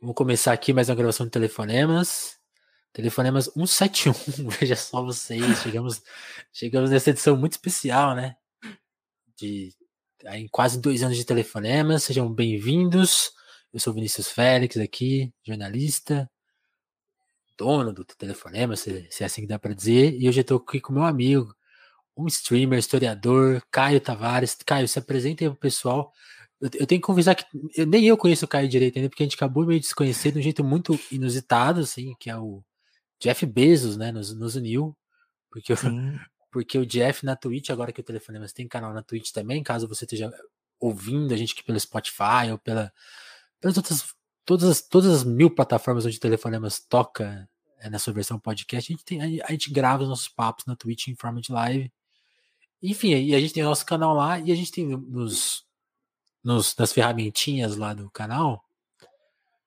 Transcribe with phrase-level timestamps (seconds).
[0.00, 2.38] Vamos começar aqui mais uma gravação de telefonemas.
[2.90, 4.48] Telefonemas 171.
[4.48, 6.02] Veja só vocês, chegamos,
[6.50, 8.34] chegamos nessa edição muito especial, né?
[9.36, 9.74] De
[10.32, 12.04] em quase dois anos de telefonemas.
[12.04, 13.30] Sejam bem-vindos.
[13.74, 16.30] Eu sou Vinícius Félix aqui, jornalista,
[17.58, 20.14] dono do telefonema, se, se é assim que dá para dizer.
[20.18, 21.54] E hoje eu estou aqui com meu amigo,
[22.16, 24.56] um streamer, historiador, Caio Tavares.
[24.64, 26.10] Caio, se apresenta aí pro pessoal.
[26.60, 29.26] Eu, tenho que conversar que eu, nem eu conheço o Caio direito ainda, porque a
[29.26, 32.62] gente acabou meio de se conhecer de um jeito muito inusitado, assim, que é o
[33.18, 34.94] Jeff Bezos, né, nos, nos uniu.
[35.50, 35.72] Porque,
[36.52, 39.88] porque o Jeff na Twitch, agora que o Telefonema tem canal na Twitch também, caso
[39.88, 40.30] você esteja
[40.78, 42.92] ouvindo a gente aqui pelo Spotify ou pela,
[43.58, 47.48] pelas outras, todas as, todas as mil plataformas onde o Telefonemas toca
[47.78, 50.66] é, na sua versão podcast, a gente, tem, a, a gente grava os nossos papos
[50.66, 51.90] na Twitch em forma de live.
[52.82, 55.64] Enfim, e a gente tem o nosso canal lá e a gente tem nos,
[56.42, 58.64] nos, nas ferramentinhas lá do canal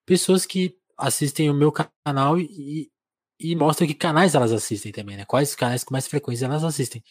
[0.05, 2.91] pessoas que assistem o meu canal e,
[3.39, 5.25] e mostram que canais elas assistem também, né?
[5.25, 7.03] Quais canais com mais frequência elas assistem.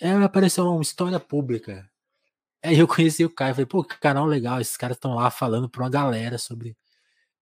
[0.00, 1.88] Aí apareceu uma história pública.
[2.62, 5.68] Aí eu conheci o Caio, falei, pô, que canal legal, esses caras estão lá falando
[5.68, 6.76] pra uma galera sobre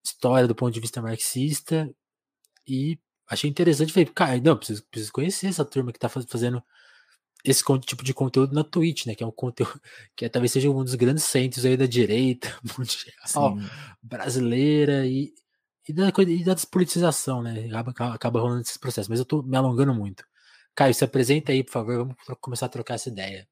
[0.05, 1.91] história do ponto de vista marxista.
[2.67, 6.63] E achei interessante, falei, Caio, não, preciso, preciso conhecer essa turma que tá fazendo
[7.45, 9.15] esse tipo de conteúdo na Twitch, né?
[9.15, 9.81] Que é um conteúdo
[10.17, 13.69] que é, talvez seja um dos grandes centros aí da direita mundial Sim.
[14.03, 15.33] brasileira e,
[15.89, 17.69] e, da, e da despolitização, né?
[17.73, 19.09] Acaba, acaba rolando esses processos.
[19.09, 20.25] Mas eu tô me alongando muito.
[20.75, 23.49] Caio, se apresenta aí, por favor, vamos começar a trocar essa ideia.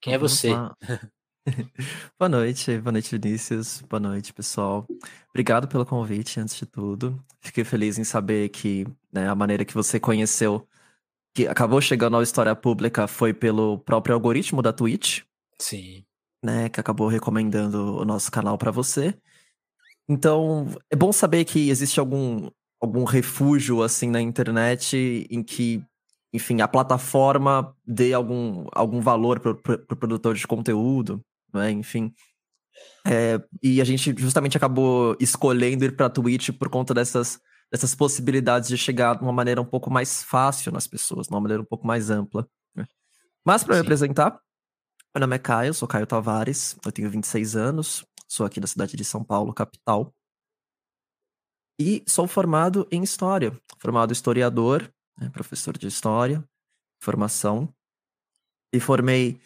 [0.00, 0.50] Quem é você?
[2.18, 3.80] boa noite, boa noite, Vinícius.
[3.88, 4.86] Boa noite, pessoal.
[5.30, 7.22] Obrigado pelo convite, antes de tudo.
[7.40, 10.68] Fiquei feliz em saber que né, a maneira que você conheceu
[11.36, 15.20] que acabou chegando à história pública foi pelo próprio algoritmo da Twitch.
[15.60, 16.02] Sim.
[16.42, 19.14] Né, que acabou recomendando o nosso canal para você.
[20.08, 22.48] Então, é bom saber que existe algum,
[22.80, 25.82] algum refúgio assim na internet em que,
[26.32, 31.20] enfim, a plataforma dê algum, algum valor para o produtor de conteúdo,
[31.52, 31.70] né?
[31.70, 32.14] Enfim.
[33.06, 37.38] É, e a gente justamente acabou escolhendo ir para a Twitch por conta dessas
[37.70, 41.40] dessas possibilidades de chegar de uma maneira um pouco mais fácil nas pessoas, de uma
[41.40, 42.48] maneira um pouco mais ampla.
[42.74, 42.86] Né?
[43.44, 44.40] Mas para me apresentar,
[45.14, 48.96] meu nome é Caio, sou Caio Tavares, eu tenho 26 anos, sou aqui da cidade
[48.96, 50.14] de São Paulo, capital.
[51.78, 56.42] E sou formado em História, formado historiador, né, professor de História,
[57.00, 57.72] formação.
[58.72, 59.40] E formei,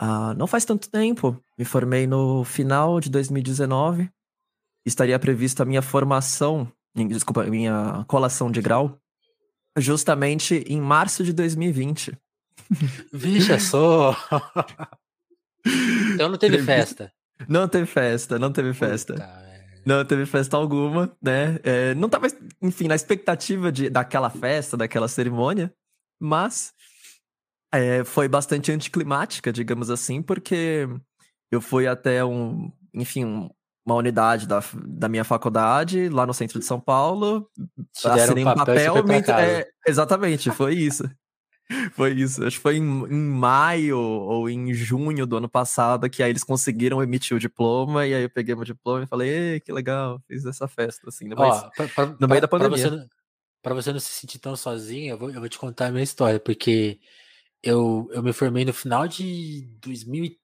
[0.00, 4.10] uh, não faz tanto tempo, me formei no final de 2019.
[4.84, 8.98] Estaria prevista a minha formação desculpa, minha colação de grau,
[9.76, 12.16] justamente em março de 2020.
[13.12, 14.16] Veja só!
[16.14, 17.12] então não teve festa.
[17.48, 19.14] Não teve festa, não teve festa.
[19.14, 19.42] Puta,
[19.84, 21.58] não teve festa alguma, né?
[21.64, 22.28] É, não tava,
[22.60, 25.74] enfim, na expectativa de, daquela festa, daquela cerimônia,
[26.20, 26.72] mas
[27.72, 30.86] é, foi bastante anticlimática, digamos assim, porque
[31.50, 33.50] eu fui até um, enfim, um,
[33.84, 37.48] uma unidade da, da minha faculdade, lá no centro de São Paulo.
[37.92, 38.94] Te assinei um papel.
[38.94, 41.04] papel me, é, exatamente, foi isso.
[41.94, 42.44] Foi isso.
[42.44, 46.44] Acho que foi em, em, maio ou em junho do ano passado que aí eles
[46.44, 48.06] conseguiram emitir o diploma.
[48.06, 51.40] E aí eu peguei meu diploma e falei, que legal, fiz essa festa, assim, no,
[51.40, 52.76] Ó, pra, pra, no meio pra, da pandemia.
[52.78, 53.08] Pra você,
[53.62, 56.04] pra você, não se sentir tão sozinho, eu vou, eu vou te contar a minha
[56.04, 57.00] história, porque
[57.62, 60.41] eu, eu me formei no final de 2013.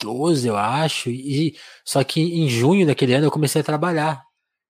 [0.00, 1.10] 12, eu acho.
[1.10, 4.22] E só que em junho daquele ano eu comecei a trabalhar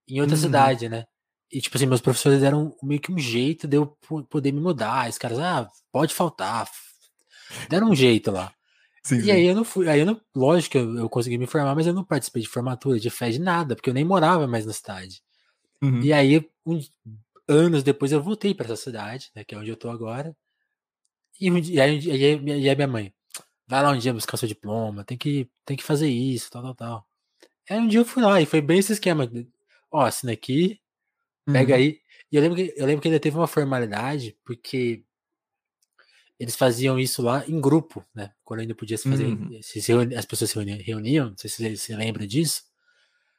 [0.07, 0.41] em outra uhum.
[0.41, 1.05] cidade, né?
[1.51, 3.97] E tipo assim, meus professores deram meio que um jeito de eu
[4.29, 5.09] poder me mudar.
[5.09, 6.69] Os caras, ah, pode faltar.
[7.69, 8.53] Deram um jeito lá.
[9.03, 9.31] Sim, e sim.
[9.31, 11.87] aí eu não fui, aí eu não, lógico que eu, eu, consegui me formar, mas
[11.87, 14.73] eu não participei de formatura, de festa, de nada, porque eu nem morava mais na
[14.73, 15.21] cidade.
[15.81, 16.01] Uhum.
[16.01, 16.91] E aí, uns
[17.47, 20.35] anos depois, eu voltei para essa cidade, né, que é onde eu tô agora.
[21.39, 23.13] E, aí, e, aí, e aí minha mãe,
[23.69, 26.75] vai lá um dia buscar seu diploma, tem que, tem que fazer isso, tal, tal,
[26.75, 27.07] tal.
[27.69, 29.29] Aí um dia eu fui lá e foi bem esse esquema.
[29.91, 30.81] Ó, assina aqui,
[31.45, 31.79] pega uhum.
[31.79, 31.99] aí.
[32.31, 35.03] E eu lembro, que, eu lembro que ainda teve uma formalidade, porque
[36.39, 38.31] eles faziam isso lá em grupo, né?
[38.43, 39.59] Quando ainda podia se fazer, uhum.
[39.61, 39.79] se
[40.17, 42.63] as pessoas se reuniam, não sei se você se lembra disso.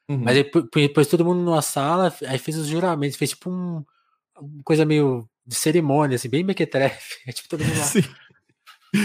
[0.08, 0.18] Uhum.
[0.18, 0.36] Mas
[0.72, 3.84] depois todo mundo numa sala, aí fez os juramentos, fez tipo um,
[4.38, 7.16] uma coisa meio de cerimônia, assim, bem mequetrefe.
[7.34, 7.84] tipo, todo mundo lá.
[7.86, 8.02] Sim.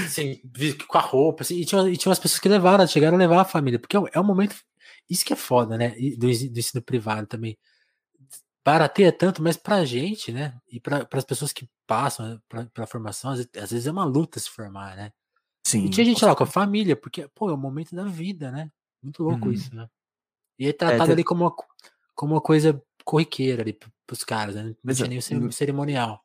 [0.10, 0.42] Sim,
[0.88, 3.42] com a roupa, assim, e, tinha, e tinha umas pessoas que levaram, chegaram a levar
[3.42, 4.56] a família, porque é um, é um momento.
[5.10, 5.90] Isso que é foda, né?
[6.18, 7.58] Do, do ensino privado também.
[8.64, 10.58] Barateia tanto, mas pra gente, né?
[10.72, 13.92] E para as pessoas que passam né, pra, pela formação, às vezes, às vezes, é
[13.92, 15.12] uma luta se formar, né?
[15.64, 15.86] Sim.
[15.86, 18.72] E tinha gente lá com a família, porque, pô, é o momento da vida, né?
[19.04, 19.52] Muito louco uhum.
[19.52, 19.88] isso, né?
[20.58, 21.56] E é tratado é, ali como uma,
[22.16, 23.78] como uma coisa corriqueira ali
[24.08, 24.76] pros caras, né?
[24.84, 26.25] Não tinha nenhum cerimonial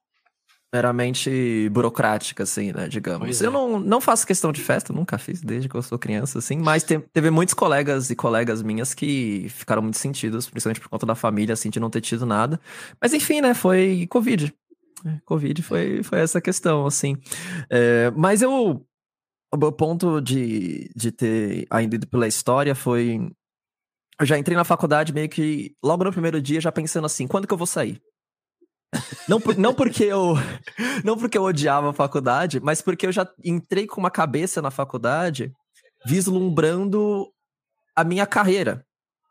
[0.72, 3.26] meramente burocrática, assim, né, digamos.
[3.26, 3.52] Pois eu é.
[3.52, 6.84] não, não faço questão de festa, nunca fiz desde que eu sou criança, assim, mas
[6.84, 11.14] te, teve muitos colegas e colegas minhas que ficaram muito sentidos, principalmente por conta da
[11.14, 12.60] família, assim, de não ter tido nada.
[13.02, 14.54] Mas enfim, né, foi Covid.
[15.04, 17.16] É, Covid foi, foi essa questão, assim.
[17.70, 18.84] É, mas eu.
[19.52, 23.28] O meu ponto de, de ter ainda ido pela história foi.
[24.20, 27.48] Eu já entrei na faculdade meio que logo no primeiro dia, já pensando assim: quando
[27.48, 28.00] que eu vou sair?
[29.28, 30.34] Não, por, não porque eu
[31.04, 34.70] não porque eu odiava a faculdade, mas porque eu já entrei com uma cabeça na
[34.70, 35.52] faculdade
[36.04, 37.30] vislumbrando
[37.94, 38.84] a minha carreira,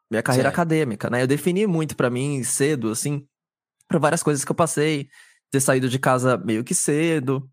[0.09, 0.55] minha carreira certo.
[0.55, 1.21] acadêmica, né?
[1.21, 3.25] Eu defini muito para mim cedo, assim,
[3.87, 5.09] para várias coisas que eu passei,
[5.51, 7.49] ter saído de casa meio que cedo,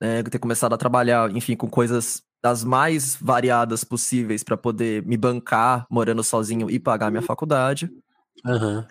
[0.00, 0.22] né?
[0.22, 5.86] Ter começado a trabalhar, enfim, com coisas das mais variadas possíveis para poder me bancar
[5.90, 7.90] morando sozinho e pagar minha faculdade.
[8.44, 8.84] Uhum.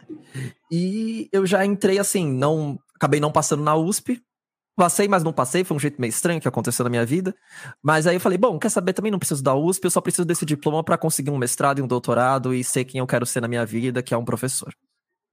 [0.72, 2.80] E eu já entrei assim, não.
[2.96, 4.22] Acabei não passando na USP.
[4.76, 7.36] Passei, mas não passei, foi um jeito meio estranho que aconteceu na minha vida.
[7.84, 10.24] Mas aí eu falei, bom, quer saber, também não preciso da USP, eu só preciso
[10.24, 13.42] desse diploma para conseguir um mestrado e um doutorado e ser quem eu quero ser
[13.42, 14.74] na minha vida, que é um professor.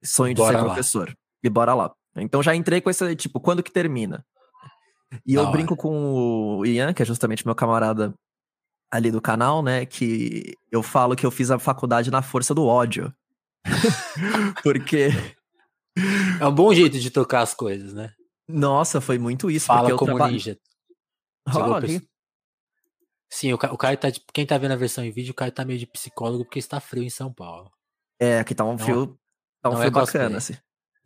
[0.02, 0.64] Sonho de bora ser lá.
[0.64, 1.16] professor.
[1.44, 1.92] E bora lá.
[2.16, 4.24] Então já entrei com esse, tipo, quando que termina?
[5.24, 8.12] E eu brinco com o Ian, que é justamente meu camarada
[8.90, 9.86] ali do canal, né?
[9.86, 13.12] Que eu falo que eu fiz a faculdade na força do ódio.
[14.62, 15.08] porque.
[16.40, 18.12] É um bom jeito de tocar as coisas, né?
[18.48, 19.66] Nossa, foi muito isso.
[19.66, 20.30] Fala como traba...
[20.30, 20.58] ninja.
[21.54, 22.02] Olha.
[23.30, 24.10] Sim, o, o Caio tá.
[24.10, 24.20] De...
[24.32, 26.80] Quem tá vendo a versão em vídeo, o Caio tá meio de psicólogo porque está
[26.80, 27.70] frio em São Paulo.
[28.20, 29.18] É, aqui tá um frio.
[29.62, 30.54] Tá um frio é bacana, assim.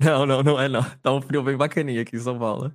[0.02, 0.82] Não, não, não é não.
[1.02, 2.72] Tá um frio bem bacaninha aqui em São Paulo.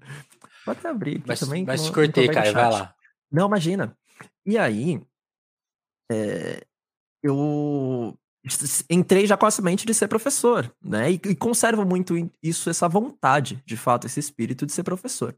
[0.63, 1.65] Pode abrir aqui mas, também.
[1.65, 2.95] Mas te cortei, Caio, vai lá.
[3.31, 3.97] Não, imagina.
[4.45, 5.01] E aí,
[6.11, 6.65] é,
[7.23, 8.15] eu
[8.89, 11.11] entrei já com a semente de ser professor, né?
[11.11, 15.35] E, e conservo muito isso, essa vontade, de fato, esse espírito de ser professor.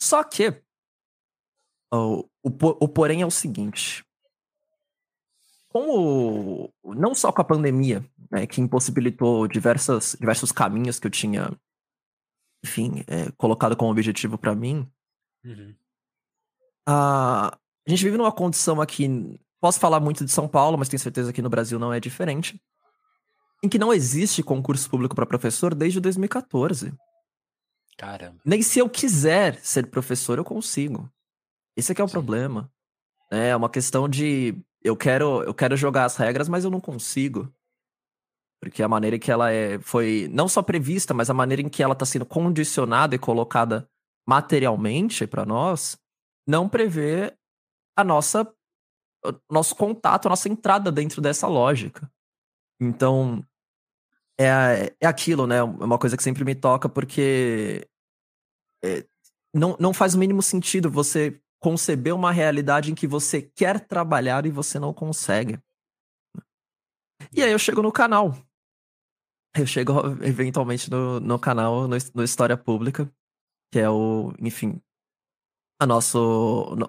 [0.00, 0.62] Só que
[1.92, 2.50] o, o,
[2.80, 4.04] o porém é o seguinte.
[5.68, 11.10] Com o, não só com a pandemia, né, que impossibilitou diversas, diversos caminhos que eu
[11.10, 11.50] tinha,
[12.64, 14.90] enfim, é, colocado como objetivo para mim,
[15.44, 15.74] uhum.
[16.86, 20.98] a, a gente vive numa condição aqui Posso falar muito de São Paulo, mas tenho
[20.98, 22.60] certeza que no Brasil não é diferente.
[23.62, 26.92] Em que não existe concurso público para professor desde 2014.
[27.96, 28.40] Caramba.
[28.44, 31.08] Nem se eu quiser ser professor, eu consigo.
[31.76, 32.12] Esse é que é o Sim.
[32.12, 32.68] problema.
[33.30, 37.48] É uma questão de eu quero, eu quero jogar as regras, mas eu não consigo.
[38.60, 41.84] Porque a maneira que ela é, foi não só prevista, mas a maneira em que
[41.84, 43.88] ela está sendo condicionada e colocada
[44.26, 45.96] materialmente para nós,
[46.44, 47.32] não prevê
[47.96, 48.44] a nossa
[49.50, 52.10] nosso contato, a nossa entrada dentro dessa lógica.
[52.80, 53.44] Então,
[54.38, 55.56] é, é aquilo, né?
[55.56, 57.86] É uma coisa que sempre me toca, porque
[58.84, 59.06] é,
[59.54, 64.44] não, não faz o mínimo sentido você conceber uma realidade em que você quer trabalhar
[64.46, 65.60] e você não consegue.
[67.32, 68.36] E aí eu chego no canal.
[69.54, 69.92] Eu chego
[70.26, 73.08] eventualmente no, no canal, no, no História Pública,
[73.70, 74.82] que é o, enfim,
[75.80, 76.18] a nosso,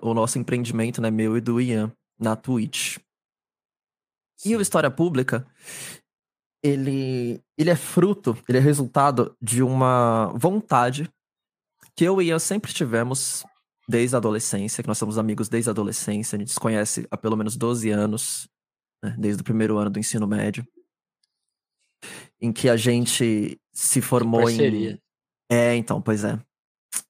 [0.01, 2.97] o nosso empreendimento, né, meu e do Ian na Twitch.
[4.45, 5.45] E o História Pública,
[6.61, 11.09] ele, ele é fruto, ele é resultado de uma vontade
[11.95, 13.45] que eu e eu sempre tivemos
[13.87, 17.17] desde a adolescência, que nós somos amigos desde a adolescência, a gente se conhece há
[17.17, 18.47] pelo menos 12 anos,
[19.03, 20.65] né, desde o primeiro ano do ensino médio,
[22.41, 24.99] em que a gente se formou em.
[25.49, 26.39] É, então, pois é.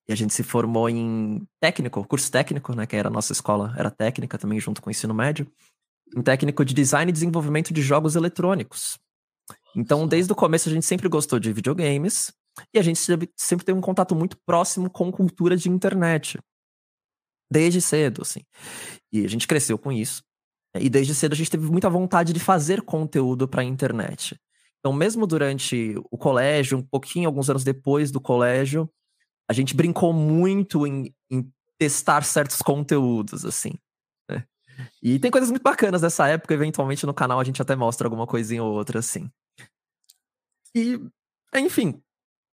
[0.08, 2.86] E a gente se formou em técnico, curso técnico, né?
[2.86, 5.48] Que era a nossa escola, era técnica também, junto com o ensino médio.
[6.16, 9.00] Em técnico de design e desenvolvimento de jogos eletrônicos.
[9.76, 12.34] Então, desde o começo, a gente sempre gostou de videogames.
[12.74, 13.00] E a gente
[13.36, 16.40] sempre teve um contato muito próximo com cultura de internet.
[17.52, 18.42] Desde cedo, assim.
[19.12, 20.24] E a gente cresceu com isso.
[20.76, 24.40] E desde cedo a gente teve muita vontade de fazer conteúdo para a internet.
[24.80, 28.90] Então, mesmo durante o colégio, um pouquinho, alguns anos depois do colégio,
[29.50, 33.74] a gente brincou muito em, em testar certos conteúdos, assim.
[34.30, 34.46] Né?
[35.02, 38.28] E tem coisas muito bacanas dessa época, eventualmente no canal a gente até mostra alguma
[38.28, 39.30] coisinha ou outra, assim.
[40.76, 41.00] E,
[41.56, 42.02] enfim,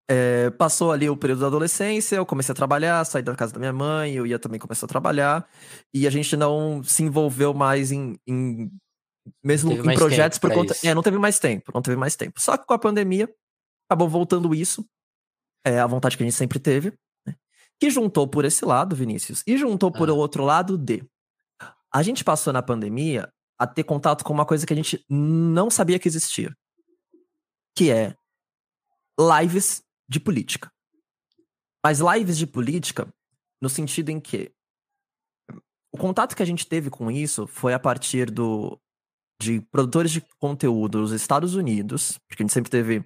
[0.08, 3.60] é, passou ali o período da adolescência, eu comecei a trabalhar, saí da casa da
[3.60, 5.48] minha mãe, eu ia também começar a trabalhar,
[5.94, 8.72] e a gente não se envolveu mais em, em
[9.44, 10.74] mesmo em projetos por conta.
[10.74, 10.88] Isso.
[10.88, 12.40] É, não teve mais tempo, não teve mais tempo.
[12.40, 13.28] Só que com a pandemia,
[13.90, 14.86] acabou voltando isso
[15.66, 16.94] é a vontade que a gente sempre teve,
[17.26, 17.36] né?
[17.80, 20.14] que juntou por esse lado, Vinícius, e juntou por ah.
[20.14, 21.04] o outro lado de
[21.92, 25.70] a gente passou na pandemia a ter contato com uma coisa que a gente não
[25.70, 26.56] sabia que existia.
[27.78, 28.16] que é
[29.20, 30.72] lives de política.
[31.84, 33.08] Mas lives de política
[33.62, 34.52] no sentido em que
[35.92, 38.80] o contato que a gente teve com isso foi a partir do
[39.42, 43.06] de produtores de conteúdo dos Estados Unidos, porque a gente sempre teve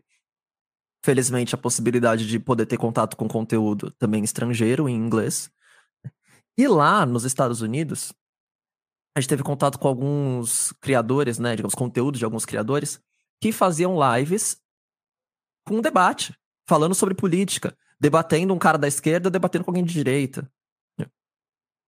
[1.03, 5.51] felizmente a possibilidade de poder ter contato com conteúdo também estrangeiro em inglês.
[6.57, 8.13] E lá nos Estados Unidos,
[9.15, 13.01] a gente teve contato com alguns criadores, né, digamos, conteúdos de alguns criadores
[13.41, 14.61] que faziam lives
[15.65, 16.37] com um debate,
[16.67, 20.51] falando sobre política, debatendo um cara da esquerda, debatendo com alguém de direita.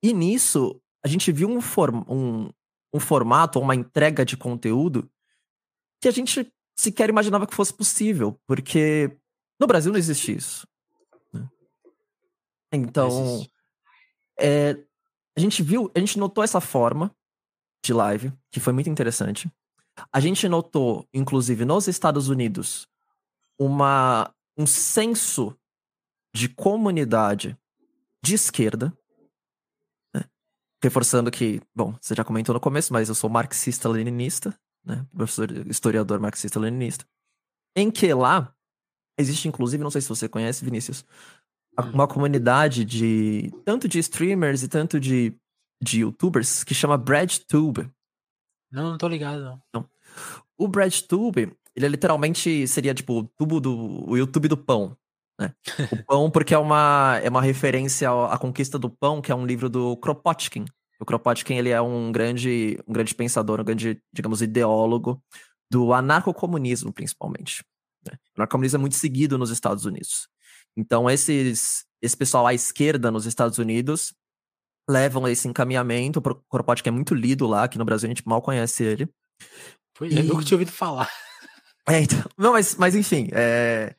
[0.04, 2.50] E nisso, a gente viu um, form um,
[2.94, 5.10] um formato, uma entrega de conteúdo
[6.02, 9.18] que a gente sequer imaginava que fosse possível, porque
[9.60, 10.68] no Brasil não existe isso.
[11.32, 11.48] Né?
[12.72, 13.46] Então,
[14.40, 14.78] é,
[15.36, 17.16] a gente viu, a gente notou essa forma
[17.84, 19.52] de live, que foi muito interessante.
[20.12, 22.88] A gente notou, inclusive, nos Estados Unidos,
[23.60, 25.56] uma, um senso
[26.34, 27.58] de comunidade
[28.24, 28.96] de esquerda,
[30.14, 30.24] né?
[30.84, 35.06] reforçando que, bom, você já comentou no começo, mas eu sou marxista-leninista, né?
[35.16, 37.06] professor historiador marxista-leninista,
[37.76, 38.54] em que lá
[39.18, 41.06] existe, inclusive, não sei se você conhece, Vinícius,
[41.80, 41.92] hum.
[41.94, 45.36] uma comunidade de tanto de streamers e tanto de,
[45.82, 47.90] de youtubers que chama BreadTube.
[48.72, 49.62] Não, não tô ligado, não.
[49.74, 49.90] não.
[50.58, 54.96] O BreadTube, ele é literalmente seria tipo o tubo do o YouTube do pão,
[55.40, 55.54] né?
[55.92, 59.46] O pão porque é uma é uma referência à conquista do pão, que é um
[59.46, 60.66] livro do Kropotkin.
[61.02, 65.22] O Kropotkin ele é um grande um grande pensador, um grande, digamos, ideólogo
[65.70, 67.64] do anarcocomunismo, principalmente.
[68.06, 68.14] Né?
[68.38, 70.28] O anarcocomunismo é muito seguido nos Estados Unidos.
[70.78, 74.14] Então esses esse pessoal à esquerda nos Estados Unidos
[74.90, 76.20] levam esse encaminhamento.
[76.20, 79.10] O Kropotkin é muito lido lá, aqui no Brasil a gente mal conhece ele.
[79.98, 80.20] Pois é, e...
[80.20, 81.10] eu nunca tinha ouvido falar.
[81.92, 83.94] É, então, não, mas, mas enfim, é,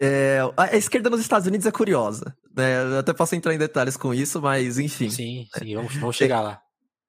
[0.00, 2.34] é, a esquerda nos Estados Unidos é curiosa.
[2.56, 2.82] Né?
[2.82, 5.10] Eu até posso entrar em detalhes com isso, mas enfim.
[5.10, 6.62] Sim, sim, vamos, vamos chegar lá.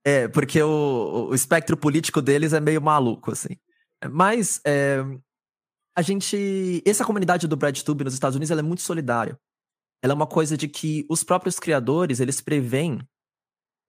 [0.04, 3.56] É, porque o, o espectro político deles é meio maluco, assim.
[4.12, 5.04] Mas é,
[5.96, 6.84] a gente.
[6.86, 9.40] Essa comunidade do BreadTube nos Estados Unidos é muito solidária.
[10.04, 13.00] Ela é uma coisa de que os próprios criadores eles preveem,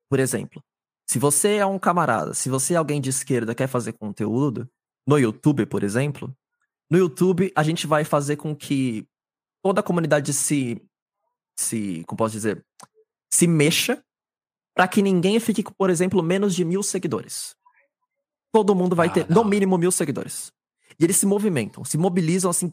[0.08, 0.62] por exemplo,
[1.06, 4.70] se você é um camarada, se você é alguém de esquerda quer fazer conteúdo,
[5.06, 6.34] no YouTube, por exemplo,
[6.90, 9.06] no YouTube a gente vai fazer com que
[9.62, 10.80] toda a comunidade se,
[11.58, 12.64] se como posso dizer,
[13.30, 14.02] se mexa
[14.74, 17.56] para que ninguém fique com, por exemplo, menos de mil seguidores.
[18.52, 19.42] Todo mundo vai ah, ter, não.
[19.42, 20.52] no mínimo, mil seguidores.
[20.98, 22.72] E eles se movimentam, se mobilizam assim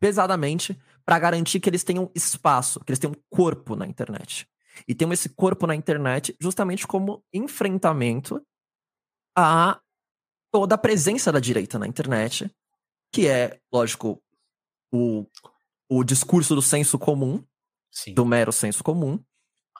[0.00, 4.48] pesadamente para garantir que eles tenham espaço, que eles tenham corpo na internet.
[4.88, 8.40] E tenham esse corpo na internet justamente como enfrentamento
[9.36, 9.80] a
[10.50, 12.50] toda a presença da direita na internet,
[13.12, 14.22] que é, lógico,
[14.92, 15.26] o,
[15.88, 17.42] o discurso do senso comum,
[17.90, 18.14] Sim.
[18.14, 19.18] do mero senso comum,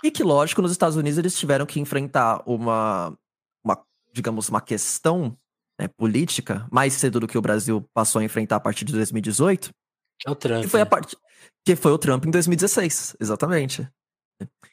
[0.03, 3.17] e que, lógico, nos Estados Unidos eles tiveram que enfrentar uma,
[3.63, 5.37] uma digamos, uma questão
[5.79, 9.71] né, política mais cedo do que o Brasil passou a enfrentar a partir de 2018.
[10.19, 10.63] Que é o Trump.
[10.63, 10.91] Que foi, a né?
[10.91, 11.17] part...
[11.65, 13.89] que foi o Trump em 2016, exatamente.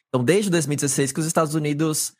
[0.08, 2.13] Então, desde 2016 que os Estados Unidos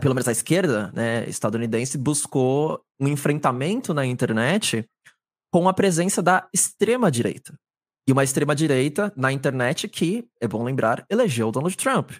[0.00, 4.88] pelo menos a esquerda né, estadunidense, buscou um enfrentamento na internet
[5.52, 7.58] com a presença da extrema-direita.
[8.06, 12.12] E uma extrema-direita na internet que, é bom lembrar, elegeu Donald Trump.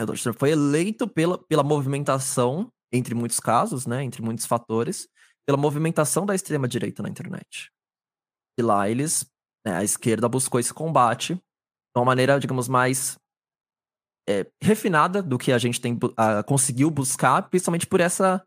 [0.00, 5.08] O Donald Trump foi eleito pela, pela movimentação, entre muitos casos, né, entre muitos fatores,
[5.46, 7.70] pela movimentação da extrema-direita na internet.
[8.58, 9.26] E lá eles,
[9.64, 11.40] né, a esquerda buscou esse combate de
[11.96, 13.18] uma maneira, digamos, mais
[14.28, 15.98] é, refinada do que a gente tem,
[16.46, 18.44] conseguiu buscar, principalmente por essa.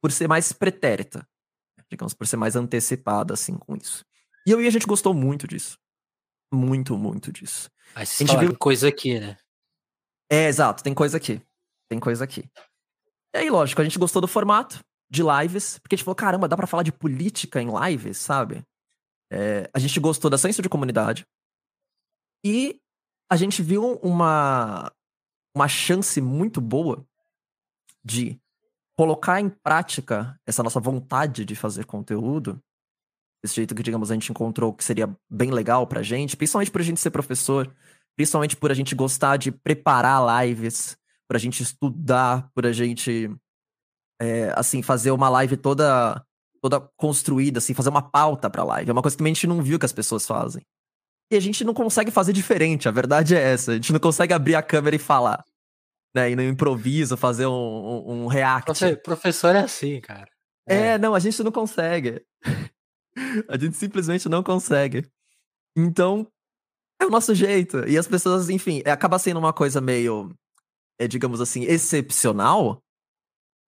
[0.00, 1.26] por ser mais pretérita.
[1.90, 4.04] Digamos, por ser mais antecipada, assim, com isso.
[4.46, 5.78] E eu e a gente gostou muito disso.
[6.52, 7.70] Muito, muito disso.
[7.94, 9.36] Aí a gente viu coisa aqui, né?
[10.30, 11.40] É, exato, tem coisa aqui.
[11.88, 12.48] Tem coisa aqui.
[13.34, 14.80] E aí, lógico, a gente gostou do formato
[15.10, 18.64] de lives, porque a gente falou, caramba, dá pra falar de política em lives, sabe?
[19.30, 21.26] É, a gente gostou da senso de comunidade.
[22.44, 22.80] E
[23.30, 24.92] a gente viu uma,
[25.54, 27.06] uma chance muito boa
[28.04, 28.40] de
[28.96, 32.60] colocar em prática essa nossa vontade de fazer conteúdo,
[33.42, 36.80] desse jeito que, digamos, a gente encontrou que seria bem legal pra gente, principalmente por
[36.80, 37.72] a gente ser professor,
[38.16, 40.96] principalmente por a gente gostar de preparar lives,
[41.28, 43.30] por a gente estudar, por a gente,
[44.20, 46.24] é, assim, fazer uma live toda
[46.60, 48.88] toda construída, assim, fazer uma pauta pra live.
[48.88, 50.64] É uma coisa que a gente não viu que as pessoas fazem.
[51.34, 53.72] E a gente não consegue fazer diferente, a verdade é essa.
[53.72, 55.44] A gente não consegue abrir a câmera e falar.
[56.14, 56.30] Né?
[56.30, 58.66] E no improviso, fazer um, um, um react.
[58.66, 60.28] Profe professor é assim, cara.
[60.64, 60.76] É.
[60.76, 62.24] é, não, a gente não consegue.
[63.48, 65.08] A gente simplesmente não consegue.
[65.76, 66.26] Então,
[67.00, 67.88] é o nosso jeito.
[67.88, 70.34] E as pessoas, enfim, é, acaba sendo uma coisa meio,
[70.98, 72.82] é, digamos assim, excepcional.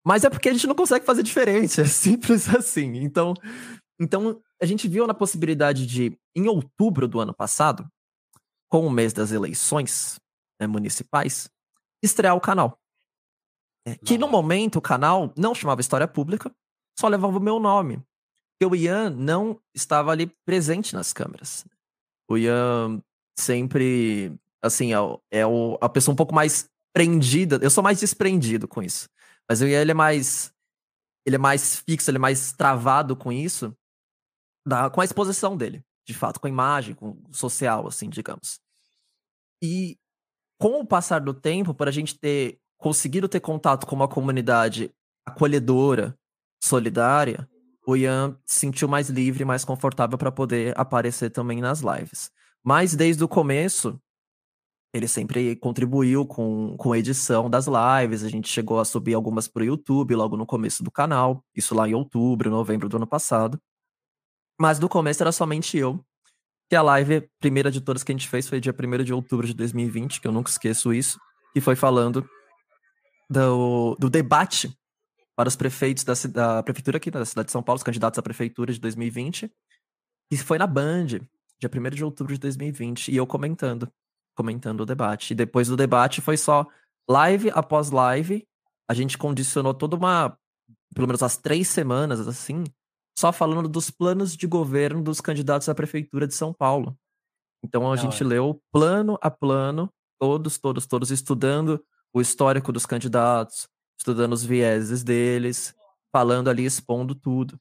[0.05, 1.81] Mas é porque a gente não consegue fazer diferente.
[1.81, 2.97] É simples assim.
[2.97, 3.33] Então,
[4.01, 7.87] então a gente viu na possibilidade de, em outubro do ano passado,
[8.67, 10.19] com o mês das eleições
[10.59, 11.51] né, municipais,
[12.01, 12.79] estrear o canal.
[13.85, 16.51] É, que no momento o canal não chamava História Pública,
[16.99, 18.01] só levava o meu nome.
[18.53, 21.63] Porque o Ian não estava ali presente nas câmeras.
[22.27, 23.03] O Ian
[23.37, 24.97] sempre, assim, é,
[25.31, 27.59] é o, a pessoa um pouco mais prendida.
[27.61, 29.07] Eu sou mais desprendido com isso.
[29.47, 30.51] Mas o Ian, ele é mais.
[31.23, 33.75] Ele é mais fixo, ele é mais travado com isso,
[34.65, 38.59] da, com a exposição dele, de fato, com a imagem, com o social, assim, digamos.
[39.61, 39.97] E
[40.59, 44.91] com o passar do tempo, para a gente ter conseguido ter contato com uma comunidade
[45.25, 46.17] acolhedora,
[46.63, 47.47] solidária,
[47.85, 52.31] o Ian se sentiu mais livre, mais confortável para poder aparecer também nas lives.
[52.63, 53.99] Mas desde o começo,
[54.93, 58.23] ele sempre contribuiu com, com a edição das lives.
[58.23, 61.73] A gente chegou a subir algumas para o YouTube logo no começo do canal, isso
[61.73, 63.59] lá em outubro, novembro do ano passado.
[64.61, 66.05] Mas no começo era somente eu.
[66.69, 69.47] Que a live, primeira de todas que a gente fez, foi dia 1 de outubro
[69.47, 71.19] de 2020, que eu nunca esqueço isso,
[71.51, 72.29] que foi falando
[73.27, 74.71] do, do debate
[75.35, 78.21] para os prefeitos da, da prefeitura aqui da cidade de São Paulo, os candidatos à
[78.21, 79.51] prefeitura de 2020,
[80.29, 83.91] e foi na Band, dia 1 de outubro de 2020, e eu comentando,
[84.35, 85.31] comentando o debate.
[85.31, 86.67] E depois do debate foi só
[87.09, 88.47] live após live,
[88.87, 90.37] a gente condicionou toda uma,
[90.93, 92.63] pelo menos as três semanas, assim,
[93.17, 96.97] só falando dos planos de governo dos candidatos à prefeitura de São Paulo.
[97.63, 98.25] Então a Não, gente é.
[98.25, 105.03] leu plano a plano, todos, todos, todos, estudando o histórico dos candidatos, estudando os vieses
[105.03, 105.73] deles,
[106.11, 107.59] falando ali, expondo tudo.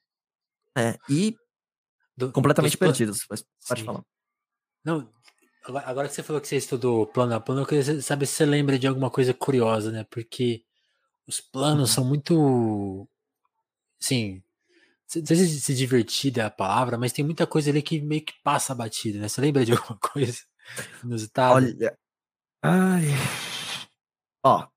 [0.76, 1.36] É, e
[2.16, 3.86] Do, completamente perdidos, mas pode Sim.
[3.86, 4.02] falar.
[4.84, 5.12] Não,
[5.84, 8.46] agora que você falou que você estudou plano a plano, eu queria saber se você
[8.46, 10.04] lembra de alguma coisa curiosa, né?
[10.10, 10.64] Porque
[11.26, 11.94] os planos uhum.
[11.94, 13.08] são muito.
[14.00, 14.42] Sim.
[15.16, 18.34] Não sei se, divertida é a palavra, mas tem muita coisa ali que meio que
[18.44, 19.28] passa a batida, né?
[19.28, 20.40] Você lembra de alguma coisa
[21.02, 21.54] inusitada?
[21.54, 21.98] Olha.
[22.62, 23.06] Ai.
[24.44, 24.68] Ó,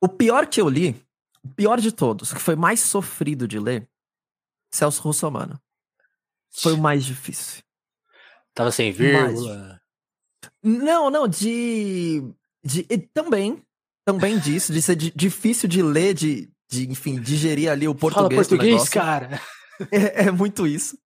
[0.00, 0.94] o pior que eu li,
[1.44, 3.88] o pior de todos, que foi mais sofrido de ler,
[4.72, 5.60] Celso Russomano.
[6.50, 7.62] Foi o mais difícil.
[8.54, 9.80] Tava sem vírgula?
[10.62, 12.22] Não, não, de.
[12.64, 13.62] de também.
[14.04, 18.48] Também disso, de ser de, difícil de ler, de, de, enfim, digerir ali o português.
[18.48, 19.40] Fala português, cara.
[19.90, 20.98] É, é muito isso.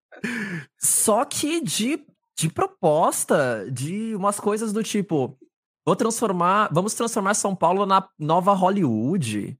[0.80, 2.04] Só que de,
[2.36, 5.38] de proposta, de umas coisas do tipo.
[5.86, 6.70] Vou transformar.
[6.72, 9.56] Vamos transformar São Paulo na nova Hollywood.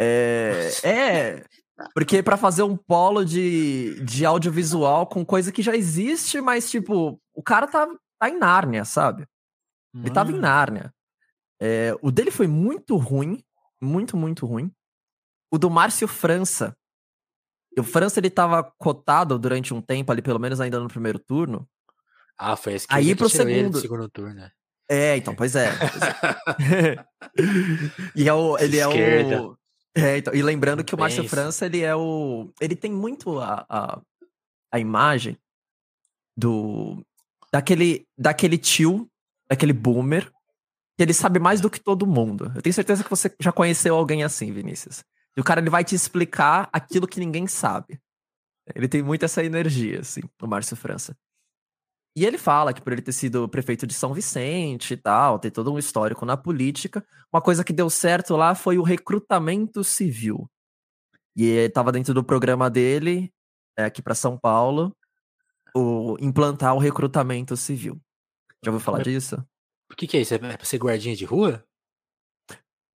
[0.00, 0.70] É.
[0.82, 1.44] É.
[1.94, 7.20] Porque para fazer um polo de, de audiovisual com coisa que já existe, mas, tipo,
[7.34, 7.86] o cara tá,
[8.18, 9.26] tá em Nárnia, sabe?
[9.94, 10.90] Ele tava em Nárnia.
[11.60, 13.42] É, o dele foi muito ruim.
[13.80, 14.72] Muito, muito ruim.
[15.52, 16.74] O do Márcio França.
[17.78, 21.68] O França, ele tava cotado durante um tempo ali, pelo menos ainda no primeiro turno.
[22.38, 23.78] Ah, foi esse que Aí pro segundo.
[23.78, 24.50] segundo turno, né?
[24.88, 25.68] É, então, pois é.
[28.16, 29.34] e é o, ele Esquerda.
[29.34, 29.56] é o.
[29.94, 32.50] É, então, e lembrando que o Márcio França, ele é o.
[32.60, 34.00] Ele tem muito a, a,
[34.72, 35.36] a imagem
[36.36, 37.04] do.
[37.52, 39.06] Daquele, daquele tio,
[39.48, 40.30] daquele boomer,
[40.96, 42.50] que ele sabe mais do que todo mundo.
[42.54, 45.04] Eu tenho certeza que você já conheceu alguém assim, Vinícius.
[45.36, 48.00] E o cara ele vai te explicar aquilo que ninguém sabe.
[48.74, 51.16] Ele tem muito essa energia, assim, o Márcio França.
[52.14, 55.50] E ele fala que por ele ter sido prefeito de São Vicente e tal, ter
[55.50, 60.48] todo um histórico na política, uma coisa que deu certo lá foi o recrutamento civil.
[61.34, 63.32] E estava dentro do programa dele,
[63.78, 64.94] é, aqui para São Paulo,
[65.74, 67.98] o implantar o recrutamento civil.
[68.62, 69.42] Já ouviu falar disso?
[69.90, 70.34] O que, que é isso?
[70.34, 71.64] É pra ser guardinha de rua?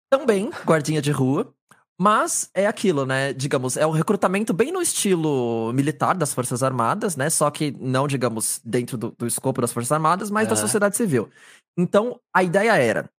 [0.10, 1.54] Também, guardinha de rua.
[2.00, 3.34] Mas é aquilo, né?
[3.34, 7.30] Digamos, é o recrutamento bem no estilo militar das Forças Armadas, né?
[7.30, 11.30] Só que não, digamos, dentro do, do escopo das Forças Armadas, mas da sociedade civil.
[11.78, 13.10] Então, a ideia era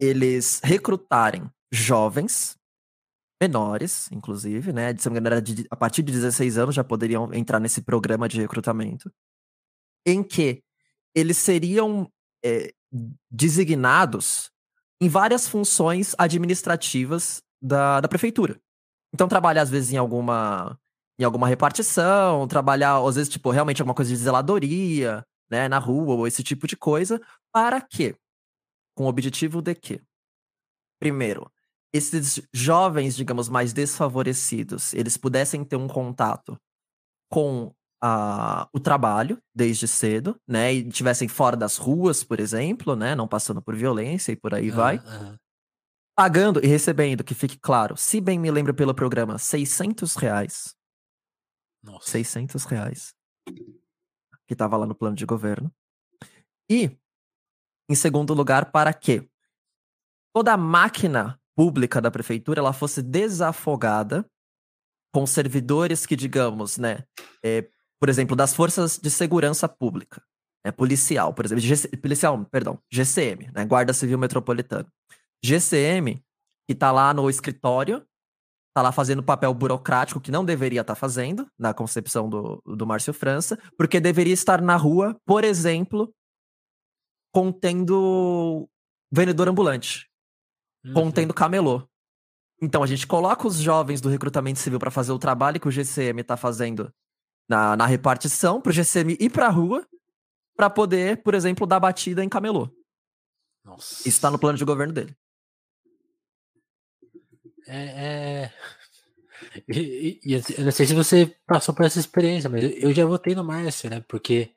[0.00, 2.56] eles recrutarem jovens,
[3.40, 4.92] menores, inclusive, né?
[4.92, 7.82] De, se não me engano, de, a partir de 16 anos já poderiam entrar nesse
[7.82, 9.12] programa de recrutamento,
[10.06, 10.62] em que
[11.14, 12.10] eles seriam
[12.42, 12.72] é,
[13.30, 14.50] designados
[15.00, 18.60] em várias funções administrativas da, da prefeitura.
[19.14, 20.78] Então, trabalhar, às vezes, em alguma,
[21.18, 26.14] em alguma repartição, trabalhar, às vezes, tipo, realmente alguma coisa de zeladoria, né, na rua,
[26.14, 27.20] ou esse tipo de coisa.
[27.52, 28.14] Para quê?
[28.94, 30.00] Com o objetivo de quê?
[31.00, 31.50] Primeiro,
[31.92, 36.58] esses jovens, digamos, mais desfavorecidos, eles pudessem ter um contato
[37.30, 40.72] com a, o trabalho desde cedo, né?
[40.74, 43.14] E tivessem fora das ruas, por exemplo, né?
[43.14, 44.98] Não passando por violência e por aí vai.
[46.16, 50.74] Pagando e recebendo, que fique claro, se bem me lembro pelo programa, 600 reais.
[51.82, 52.12] Nossa.
[52.12, 53.14] 600 reais.
[54.46, 55.70] Que estava lá no plano de governo.
[56.70, 56.90] E,
[57.88, 59.28] em segundo lugar, para que
[60.34, 64.28] toda a máquina pública da prefeitura ela fosse desafogada
[65.12, 67.04] com servidores que, digamos, né,
[67.42, 67.68] é,
[68.00, 70.22] por exemplo, das forças de segurança pública,
[70.64, 74.90] né, policial, por exemplo, GC, policial, perdão, GCM, né, Guarda Civil Metropolitana.
[75.44, 76.22] GCM,
[76.68, 78.06] que tá lá no escritório,
[78.74, 83.14] tá lá fazendo papel burocrático que não deveria estar fazendo, na concepção do, do Márcio
[83.14, 86.12] França, porque deveria estar na rua, por exemplo,
[87.32, 88.68] contendo
[89.10, 90.08] vendedor ambulante,
[90.84, 90.94] Uhum.
[90.94, 91.86] contendo camelô.
[92.62, 95.70] Então a gente coloca os jovens do recrutamento civil para fazer o trabalho que o
[95.70, 96.92] GCM tá fazendo
[97.48, 99.86] na, na repartição, pro GCM ir pra rua,
[100.56, 102.70] para poder, por exemplo, dar batida em camelô.
[103.64, 104.08] Nossa.
[104.08, 105.14] Isso tá no plano de governo dele.
[107.66, 107.76] É.
[107.76, 108.52] é...
[109.68, 112.94] E, e- e eu não sei se você passou por essa experiência, mas eu- eu
[112.94, 114.02] já votei no Márcio, né?
[114.08, 114.50] Porque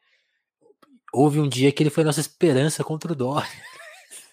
[1.13, 3.49] houve um dia que ele foi nossa esperança contra o Dória.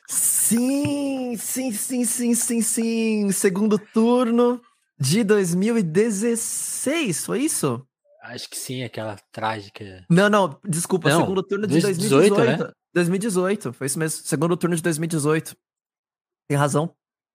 [0.09, 3.33] Sim, sim, sim, sim, sim, sim.
[3.33, 4.61] Segundo turno
[4.99, 7.85] de 2016, foi isso?
[8.23, 10.05] Acho que sim, aquela trágica.
[10.09, 12.65] Não, não, desculpa, Não, segundo turno de 2018, 2018.
[12.67, 12.73] né?
[12.95, 14.23] 2018, foi isso mesmo.
[14.25, 15.57] Segundo turno de 2018.
[16.49, 16.87] Tem razão,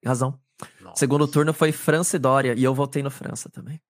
[0.01, 0.39] tem razão.
[0.82, 1.00] Nossa.
[1.00, 3.82] Segundo turno foi França e Dória, e eu votei no França também.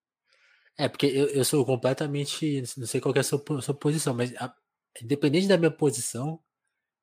[0.78, 2.62] É, porque eu, eu sou completamente.
[2.76, 4.54] Não sei qual é a sua, sua posição, mas a-
[5.02, 6.40] independente da minha posição,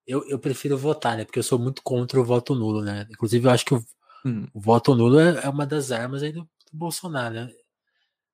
[0.07, 1.25] eu, eu prefiro votar, né?
[1.25, 3.07] Porque eu sou muito contra o voto nulo, né?
[3.11, 3.83] Inclusive, eu acho que o,
[4.25, 7.49] Hum, o voto nulo é, é uma das armas aí do, do Bolsonaro, né?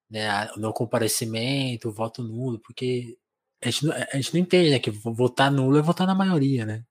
[0.10, 0.52] né?
[0.56, 3.18] O não comparecimento, o voto nulo, porque
[3.64, 4.80] a gente, não- a gente não entende, né?
[4.80, 6.84] Que vo- votar nulo é votar na maioria, né?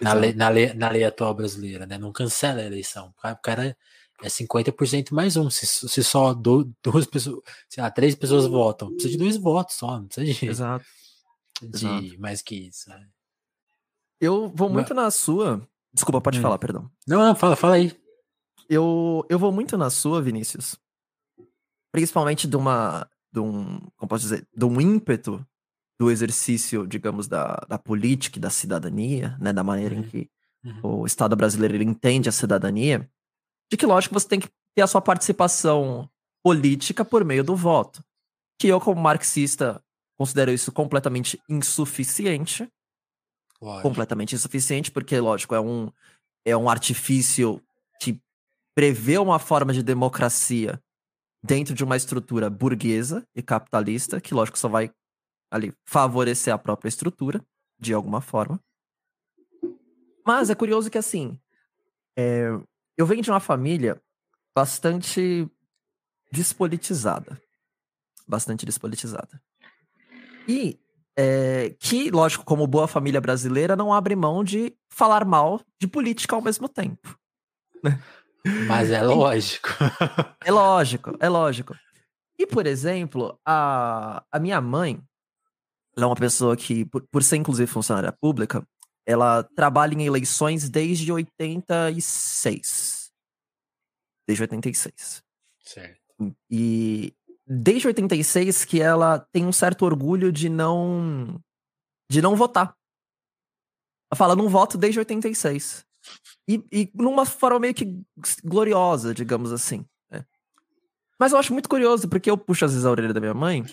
[0.00, 1.96] Na lei, na, lei, na lei atual brasileira, né?
[1.98, 3.14] Não cancela a eleição.
[3.18, 3.76] O cara-
[4.22, 5.48] é 50% mais um.
[5.50, 9.76] Se, se só do- duas pessoas, sei lá, três pessoas votam, precisa de dois votos
[9.76, 10.84] só, não precisa de, Exato.
[11.62, 12.20] de exato.
[12.20, 12.88] mais que isso.
[12.90, 13.06] né?
[14.20, 15.66] Eu vou Mas- muito na sua.
[15.92, 16.42] Desculpa, pode Hum.
[16.42, 16.90] falar, perdão.
[17.06, 17.94] Não, não, fala, fala aí.
[18.68, 20.76] Eu, eu vou muito na sua, Vinícius.
[21.92, 23.08] Principalmente de uma.
[23.32, 23.80] De um.
[23.96, 24.46] Como posso dizer?
[24.54, 25.46] De um ímpeto
[25.98, 29.52] do exercício, digamos, da, da política e da cidadania, né?
[29.52, 30.08] Da maneira em Uhum.
[30.08, 30.30] que
[30.64, 31.00] Uhum.
[31.02, 33.08] o Estado brasileiro entende a cidadania.
[33.70, 36.10] De que, lógico, você tem que ter a sua participação
[36.44, 38.02] política por meio do voto.
[38.58, 39.80] Que eu, como marxista,
[40.18, 42.68] considero isso completamente insuficiente
[43.60, 43.82] Lógico.
[43.88, 45.90] completamente insuficiente, porque, lógico, é um,
[46.44, 47.62] é um artifício
[48.00, 48.20] que
[48.74, 50.80] prevê uma forma de democracia
[51.44, 54.90] dentro de uma estrutura burguesa e capitalista, que, lógico, só vai
[55.50, 57.44] ali favorecer a própria estrutura,
[57.78, 58.60] de alguma forma.
[60.24, 61.38] Mas é curioso que, assim,
[62.16, 62.48] é,
[62.96, 64.00] eu venho de uma família
[64.54, 65.48] bastante
[66.32, 67.40] despolitizada.
[68.26, 69.40] Bastante despolitizada.
[70.48, 70.78] E
[71.16, 76.34] é, que, lógico, como boa família brasileira, não abre mão de falar mal de política
[76.34, 77.18] ao mesmo tempo.
[78.66, 79.68] Mas é lógico.
[80.44, 81.74] É lógico, é lógico.
[82.38, 85.00] E, por exemplo, a, a minha mãe,
[85.96, 88.66] ela é uma pessoa que, por, por ser inclusive funcionária pública,
[89.06, 93.12] ela trabalha em eleições desde 86.
[94.26, 95.22] Desde 86.
[95.64, 96.00] certo.
[96.50, 97.14] E
[97.46, 101.40] desde 86 que ela tem um certo orgulho de não
[102.10, 102.76] de não votar.
[104.10, 105.84] Ela fala, não voto desde 86.
[106.48, 108.00] E, e numa forma meio que
[108.44, 109.84] gloriosa, digamos assim.
[110.10, 110.24] né?
[111.18, 113.64] Mas eu acho muito curioso, porque eu puxo às vezes a orelha da minha mãe,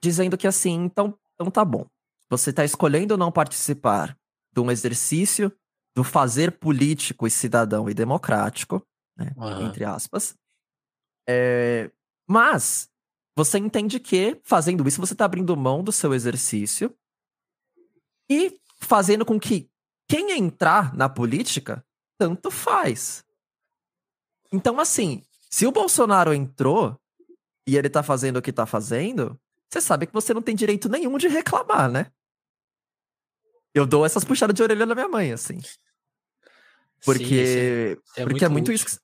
[0.00, 1.86] dizendo que assim, então, então tá bom.
[2.30, 4.16] Você tá escolhendo não participar
[4.52, 5.52] de um exercício
[5.94, 9.34] do fazer político e cidadão e democrático, né?
[9.36, 9.66] Aham.
[9.66, 10.34] Entre aspas.
[11.28, 11.90] É,
[12.26, 12.88] mas
[13.36, 16.94] você entende que, fazendo isso, você tá abrindo mão do seu exercício
[18.30, 19.68] e fazendo com que
[20.08, 21.84] quem entrar na política
[22.18, 23.24] tanto faz.
[24.52, 26.98] Então, assim, se o Bolsonaro entrou
[27.66, 29.38] e ele tá fazendo o que tá fazendo,
[29.72, 32.12] você sabe que você não tem direito nenhum de reclamar, né?
[33.74, 35.58] Eu dou essas puxadas de orelha na minha mãe, assim.
[35.60, 35.70] Sim,
[37.04, 38.74] Porque, isso é porque é muito útil.
[38.74, 39.00] isso.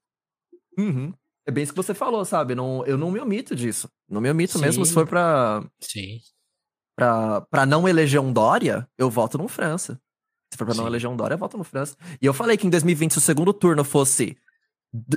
[0.76, 0.83] Que...
[0.83, 1.14] Uhum.
[1.46, 2.54] É bem isso que você falou, sabe?
[2.54, 3.88] Não, eu não me omito disso.
[4.07, 4.85] Não me omito mesmo.
[4.85, 4.94] Se Sim.
[4.94, 6.20] for pra, Sim.
[6.94, 9.98] pra, pra não eleger um Dória, eu voto no França.
[10.52, 10.88] Se for pra não Sim.
[10.88, 11.96] eleger um Dória, eu voto no França.
[12.20, 14.37] E eu falei que em 2020, se o segundo turno fosse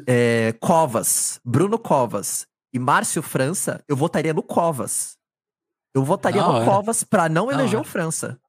[0.07, 5.19] é, Covas, Bruno Covas e Márcio França, eu votaria no Covas.
[5.93, 8.39] Eu votaria no Covas para não eleger o França.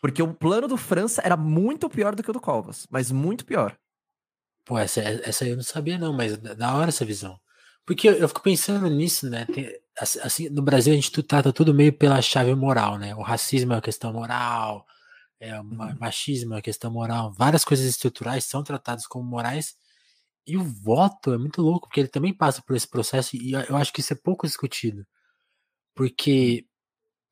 [0.00, 3.44] Porque o plano do França era muito pior do que o do Covas, mas muito
[3.44, 3.76] pior.
[4.64, 7.38] Pô, essa, essa eu não sabia não, mas da hora essa visão.
[7.84, 9.46] Porque eu, eu fico pensando nisso, né?
[9.46, 13.14] Tem, assim, no Brasil a gente trata tudo meio pela chave moral, né?
[13.14, 14.84] O racismo é uma questão moral,
[15.40, 15.96] é, o uhum.
[15.98, 19.76] machismo é uma questão moral, várias coisas estruturais são tratadas como morais.
[20.46, 23.76] E o voto é muito louco, porque ele também passa por esse processo e eu
[23.76, 25.06] acho que isso é pouco discutido.
[25.94, 26.66] Porque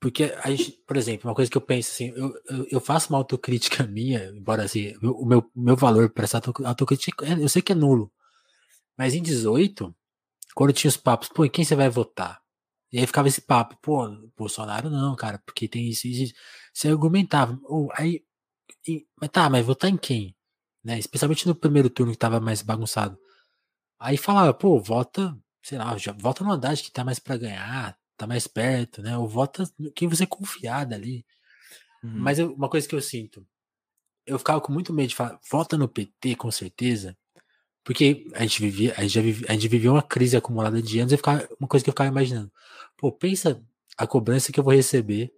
[0.05, 3.09] porque a gente, por exemplo, uma coisa que eu penso assim, eu, eu, eu faço
[3.09, 7.73] uma autocrítica minha, embora assim, o meu, meu valor para essa autocrítica, eu sei que
[7.73, 8.13] é nulo.
[8.99, 9.97] Mas em 18,
[10.55, 12.39] quando tinha os papos, pô, em quem você vai votar?
[12.93, 16.35] E aí ficava esse papo, pô, Bolsonaro não, cara, porque tem isso e isso.
[16.75, 18.23] Você argumentava, oh, aí,
[18.87, 20.37] e, mas tá, mas votar em quem?
[20.85, 20.99] Né?
[20.99, 23.19] Especialmente no primeiro turno que tava mais bagunçado.
[23.99, 27.97] Aí falava, pô, vota, sei lá, já, vota no Haddad que tá mais para ganhar,
[28.17, 29.17] tá mais perto, né?
[29.17, 31.25] Ou vota quem você confiar dali.
[32.03, 32.13] Uhum.
[32.15, 33.47] Mas eu, uma coisa que eu sinto,
[34.27, 37.17] eu ficava com muito medo de falar, vota no PT com certeza,
[37.85, 40.99] porque a gente vivia, a gente já vivia, a gente vivia uma crise acumulada de
[40.99, 42.51] anos e ficava, uma coisa que eu ficava imaginando.
[42.97, 43.63] Pô, pensa
[43.97, 45.33] a cobrança que eu vou receber.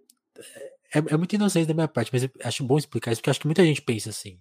[0.93, 3.47] É, é muito inocente da minha parte, mas acho bom explicar isso, porque acho que
[3.47, 4.39] muita gente pensa assim.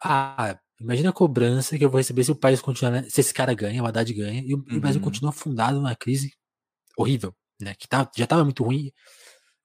[0.00, 3.54] Ah, imagina a cobrança que eu vou receber se o país continuar, se esse cara
[3.54, 4.80] ganha, o Haddad ganha, e o, uhum.
[4.80, 6.32] Brasil continua afundado numa crise
[6.96, 7.74] horrível, né?
[7.74, 8.92] Que tá, já estava muito ruim,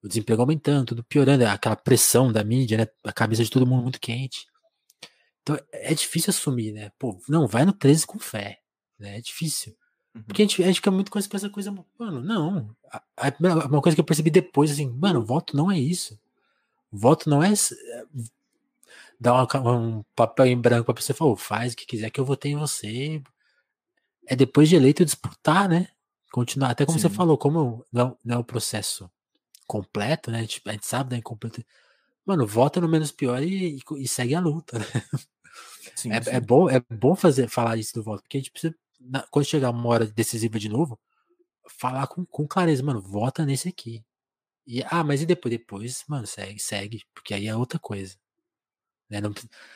[0.04, 2.88] o desemprego aumentando, tudo piorando, aquela pressão da mídia, né?
[3.04, 4.46] A cabeça de todo mundo muito quente.
[5.42, 6.92] Então é difícil assumir, né?
[7.00, 8.60] Pô, não, vai no 13 com fé,
[9.00, 9.18] né?
[9.18, 9.76] É difícil.
[10.16, 10.24] Uhum.
[10.24, 12.76] Porque a gente, a gente fica muito com essa coisa, mano, não.
[12.92, 16.20] A, a, uma coisa que eu percebi depois, assim, mano, voto não é isso.
[16.92, 17.54] Voto não é
[19.20, 22.10] dar uma, um papel em branco pra pessoa e falar, oh, faz o que quiser
[22.10, 23.22] que eu votei em você.
[24.28, 25.88] É depois de eleito disputar, né?
[26.32, 26.72] Continuar.
[26.72, 27.08] Até como Sim.
[27.08, 29.10] você falou, como não, não é o processo
[29.66, 30.40] completo, né?
[30.40, 31.64] A gente, a gente sabe da incompleto.
[32.26, 34.86] Mano, vota no menos pior e, e, e segue a luta, né?
[35.96, 36.30] Sim, é, sim.
[36.30, 39.46] é, bom, é bom fazer, falar isso do voto, porque a gente precisa, na, quando
[39.46, 41.00] chegar uma hora decisiva de novo,
[41.68, 44.04] falar com, com clareza, mano, vota nesse aqui.
[44.66, 45.52] E, ah, mas e depois?
[45.52, 48.16] Depois, mano, segue, segue, porque aí é outra coisa.
[49.10, 49.22] Né?
[49.22, 49.34] Não,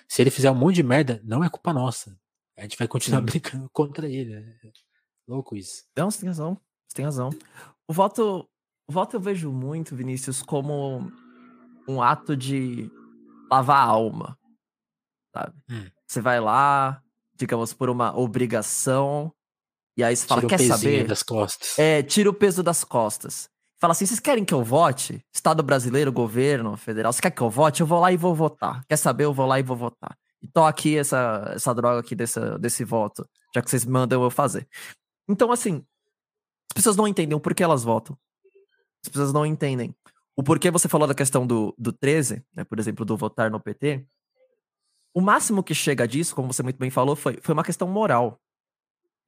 [0.08, 2.18] se ele fizer um monte de merda, não é culpa nossa.
[2.58, 3.26] A gente vai continuar Sim.
[3.32, 4.40] brincando contra ele.
[4.40, 4.56] Né?
[5.28, 5.84] Louco isso.
[5.96, 6.60] Não, você tem razão.
[6.88, 7.30] Você tem razão.
[7.88, 8.50] O voto,
[8.88, 11.12] o voto eu vejo muito, Vinícius, como
[11.88, 12.90] um ato de
[13.50, 14.38] lavar a alma.
[15.34, 15.56] Sabe?
[15.70, 15.90] Hum.
[16.08, 17.02] Você vai lá,
[17.36, 19.34] digamos, por uma obrigação,
[19.98, 21.08] e aí você fala, tira quer saber?
[21.08, 21.78] das costas.
[21.78, 23.51] É, tira o peso das costas
[23.82, 25.26] fala assim: vocês querem que eu vote?
[25.34, 27.82] Estado brasileiro, governo federal, você quer que eu vote?
[27.82, 28.86] Eu vou lá e vou votar.
[28.88, 29.26] Quer saber?
[29.26, 30.16] Eu vou lá e vou votar.
[30.42, 34.30] E tô aqui essa, essa droga aqui desse, desse voto, já que vocês mandam eu
[34.30, 34.68] fazer.
[35.28, 35.84] Então, assim,
[36.72, 38.18] as pessoas não entendem o porquê elas votam.
[39.04, 39.96] As pessoas não entendem.
[40.36, 43.60] O porquê você falou da questão do, do 13, né, por exemplo, do votar no
[43.60, 44.06] PT.
[45.14, 48.40] O máximo que chega disso, como você muito bem falou, foi, foi uma questão moral.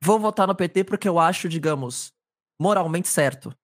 [0.01, 2.11] Vou votar no PT porque eu acho, digamos,
[2.59, 3.55] moralmente certo.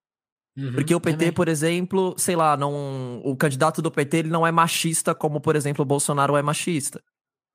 [0.59, 1.33] Uhum, Porque o PT, também.
[1.33, 5.55] por exemplo, sei lá, não, o candidato do PT ele não é machista como, por
[5.55, 7.01] exemplo, o Bolsonaro é machista.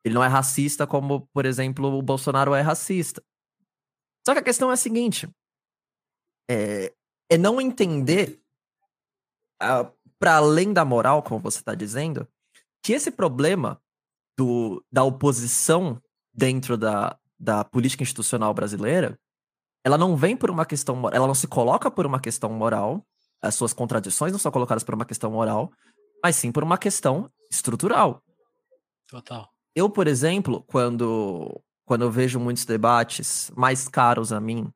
[0.02, 3.22] Ele não é racista como, por exemplo, o Bolsonaro é racista.
[4.26, 5.28] Só que a questão é a seguinte:
[6.50, 6.94] é,
[7.30, 8.40] é não entender,
[10.18, 12.26] para além da moral, como você está dizendo,
[12.82, 13.78] que esse problema
[14.38, 16.00] do, da oposição
[16.32, 19.18] dentro da, da política institucional brasileira
[19.84, 23.06] ela não vem por uma questão moral, ela não se coloca por uma questão moral,
[23.42, 25.70] as suas contradições não são colocadas por uma questão moral,
[26.22, 28.22] mas sim por uma questão estrutural.
[29.06, 29.52] Total.
[29.74, 34.72] Eu, por exemplo, quando, quando eu vejo muitos debates mais caros a mim,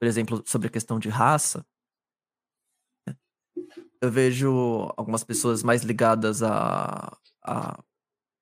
[0.00, 1.62] por exemplo, sobre a questão de raça,
[4.00, 7.78] eu vejo algumas pessoas mais ligadas a, a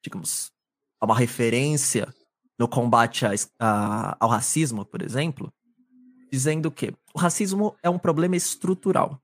[0.04, 0.52] digamos,
[1.00, 2.14] a uma referência
[2.58, 5.52] no combate a, a, ao racismo, por exemplo,
[6.30, 9.20] dizendo que o racismo é um problema estrutural.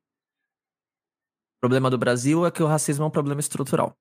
[1.56, 3.96] O problema do Brasil é que o racismo é um problema estrutural.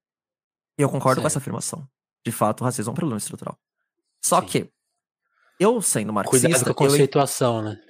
[0.78, 1.22] E eu concordo certo.
[1.22, 1.88] com essa afirmação.
[2.26, 3.58] De fato, o racismo é um problema estrutural.
[4.24, 4.48] Só Sim.
[4.48, 4.72] que,
[5.60, 6.48] eu sendo marxista...
[6.48, 7.64] Cuidado com a conceituação, eu...
[7.64, 7.82] né?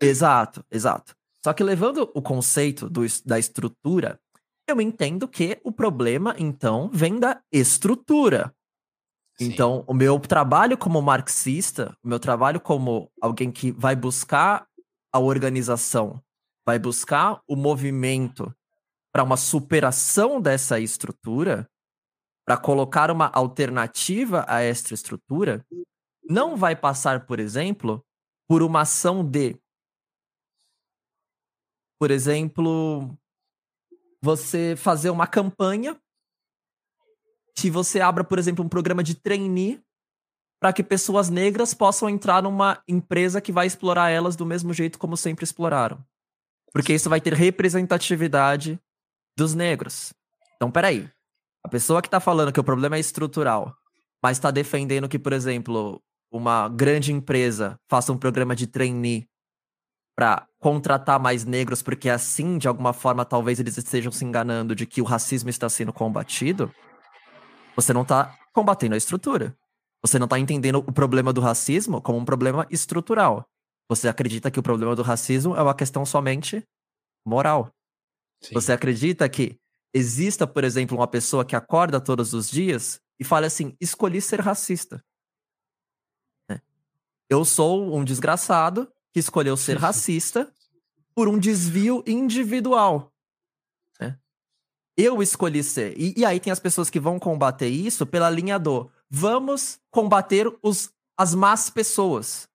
[0.00, 1.16] Exato, exato.
[1.44, 4.20] Só que levando o conceito do, da estrutura,
[4.66, 8.54] eu entendo que o problema, então, vem da estrutura.
[9.40, 14.66] Então, o meu trabalho como marxista, o meu trabalho como alguém que vai buscar
[15.12, 16.20] a organização,
[16.66, 18.52] vai buscar o movimento
[19.12, 21.68] para uma superação dessa estrutura,
[22.44, 25.64] para colocar uma alternativa a esta estrutura,
[26.28, 28.04] não vai passar, por exemplo,
[28.48, 29.56] por uma ação de
[31.98, 33.18] por exemplo,
[34.22, 36.00] você fazer uma campanha
[37.60, 39.82] que você abra, por exemplo, um programa de trainee
[40.60, 44.98] para que pessoas negras possam entrar numa empresa que vai explorar elas do mesmo jeito
[44.98, 45.98] como sempre exploraram.
[46.72, 48.78] Porque isso vai ter representatividade
[49.36, 50.12] dos negros.
[50.56, 51.10] Então, peraí.
[51.64, 53.76] A pessoa que tá falando que o problema é estrutural,
[54.22, 59.28] mas está defendendo que, por exemplo, uma grande empresa faça um programa de trainee
[60.16, 64.86] para contratar mais negros, porque assim, de alguma forma, talvez eles estejam se enganando de
[64.86, 66.72] que o racismo está sendo combatido,
[67.78, 69.56] você não está combatendo a estrutura.
[70.02, 73.48] Você não está entendendo o problema do racismo como um problema estrutural.
[73.88, 76.66] Você acredita que o problema do racismo é uma questão somente
[77.24, 77.72] moral.
[78.42, 78.52] Sim.
[78.54, 79.60] Você acredita que
[79.94, 84.40] exista, por exemplo, uma pessoa que acorda todos os dias e fala assim: escolhi ser
[84.40, 85.00] racista.
[86.50, 86.60] Né?
[87.30, 90.52] Eu sou um desgraçado que escolheu ser racista
[91.14, 93.12] por um desvio individual.
[95.00, 95.96] Eu escolhi ser.
[95.96, 100.52] E, e aí tem as pessoas que vão combater isso pela linha do vamos combater
[100.60, 102.48] os, as más pessoas.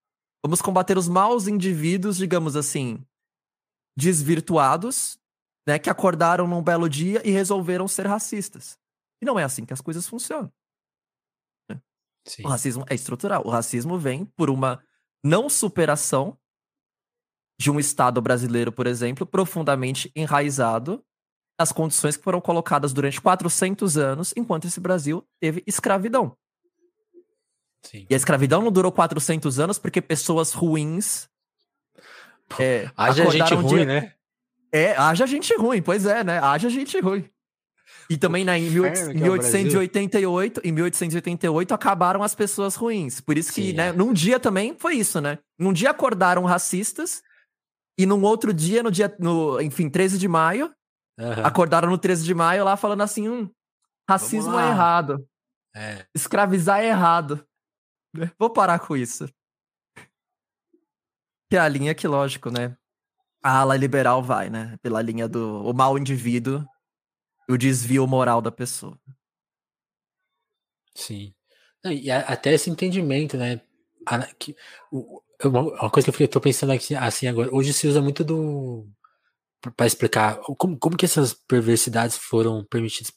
[0.43, 3.01] Vamos combater os maus indivíduos, digamos assim,
[3.97, 5.17] desvirtuados,
[5.65, 8.77] né, que acordaram num belo dia e resolveram ser racistas.
[9.21, 10.51] E não é assim que as coisas funcionam.
[11.71, 11.81] Né?
[12.43, 13.41] O racismo é estrutural.
[13.45, 14.83] O racismo vem por uma
[15.23, 16.37] não superação
[17.57, 21.01] de um Estado brasileiro, por exemplo, profundamente enraizado
[21.59, 26.35] nas condições que foram colocadas durante 400 anos, enquanto esse Brasil teve escravidão.
[27.83, 28.05] Sim.
[28.09, 31.27] E a escravidão não durou 400 anos porque pessoas ruins.
[32.59, 33.85] É, haja gente ruim, dia...
[33.85, 34.13] né?
[34.71, 36.39] É, haja gente ruim, pois é, né?
[36.39, 37.29] Haja gente ruim.
[38.09, 43.21] E também né, em 1888, é em 1888 acabaram as pessoas ruins.
[43.21, 43.93] Por isso que, Sim, né, é.
[43.93, 45.39] num dia também foi isso, né?
[45.57, 47.21] Num dia acordaram racistas
[47.97, 50.71] e num outro dia, no dia, no, enfim, 13 de maio,
[51.19, 51.45] uhum.
[51.45, 53.49] acordaram no 13 de maio lá falando assim, hum,
[54.09, 55.27] racismo é errado.
[55.75, 56.05] É.
[56.13, 57.45] Escravizar é errado.
[58.37, 59.27] Vou parar com isso.
[61.49, 62.77] Que é a linha que, lógico, né?
[63.43, 64.77] A ala liberal vai, né?
[64.81, 66.65] Pela linha do o mau indivíduo
[67.47, 68.97] e o desvio moral da pessoa.
[70.95, 71.33] Sim.
[71.85, 73.61] E até esse entendimento, né?
[74.39, 74.55] Que,
[75.43, 78.87] uma coisa que eu tô pensando aqui assim agora, hoje se usa muito do
[79.71, 83.11] para explicar como, como que essas perversidades foram permitidas.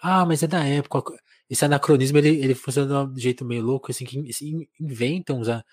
[0.00, 1.12] Ah, mas é da época,
[1.50, 4.18] esse anacronismo ele, ele funciona de um jeito meio louco, assim, que
[4.80, 5.64] inventam usar.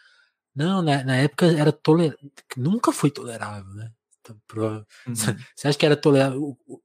[0.55, 2.17] Não, na, na época era tolerável.
[2.57, 3.91] Nunca foi tolerável, né?
[4.21, 4.83] Então, uhum.
[5.55, 6.41] Você acha que era tolerável?
[6.41, 6.81] O, o,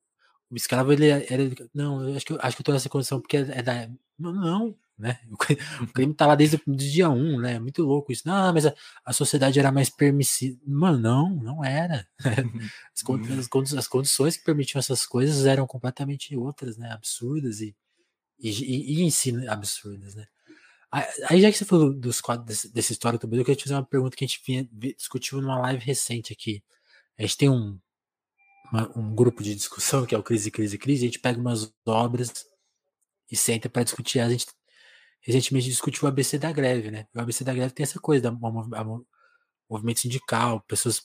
[0.50, 1.42] o escravo, ele era.
[1.72, 3.88] Não, eu acho que, acho que eu tô nessa condição porque é, é da.
[4.18, 5.19] Não, né?
[5.81, 7.59] O crime tá lá desde o dia 1, um, né?
[7.59, 8.23] Muito louco isso.
[8.27, 10.59] Não, mas a, a sociedade era mais permissiva.
[10.67, 12.07] Mano, não, não era.
[12.95, 16.93] As, as, as, condições que permitiam essas coisas eram completamente outras, né?
[16.93, 17.75] Absurdas e
[18.41, 20.27] e, e, e ensina absurdas, né?
[21.29, 23.75] Aí, já que você falou dos quadros desse, dessa história também, eu queria te fazer
[23.75, 26.65] uma pergunta que a gente vinha, discutiu numa live recente aqui.
[27.17, 27.79] A gente tem um,
[28.73, 31.73] uma, um grupo de discussão que é o Crise, Crise, Crise, a gente pega umas
[31.87, 32.45] obras
[33.31, 34.19] e senta para discutir.
[34.19, 34.47] A gente
[35.21, 37.07] recentemente discutiu o ABC da greve, né?
[37.15, 39.01] O ABC da greve tem essa coisa da a, a,
[39.69, 41.03] movimento sindical, pessoas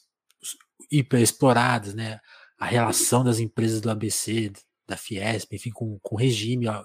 [0.91, 2.19] hiper exploradas, né?
[2.58, 4.51] A relação das empresas do ABC,
[4.88, 6.84] da Fiesp, enfim, com, com o regime ó,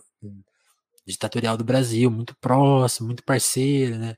[1.07, 4.17] ditatorial do Brasil, muito próximo, muito parceiro, né?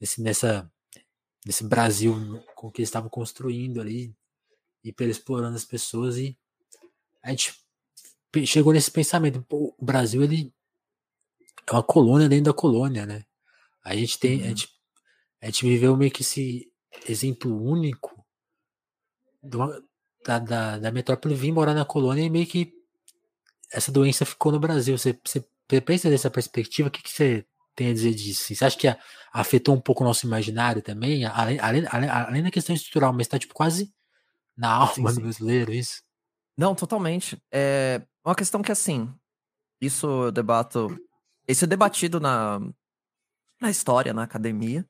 [0.00, 0.70] Nesse, nessa,
[1.46, 2.14] nesse Brasil
[2.56, 4.14] com que eles estavam construindo ali,
[4.84, 6.36] explorando as pessoas e
[7.22, 7.54] a gente
[8.46, 10.52] chegou nesse pensamento, o Brasil ele
[11.66, 13.24] é uma colônia dentro da colônia, né?
[13.84, 14.44] A gente tem, uhum.
[14.44, 14.68] a, gente,
[15.40, 16.70] a gente viveu meio que esse
[17.08, 18.24] exemplo único
[19.42, 19.58] do,
[20.24, 22.72] da, da, da metrópole vir morar na colônia e meio que
[23.72, 24.96] essa doença ficou no Brasil.
[24.96, 25.44] Você, você
[25.80, 27.44] pensa nessa perspectiva, o que, que você
[27.74, 28.54] tem a dizer disso?
[28.54, 28.94] Você acha que
[29.32, 31.24] afetou um pouco o nosso imaginário também?
[31.24, 33.92] Além, além, além da questão estrutural, mas está tipo, quase
[34.56, 35.14] na alma sim, sim.
[35.14, 36.02] do brasileiro, isso?
[36.56, 37.42] Não, totalmente.
[37.50, 39.12] É uma questão que, assim,
[39.80, 40.88] isso eu debato.
[41.46, 42.60] Isso é debatido na,
[43.60, 44.86] na história, na academia.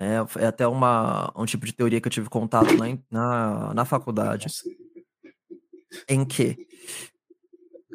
[0.00, 3.84] É, é até uma, um tipo de teoria que eu tive contato na, na, na
[3.84, 4.48] faculdade.
[6.08, 6.66] Em que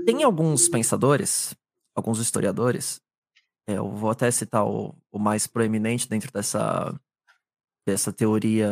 [0.06, 1.56] tem alguns pensadores,
[1.94, 3.02] alguns historiadores,
[3.68, 6.98] é, eu vou até citar o, o mais proeminente dentro dessa,
[7.86, 8.72] dessa teoria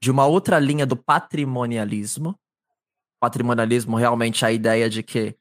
[0.00, 2.38] de uma outra linha do patrimonialismo.
[3.20, 5.36] Patrimonialismo realmente é a ideia de que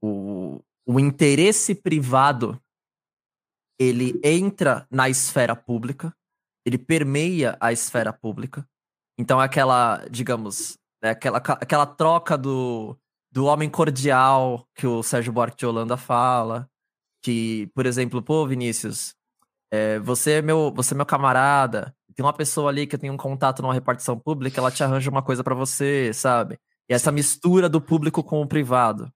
[0.00, 2.60] o, o interesse privado
[3.78, 6.12] ele entra na esfera pública,
[6.66, 8.66] ele permeia a esfera pública.
[9.16, 11.10] Então, aquela, digamos, Né?
[11.10, 12.98] Aquela, aquela troca do,
[13.32, 16.68] do homem cordial que o Sérgio Buarque de Holanda fala.
[17.22, 19.14] Que, por exemplo, pô, Vinícius,
[19.70, 23.16] é, você, é meu, você é meu camarada, tem uma pessoa ali que tem um
[23.16, 26.58] contato numa repartição pública, ela te arranja uma coisa para você, sabe?
[26.88, 29.12] E essa mistura do público com o privado.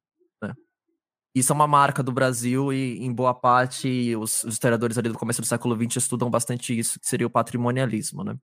[1.34, 5.18] Isso é uma marca do Brasil e, em boa parte, os, os historiadores ali do
[5.18, 8.38] começo do século XX estudam bastante isso, que seria o patrimonialismo, né?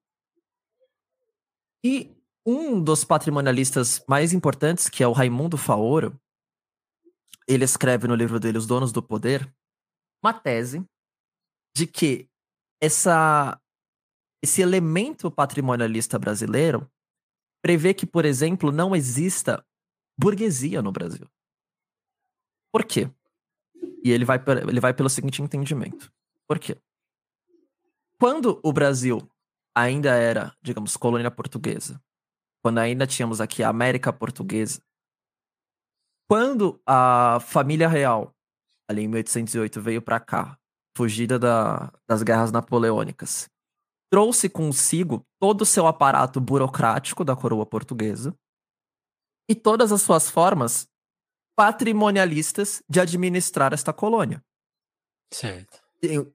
[1.83, 2.13] E
[2.45, 6.19] um dos patrimonialistas mais importantes, que é o Raimundo Faoro,
[7.47, 9.51] ele escreve no livro dele Os Donos do Poder
[10.23, 10.85] uma tese
[11.75, 12.29] de que
[12.81, 13.59] essa,
[14.43, 16.89] esse elemento patrimonialista brasileiro
[17.63, 19.65] prevê que, por exemplo, não exista
[20.19, 21.27] burguesia no Brasil.
[22.71, 23.09] Por quê?
[24.03, 26.11] E ele vai, ele vai pelo seguinte entendimento.
[26.47, 26.77] Por quê?
[28.19, 29.27] Quando o Brasil
[29.75, 32.01] ainda era, digamos, colônia portuguesa,
[32.61, 34.81] quando ainda tínhamos aqui a América Portuguesa,
[36.27, 38.33] quando a família real,
[38.87, 40.57] ali em 1808, veio para cá,
[40.95, 43.49] fugida da, das guerras napoleônicas,
[44.09, 48.35] trouxe consigo todo o seu aparato burocrático da coroa portuguesa
[49.49, 50.87] e todas as suas formas
[51.55, 54.43] patrimonialistas de administrar esta colônia.
[55.33, 55.79] Certo.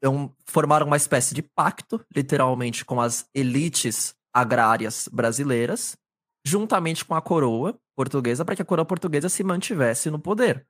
[0.05, 5.97] Um, formaram uma espécie de pacto, literalmente, com as elites agrárias brasileiras,
[6.45, 10.67] juntamente com a coroa portuguesa, para que a coroa portuguesa se mantivesse no poder.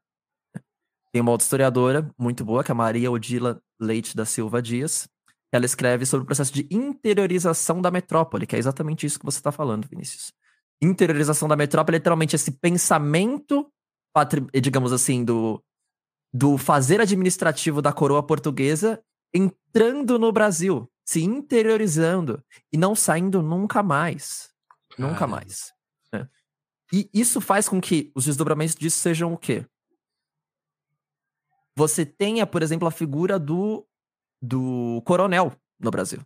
[1.13, 5.09] Tem uma outra historiadora muito boa, que é a Maria Odila Leite da Silva Dias.
[5.53, 9.39] Ela escreve sobre o processo de interiorização da metrópole, que é exatamente isso que você
[9.39, 10.33] está falando, Vinícius.
[10.81, 13.71] Interiorização da metrópole é literalmente esse pensamento,
[14.63, 15.63] digamos assim, do,
[16.33, 19.03] do fazer administrativo da coroa portuguesa
[19.33, 22.43] entrando no Brasil, se interiorizando
[22.73, 24.51] e não saindo nunca mais.
[24.99, 25.73] Nunca mais.
[26.13, 26.29] Né?
[26.93, 29.67] E isso faz com que os desdobramentos disso sejam o quê?
[31.77, 33.87] Você tenha, por exemplo, a figura do,
[34.41, 36.21] do coronel no Brasil.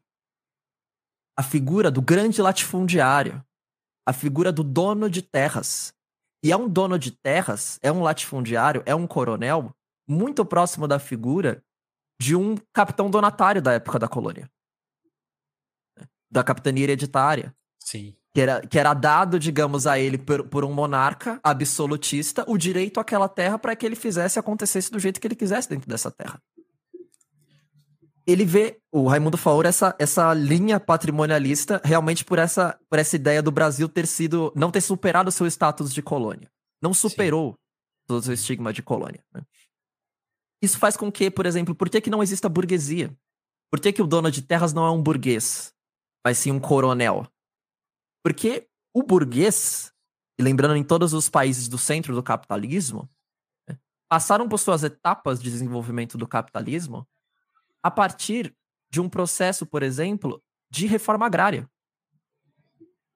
[1.36, 3.44] A figura do grande latifundiário.
[4.06, 5.92] A figura do dono de terras.
[6.42, 9.74] E é um dono de terras, é um latifundiário, é um coronel
[10.08, 11.62] muito próximo da figura
[12.20, 14.50] de um capitão donatário da época da colônia.
[16.30, 17.54] Da capitania hereditária.
[17.78, 22.56] Sim que era, que era dado, digamos, a ele por, por um monarca absolutista o
[22.56, 26.10] direito àquela terra para que ele fizesse acontecesse do jeito que ele quisesse dentro dessa
[26.10, 26.40] terra.
[28.26, 33.42] Ele vê, o Raimundo Faur, essa, essa linha patrimonialista realmente por essa, por essa ideia
[33.42, 36.50] do Brasil ter sido, não ter superado o seu status de colônia.
[36.82, 37.58] Não superou Sim.
[38.06, 39.24] todo o estigma de colônia.
[39.32, 39.42] Né?
[40.62, 43.16] Isso faz com que, por exemplo, por que, que não exista burguesia?
[43.70, 45.72] Por que, que o dono de terras não é um burguês,
[46.24, 47.26] mas sim um coronel?
[48.22, 49.92] Porque o burguês,
[50.38, 53.08] e lembrando em todos os países do centro do capitalismo,
[53.68, 57.08] né, passaram por suas etapas de desenvolvimento do capitalismo
[57.82, 58.54] a partir
[58.90, 61.68] de um processo, por exemplo, de reforma agrária.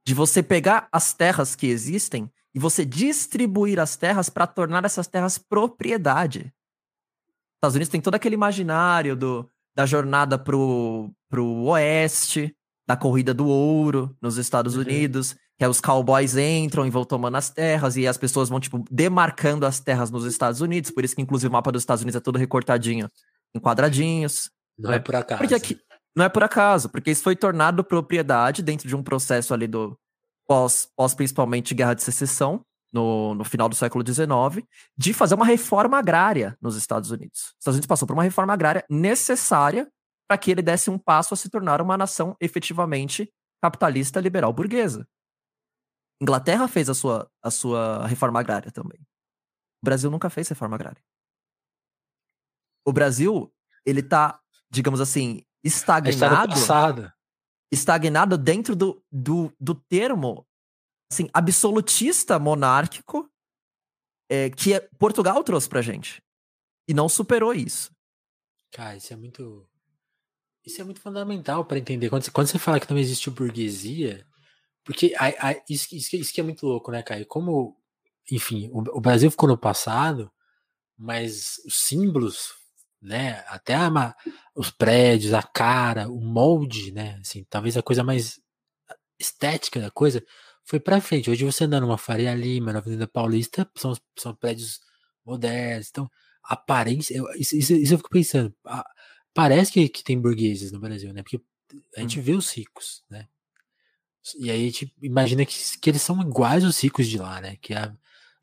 [0.06, 5.06] De você pegar as terras que existem e você distribuir as terras para tornar essas
[5.06, 6.40] terras propriedade.
[6.40, 12.54] Os Estados Unidos tem todo aquele imaginário do, da jornada pro, pro oeste,
[12.86, 14.82] da corrida do ouro nos Estados uhum.
[14.82, 18.60] Unidos, que é os cowboys entram e vão tomando as terras, e as pessoas vão,
[18.60, 22.02] tipo, demarcando as terras nos Estados Unidos, por isso que, inclusive, o mapa dos Estados
[22.02, 23.08] Unidos é todo recortadinho
[23.54, 24.50] em quadradinhos.
[24.78, 25.38] Não é, é por acaso.
[25.38, 25.80] Porque aqui,
[26.16, 29.98] não é por acaso, porque isso foi tornado propriedade dentro de um processo ali do
[30.46, 34.64] pós, pós principalmente Guerra de Secessão, no, no final do século XIX,
[34.96, 37.40] de fazer uma reforma agrária nos Estados Unidos.
[37.40, 39.90] Os Estados Unidos passou por uma reforma agrária necessária
[40.28, 43.28] para que ele desse um passo a se tornar uma nação efetivamente
[43.60, 45.06] capitalista liberal burguesa.
[46.22, 48.98] Inglaterra fez a sua, a sua reforma agrária também.
[49.82, 51.02] O Brasil nunca fez reforma agrária.
[52.84, 53.52] O Brasil,
[53.84, 57.12] ele tá, digamos assim, estagnado.
[57.72, 60.46] Estagnado dentro do, do, do termo
[61.10, 63.30] assim, absolutista monárquico
[64.28, 66.22] é, que Portugal trouxe pra gente.
[66.86, 67.90] E não superou isso.
[68.70, 69.66] Cara, isso é muito.
[70.64, 72.08] Isso é muito fundamental para entender.
[72.08, 74.26] Quando você, quando você fala que não existe burguesia,
[74.84, 77.26] porque a, a, isso, isso, isso, que é muito louco, né, Caio?
[77.26, 77.76] Como,
[78.30, 80.30] enfim, o, o, Brasil ficou no passado,
[80.96, 82.54] mas os símbolos,
[83.04, 84.14] né, até a,
[84.54, 88.40] os prédios, a cara, o molde, né, assim, talvez a coisa mais
[89.18, 90.24] estética da coisa
[90.64, 91.30] foi para frente.
[91.30, 94.80] Hoje você andando numa Faria Lima, na Avenida Paulista, são, são prédios
[95.24, 96.10] modernos, então,
[96.42, 98.84] aparência, eu, isso, isso, isso eu fico pensando, a,
[99.34, 101.22] Parece que, que tem burgueses no Brasil, né?
[101.22, 101.40] Porque
[101.96, 102.22] a gente hum.
[102.22, 103.26] vê os ricos, né?
[104.38, 107.56] E aí a gente imagina que, que eles são iguais os ricos de lá, né?
[107.60, 107.92] Que é,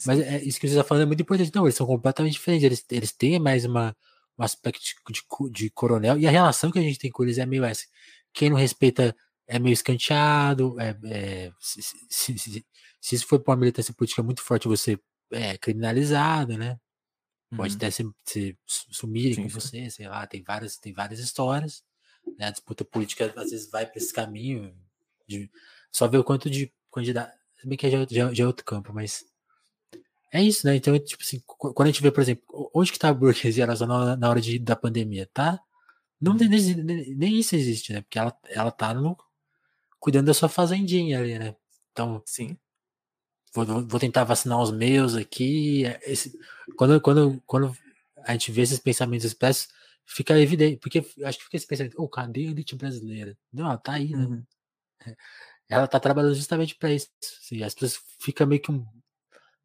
[0.06, 1.52] mas é, isso que você está falando é muito importante.
[1.56, 2.66] Não, eles são completamente diferentes.
[2.66, 3.96] Eles, eles têm mais uma,
[4.44, 6.18] aspecto de, de, coronel.
[6.18, 7.86] E a relação que a gente tem com eles é meio essa.
[8.34, 9.16] Quem não respeita
[9.48, 10.80] é meio escanteado.
[10.80, 12.66] É, é, se, se, se,
[13.00, 15.00] se, isso for para uma militância política muito forte, você
[15.32, 16.80] é criminalizado, né?
[17.56, 17.78] Pode uhum.
[17.78, 21.84] até se, se sumirem sim, com você, sei lá, tem várias, tem várias histórias.
[22.38, 22.48] Né?
[22.48, 24.74] A disputa política às vezes vai para esse caminho.
[25.28, 25.50] De,
[25.92, 27.34] só ver o quanto de candidato.
[27.60, 29.26] Se bem que já, já, já é outro campo, mas.
[30.32, 30.76] É isso, né?
[30.76, 34.16] Então, tipo assim, quando a gente vê, por exemplo, onde que tá a burguesia na,
[34.16, 35.30] na hora de, da pandemia?
[35.34, 35.60] Tá?
[36.20, 38.02] Não tem nem, nem isso existe, né?
[38.02, 39.18] Porque ela, ela tá no,
[40.00, 41.56] cuidando da sua fazendinha ali, né?
[41.92, 42.58] Então, sim.
[43.54, 45.84] Vou, vou tentar vacinar os meus aqui.
[46.04, 46.38] Esse,
[46.78, 47.76] quando, quando, quando
[48.24, 49.68] a gente vê esses pensamentos expressos,
[50.06, 53.38] fica evidente, porque acho que fica esse pensamento, oh, cadê a elite brasileira?
[53.52, 54.26] Não, ela tá aí, né?
[54.26, 54.44] Uhum.
[55.70, 57.08] Ela tá trabalhando justamente para isso.
[57.42, 58.86] Assim, as pessoas ficam meio que um.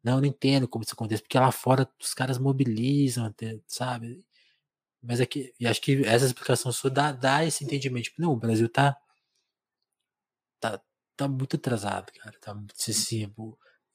[0.07, 3.29] Não, eu não entendo como isso acontece, porque lá fora os caras mobilizam,
[3.67, 4.23] sabe?
[5.03, 8.05] Mas é que, e acho que essa explicação sua dá, dá esse entendimento.
[8.05, 8.95] Tipo, não, o Brasil tá,
[10.61, 10.81] tá,
[11.17, 12.39] tá muito atrasado, cara.
[12.39, 13.29] Tá, assim,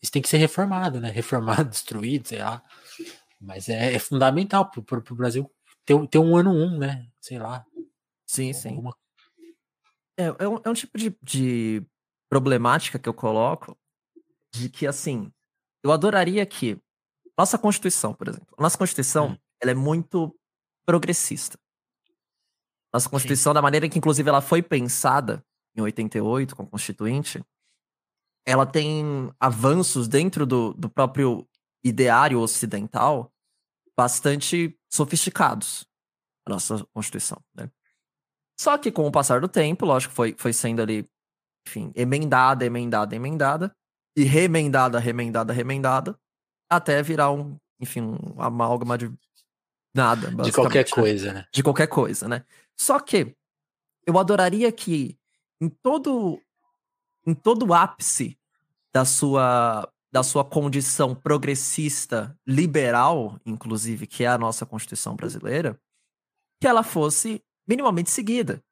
[0.03, 1.09] isso tem que ser reformado, né?
[1.11, 2.63] Reformado, destruído, sei lá.
[3.41, 5.51] Mas é, é fundamental pro, pro, pro Brasil
[5.83, 7.09] ter, ter um ano um, né?
[7.23, 7.65] Sei lá.
[8.27, 8.69] Sim, sim.
[8.69, 8.95] Alguma...
[10.19, 11.83] É, é, um, é um tipo de, de
[12.29, 13.79] problemática que eu coloco
[14.55, 15.33] de que, assim,
[15.83, 16.81] eu adoraria que
[17.37, 19.37] nossa Constituição, por exemplo, nossa Constituição, hum.
[19.61, 20.35] ela é muito
[20.87, 21.59] progressista.
[22.93, 23.55] Nossa Constituição, Sim.
[23.55, 27.43] da maneira que, inclusive, ela foi pensada em 88 com o Constituinte,
[28.45, 31.49] ela tem avanços dentro do, do próprio
[31.83, 33.33] ideário ocidental
[33.97, 35.87] bastante sofisticados,
[36.47, 37.71] a nossa Constituição, né?
[38.61, 41.09] Só que com o passar do tempo, lógico, foi, foi sendo ali,
[41.67, 43.75] enfim, emendada, emendada, emendada,
[44.17, 46.19] e remendada, remendada, remendada,
[46.69, 49.13] até virar um, enfim, um amálgama de
[49.95, 50.91] nada, De qualquer né?
[50.91, 51.47] coisa, né?
[51.53, 52.45] De qualquer coisa, né?
[52.77, 53.35] Só que
[54.07, 55.19] eu adoraria que
[55.61, 56.41] em todo
[57.27, 58.37] em todo o ápice
[58.93, 65.81] da sua da sua condição progressista, liberal, inclusive, que é a nossa Constituição brasileira,
[66.61, 68.63] que ela fosse minimamente seguida.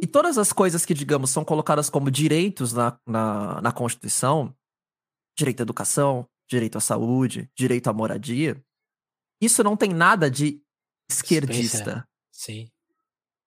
[0.00, 4.54] E todas as coisas que, digamos, são colocadas como direitos na, na, na Constituição,
[5.36, 8.62] direito à educação, direito à saúde, direito à moradia,
[9.40, 10.60] isso não tem nada de
[11.10, 12.06] esquerdista.
[12.30, 12.70] Sim.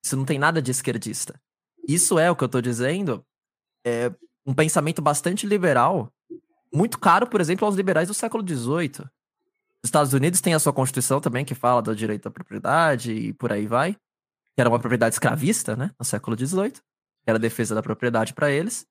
[0.03, 1.39] Isso não tem nada de esquerdista.
[1.87, 3.25] Isso é o que eu tô dizendo.
[3.85, 4.11] É
[4.45, 6.11] um pensamento bastante liberal,
[6.73, 9.05] muito caro, por exemplo, aos liberais do século XVIII.
[9.81, 13.33] Os Estados Unidos têm a sua Constituição também, que fala do direito à propriedade e
[13.33, 13.95] por aí vai.
[14.59, 15.89] Que era uma propriedade escravista, né?
[15.97, 16.71] No século XVIII.
[16.71, 16.81] Que
[17.27, 18.85] era a defesa da propriedade para eles.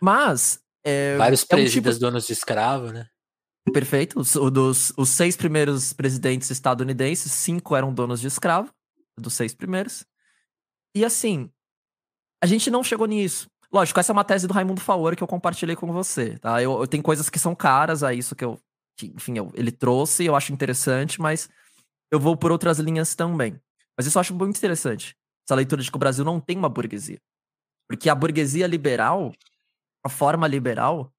[0.00, 0.60] Mas.
[0.84, 1.92] É, Vários é um tipo...
[1.98, 3.08] donos de escravo, né?
[3.72, 4.20] Perfeito.
[4.20, 8.72] Os, dos, os seis primeiros presidentes estadunidenses, cinco eram donos de escravo.
[9.18, 10.06] Dos seis primeiros.
[10.94, 11.50] E assim,
[12.40, 13.48] a gente não chegou nisso.
[13.72, 16.62] Lógico, essa é uma tese do Raimundo Faor que eu compartilhei com você, tá?
[16.62, 18.56] Eu, eu tenho coisas que são caras a isso que eu,
[18.96, 21.48] que, enfim, eu, ele trouxe, eu acho interessante, mas
[22.08, 23.60] eu vou por outras linhas também.
[23.96, 25.16] Mas isso eu acho muito interessante.
[25.46, 27.20] Essa leitura de que o Brasil não tem uma burguesia.
[27.88, 29.32] Porque a burguesia liberal,
[30.04, 31.12] a forma liberal,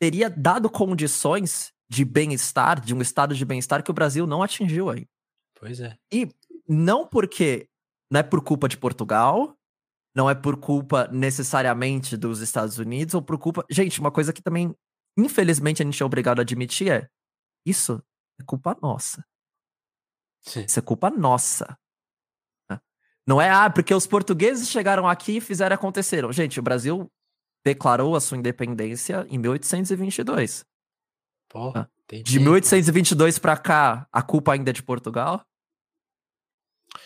[0.00, 4.90] teria dado condições de bem-estar, de um estado de bem-estar que o Brasil não atingiu
[4.90, 5.06] aí.
[5.54, 5.96] Pois é.
[6.12, 6.28] E
[6.68, 7.68] não porque
[8.10, 9.56] não é por culpa de Portugal,
[10.14, 13.64] não é por culpa necessariamente dos Estados Unidos ou por culpa.
[13.70, 14.74] Gente, uma coisa que também,
[15.16, 17.08] infelizmente, a gente é obrigado a admitir é:
[17.66, 18.02] isso
[18.40, 19.24] é culpa nossa.
[20.40, 20.64] Sim.
[20.64, 21.78] Isso é culpa nossa.
[23.26, 26.30] Não é, ah, porque os portugueses chegaram aqui e fizeram acontecer.
[26.32, 27.10] Gente, o Brasil
[27.64, 30.64] declarou a sua independência em 1822.
[31.48, 35.44] Porra, de 1822 para cá, a culpa ainda é de Portugal?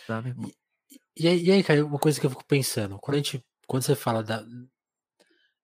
[0.05, 0.35] Sabe?
[1.15, 3.83] E aí, e aí, cara, uma coisa que eu fico pensando, quando a gente, quando
[3.83, 4.43] você fala da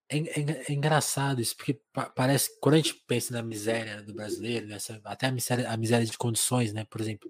[0.10, 1.80] é, é, é engraçado isso, porque
[2.16, 6.06] parece quando a gente pensa na miséria do brasileiro, nessa, até a miséria, a miséria
[6.06, 6.86] de condições, né?
[6.86, 7.30] Por exemplo,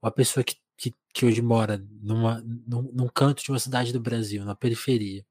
[0.00, 4.00] uma pessoa que, que, que hoje mora numa, num, num canto de uma cidade do
[4.00, 5.24] Brasil, na periferia,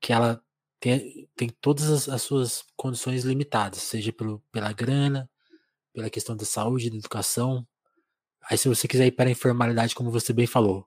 [0.00, 0.42] que ela
[0.80, 5.28] tem, tem todas as, as, suas condições limitadas, seja pelo, pela grana,
[5.92, 7.66] pela questão da saúde, da educação.
[8.48, 10.86] Aí, se você quiser ir para a informalidade, como você bem falou,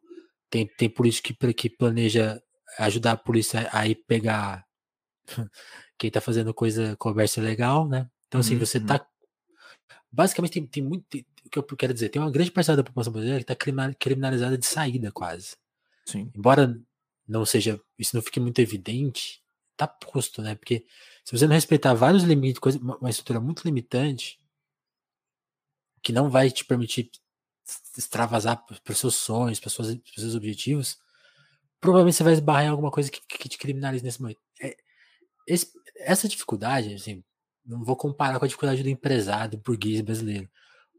[0.50, 2.42] tem, tem político que, que planeja
[2.78, 4.66] ajudar a polícia a ir pegar
[5.98, 8.10] quem tá fazendo coisa, comércio legal, né?
[8.28, 8.60] Então, assim, uhum.
[8.60, 9.06] você tá.
[10.12, 11.06] Basicamente, tem, tem muito.
[11.10, 14.58] Tem, que eu quero dizer, tem uma grande parcela da população brasileira que tá criminalizada
[14.58, 15.58] de saída, quase.
[16.06, 16.32] Sim.
[16.36, 16.80] Embora
[17.28, 19.44] não seja, isso não fique muito evidente,
[19.78, 20.56] tá posto, né?
[20.56, 20.86] Porque
[21.24, 24.40] se você não respeitar vários limites, coisa, uma estrutura muito limitante,
[26.02, 27.12] que não vai te permitir
[27.98, 30.98] extravasar para os seus sonhos, para os seus objetivos,
[31.80, 34.40] provavelmente você vai esbarrar em alguma coisa que, que te criminalize nesse momento.
[34.60, 34.76] É,
[35.48, 37.24] esse, essa dificuldade, assim,
[37.66, 40.50] não vou comparar com a dificuldade do empresário, do burguês brasileiro.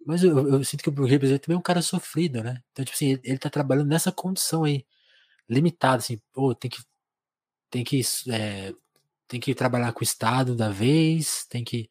[0.06, 2.62] Mas eu, eu, sinto que o brasileiro também é um cara sofrido, né?
[2.72, 4.86] Então, tipo assim, ele, ele tá trabalhando nessa condição aí,
[5.48, 6.82] limitada, assim, pô, tem que,
[7.70, 8.74] tem que, é,
[9.28, 11.90] tem que trabalhar com o Estado da vez, tem que,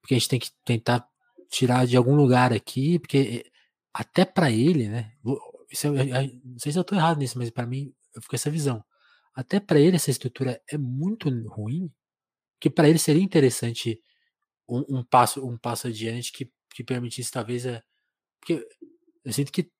[0.00, 1.08] porque a gente tem que tentar
[1.48, 3.44] tirar de algum lugar aqui, porque
[3.92, 5.12] até para ele, né?
[5.70, 8.30] Isso eu, eu, não sei se eu tô errado nisso, mas para mim eu fico
[8.30, 8.84] com essa visão.
[9.34, 11.90] Até para ele essa estrutura é muito ruim,
[12.60, 14.00] que para ele seria interessante
[14.68, 17.82] um, um, passo um passo adiante que, que permitisse talvez a
[18.40, 18.66] porque
[19.24, 19.70] eu sinto que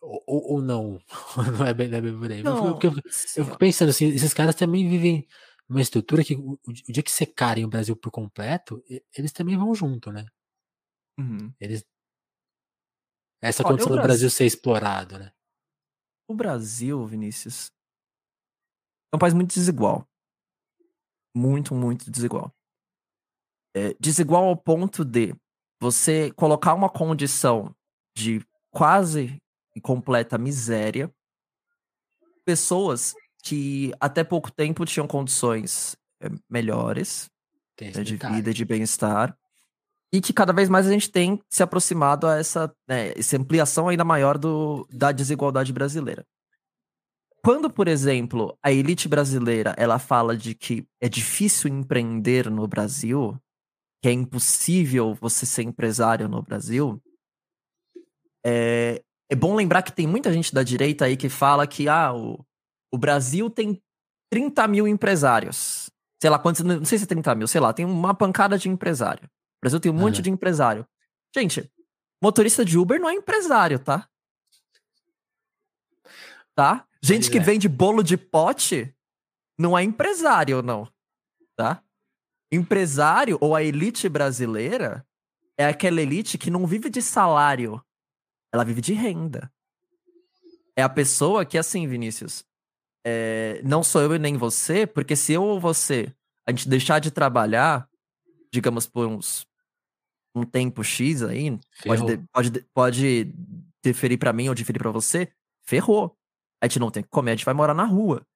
[0.00, 1.00] ou, ou não,
[1.58, 2.42] não é bem, não é bem por aí.
[2.42, 2.92] Não, eu,
[3.36, 5.26] eu, fico pensando assim, esses caras também vivem
[5.68, 8.82] numa estrutura que o, o dia que secarem o Brasil por completo,
[9.16, 10.26] eles também vão junto, né?
[11.18, 11.52] Uhum.
[11.60, 11.86] Eles
[13.40, 15.30] essa Olha, condição do Brasil, Brasil ser explorado, né?
[16.26, 17.70] O Brasil, Vinícius,
[19.12, 20.08] é um país muito desigual.
[21.34, 22.54] Muito, muito desigual.
[23.74, 25.34] É, desigual ao ponto de
[25.80, 27.74] você colocar uma condição
[28.16, 29.36] de quase
[29.82, 31.12] completa miséria,
[32.44, 37.28] pessoas que até pouco tempo tinham condições é, melhores
[37.80, 39.36] né, de vida, de bem-estar,
[40.12, 43.88] e que cada vez mais a gente tem se aproximado a essa, né, essa ampliação
[43.88, 46.24] ainda maior do, da desigualdade brasileira.
[47.42, 53.38] Quando, por exemplo, a elite brasileira ela fala de que é difícil empreender no Brasil,
[54.04, 57.02] que é impossível você ser empresário no Brasil,
[58.44, 62.12] é, é bom lembrar que tem muita gente da direita aí que fala que ah,
[62.12, 62.44] o,
[62.92, 63.82] o Brasil tem
[64.30, 65.88] 30 mil empresários.
[66.20, 68.68] Sei lá quantos, não sei se é 30 mil, sei lá, tem uma pancada de
[68.68, 69.26] empresário.
[69.58, 70.86] Brasil tem um monte de empresário.
[71.34, 71.72] Gente,
[72.22, 74.06] motorista de Uber não é empresário, tá?
[76.54, 76.86] Tá?
[77.02, 77.40] Gente que é.
[77.40, 78.94] vende bolo de pote
[79.58, 80.86] não é empresário, não.
[81.56, 81.82] Tá?
[82.54, 85.06] Empresário ou a elite brasileira
[85.56, 87.82] é aquela elite que não vive de salário,
[88.52, 89.50] ela vive de renda.
[90.76, 92.44] É a pessoa que, assim, Vinícius,
[93.04, 96.12] é, não sou eu e nem você, porque se eu ou você
[96.46, 97.88] a gente deixar de trabalhar,
[98.52, 99.46] digamos, por uns
[100.34, 103.34] um tempo X aí, pode, pode, pode
[103.84, 105.30] diferir para mim ou diferir para você,
[105.62, 106.16] ferrou.
[106.60, 108.26] A gente não tem que comer, a gente vai morar na rua.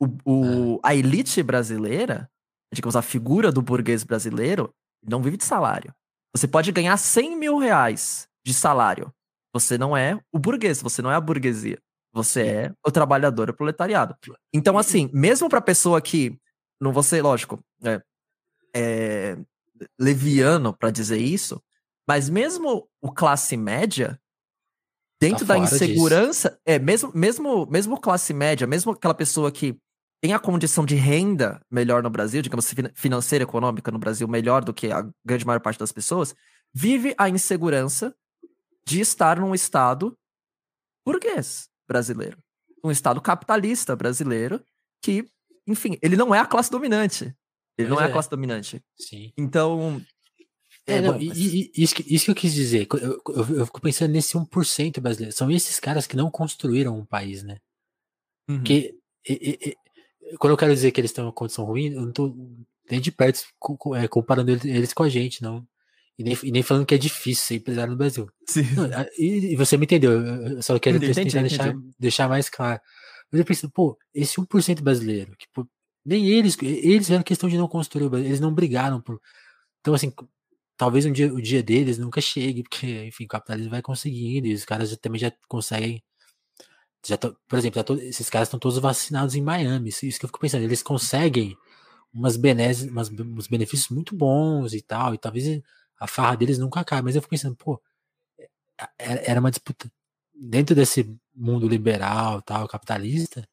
[0.00, 0.88] O, o, é.
[0.90, 2.28] A elite brasileira,
[2.72, 4.72] digamos, a figura do burguês brasileiro,
[5.06, 5.94] não vive de salário.
[6.34, 9.12] Você pode ganhar 100 mil reais de salário.
[9.52, 11.78] Você não é o burguês, você não é a burguesia.
[12.12, 14.16] Você é o trabalhador, o proletariado.
[14.52, 16.38] Então, assim, mesmo pra pessoa que.
[16.80, 18.00] Não vou ser, lógico, é,
[18.74, 19.36] é,
[19.98, 21.62] leviano para dizer isso,
[22.08, 24.18] mas mesmo o classe média,
[25.20, 26.60] dentro tá da insegurança, disso.
[26.64, 29.78] é mesmo, mesmo, mesmo classe média, mesmo aquela pessoa que
[30.20, 34.74] tem a condição de renda melhor no Brasil, digamos financeira, econômica no Brasil melhor do
[34.74, 36.34] que a grande maior parte das pessoas,
[36.72, 38.14] vive a insegurança
[38.84, 40.16] de estar num estado
[41.04, 42.38] burguês brasileiro,
[42.84, 44.62] um estado capitalista brasileiro
[45.02, 45.26] que,
[45.66, 47.34] enfim, ele não é a classe dominante.
[47.78, 48.82] Ele não é, é, a classe dominante.
[48.98, 49.32] Sim.
[49.36, 50.02] Então.
[50.86, 52.86] É, é não, bom, e, e, isso, que, isso que eu quis dizer.
[52.92, 55.34] Eu, eu, eu, fico pensando nesse 1% brasileiro.
[55.34, 57.58] São esses caras que não construíram um país, né?
[58.48, 58.58] Uhum.
[58.58, 58.94] Porque.
[59.26, 59.76] E,
[60.38, 62.34] quando eu quero dizer que eles estão em uma condição ruim, eu não tô
[62.90, 63.42] nem de perto
[63.96, 65.66] é, comparando eles com a gente, não.
[66.18, 68.28] E nem, e nem falando que é difícil ser empresário no Brasil.
[68.76, 70.12] Não, e, e, você me entendeu.
[70.12, 71.56] Eu só quero entendi, tentar entendi.
[71.56, 72.80] deixar, deixar mais claro.
[73.32, 75.46] Mas eu penso, pô, esse 1% brasileiro, que
[76.04, 79.20] nem eles, eles fizeram questão de não construir o Brasil, eles não brigaram por.
[79.80, 80.12] Então, assim,
[80.76, 84.54] talvez um dia, o dia deles nunca chegue, porque, enfim, o capitalismo vai conseguindo, e
[84.54, 86.02] os caras também já conseguem.
[87.06, 89.88] Já tô, por exemplo, tô, esses caras estão todos vacinados em Miami.
[89.90, 91.56] Isso, isso, que eu fico pensando, eles conseguem
[92.12, 95.62] umas benes, umas, uns benefícios muito bons e tal, e talvez
[95.98, 97.04] a farra deles nunca acabe.
[97.04, 97.80] Mas eu fico pensando, pô,
[98.38, 98.48] é,
[98.98, 99.90] é, era uma disputa
[100.34, 103.48] dentro desse mundo liberal, tal, capitalista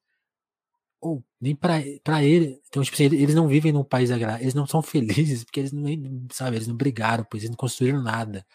[1.01, 2.59] ou nem para ele.
[2.67, 5.71] Então, tipo assim, eles não vivem num país agrário, eles não são felizes porque eles
[5.71, 5.85] não,
[6.31, 8.45] sabe, eles não brigaram, pois eles não construíram nada.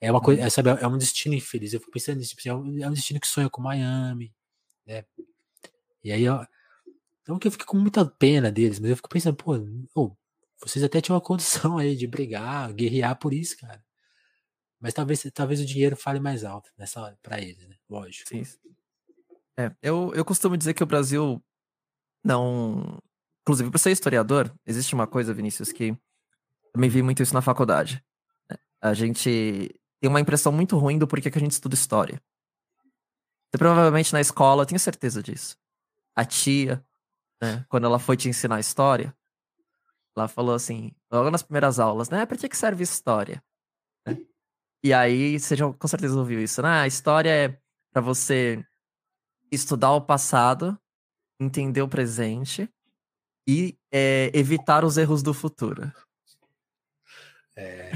[0.00, 0.46] É uma coisa, uhum.
[0.46, 1.72] é, sabe, é um destino infeliz.
[1.72, 4.32] Eu fico pensando nisso, tipo assim, é, um, é um destino que sonha com Miami,
[4.88, 5.04] né?
[6.02, 6.44] E aí, ó,
[7.22, 9.54] então que eu fico com muita pena deles, mas eu fico pensando, pô,
[9.94, 10.16] oh,
[10.58, 13.84] vocês até tinham uma condição aí de brigar, guerrear por isso, cara.
[14.80, 17.76] Mas talvez, talvez o dinheiro fale mais alto nessa hora para eles, né?
[17.88, 18.28] Lógico.
[18.28, 18.44] Sim.
[19.58, 21.42] É, eu, eu costumo dizer que o Brasil
[22.24, 22.98] não.
[23.42, 25.96] Inclusive, para ser historiador, existe uma coisa, Vinícius, que
[26.72, 28.04] também vi muito isso na faculdade.
[28.48, 28.56] Né?
[28.80, 32.22] A gente tem uma impressão muito ruim do porquê que a gente estuda história.
[33.50, 35.56] Você provavelmente na escola, eu tenho certeza disso.
[36.14, 36.84] A tia,
[37.40, 39.16] né, quando ela foi te ensinar história,
[40.16, 42.26] ela falou assim, logo nas primeiras aulas, né?
[42.26, 43.42] Pra que serve história?
[44.06, 44.18] Né?
[44.82, 46.80] E aí, você já com certeza ouviu isso, né?
[46.80, 47.60] A história é
[47.92, 48.64] para você
[49.50, 50.78] estudar o passado,
[51.40, 52.68] entender o presente
[53.48, 55.90] e é, evitar os erros do futuro.
[57.56, 57.90] É...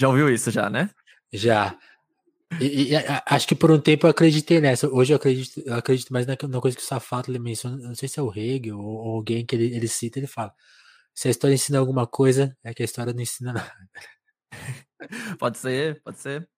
[0.00, 0.90] Já ouviu isso já, né?
[1.32, 1.78] Já.
[2.60, 2.96] E, e,
[3.26, 4.88] acho que por um tempo eu acreditei nessa.
[4.88, 7.76] Hoje eu acredito, eu acredito mais na, na coisa que o Safato ele menciona.
[7.76, 10.18] Não sei se é o Hegel ou, ou alguém que ele, ele cita.
[10.18, 10.54] Ele fala:
[11.14, 13.72] se a história ensina alguma coisa, é que a história não ensina nada.
[15.38, 16.48] pode ser, pode ser.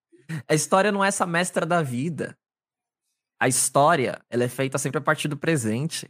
[0.47, 2.37] A história não é essa mestra da vida.
[3.39, 6.09] A história, ela é feita sempre a partir do presente.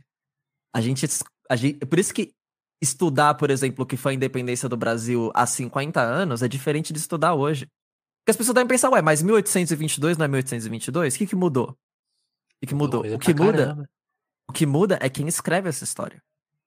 [0.73, 1.07] A gente,
[1.49, 2.33] a gente, por isso que
[2.81, 6.93] estudar, por exemplo, o que foi a independência do Brasil há 50 anos é diferente
[6.93, 7.67] de estudar hoje.
[8.25, 11.13] Porque as pessoas devem pensar, ué, mas 1822 não é 1822?
[11.13, 11.69] O que, que mudou?
[11.69, 13.01] O que, que mudou?
[13.01, 13.89] O que muda, caramba.
[14.49, 16.19] o que muda é quem escreve essa história.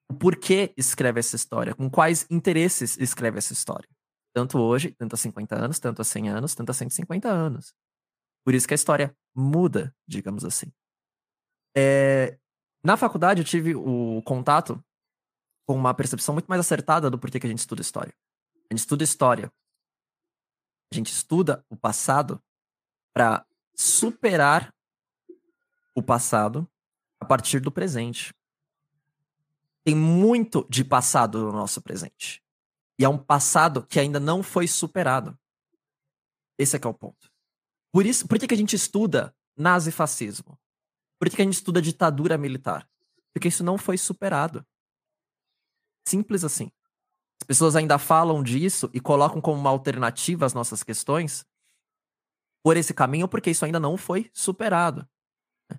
[0.08, 3.88] O porquê escreve essa história, com quais interesses escreve essa história.
[4.32, 7.74] Tanto hoje, tanto há 50 anos, tanto há 100 anos, tanto há 150 anos.
[8.44, 10.72] Por isso que a história muda, digamos assim.
[11.76, 12.38] É...
[12.84, 14.80] Na faculdade eu tive o contato
[15.66, 18.14] com uma percepção muito mais acertada do porquê que a gente estuda história.
[18.70, 19.52] A gente estuda história
[20.92, 22.42] a gente estuda o passado
[23.12, 24.74] para superar
[25.94, 26.68] o passado
[27.20, 28.34] a partir do presente.
[29.84, 32.42] Tem muito de passado no nosso presente.
[32.98, 35.38] E é um passado que ainda não foi superado.
[36.58, 37.30] Esse é que é o ponto.
[37.92, 40.58] Por isso, por que, que a gente estuda nazifascismo?
[41.18, 42.88] Por que, que a gente estuda ditadura militar?
[43.32, 44.66] Porque isso não foi superado.
[46.06, 46.70] Simples assim.
[47.40, 51.46] As pessoas ainda falam disso e colocam como uma alternativa as nossas questões
[52.62, 55.08] por esse caminho, porque isso ainda não foi superado.
[55.70, 55.78] Né?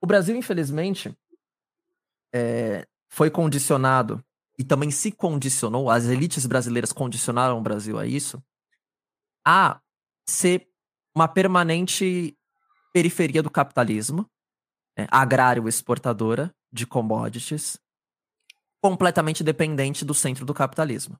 [0.00, 1.16] O Brasil, infelizmente,
[2.34, 4.24] é, foi condicionado
[4.58, 8.42] e também se condicionou, as elites brasileiras condicionaram o Brasil a isso,
[9.46, 9.80] a
[10.26, 10.68] ser
[11.14, 12.36] uma permanente
[12.92, 14.28] periferia do capitalismo,
[14.96, 17.78] né, agrário exportadora de commodities,
[18.80, 21.18] completamente dependente do centro do capitalismo.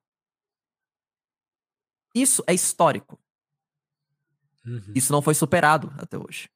[2.14, 3.18] Isso é histórico.
[4.64, 4.92] Uhum.
[4.94, 6.48] Isso não foi superado até hoje.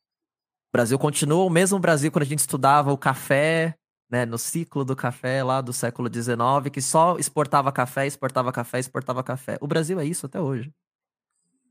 [0.69, 3.77] O Brasil continua o mesmo Brasil quando a gente estudava o café,
[4.11, 8.79] né, no ciclo do café lá do século XIX, que só exportava café, exportava café,
[8.79, 9.59] exportava café.
[9.61, 10.73] O Brasil é isso até hoje.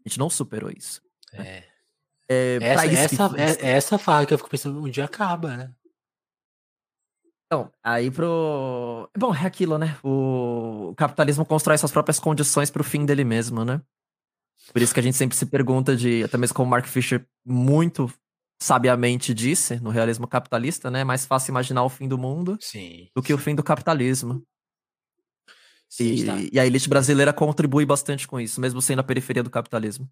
[0.03, 1.01] A gente não superou isso.
[1.33, 1.63] É.
[2.27, 3.41] é essa, essa, que...
[3.41, 5.71] é, essa fala que eu fico pensando, um dia acaba, né?
[7.51, 9.09] Então, aí pro.
[9.17, 9.97] Bom, é aquilo, né?
[10.01, 13.81] O capitalismo constrói suas próprias condições pro fim dele mesmo, né?
[14.71, 18.09] Por isso que a gente sempre se pergunta de, até mesmo como Mark Fisher muito
[18.61, 21.01] sabiamente disse no realismo capitalista, né?
[21.01, 23.33] É mais fácil imaginar o fim do mundo sim, do que sim.
[23.33, 24.41] o fim do capitalismo.
[25.89, 29.49] Sim, e, e, a elite brasileira contribui bastante com isso, mesmo sendo a periferia do
[29.49, 30.09] capitalismo.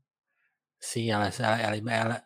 [0.78, 2.24] Sim, ela, ela, ela,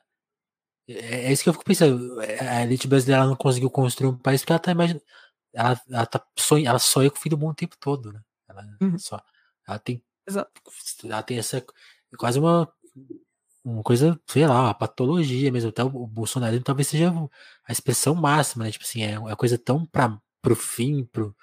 [0.87, 2.21] é, é isso que eu fico pensando.
[2.21, 5.03] É, a elite brasileira não conseguiu construir um país porque ela tá imaginando.
[5.53, 8.21] Ela, ela, tá sonha, ela sonha com o fim do mundo o tempo todo, né?
[8.49, 8.97] Ela, uhum.
[8.97, 9.21] só,
[9.67, 10.03] ela tem.
[11.03, 11.63] Ela tem essa.
[12.17, 12.71] Quase uma.
[13.65, 15.69] Uma coisa, sei lá, uma patologia mesmo.
[15.69, 17.13] Até o, o bolsonarismo talvez seja
[17.65, 18.71] a expressão máxima, né?
[18.71, 21.35] Tipo assim, é uma coisa tão pra, pro fim, pro,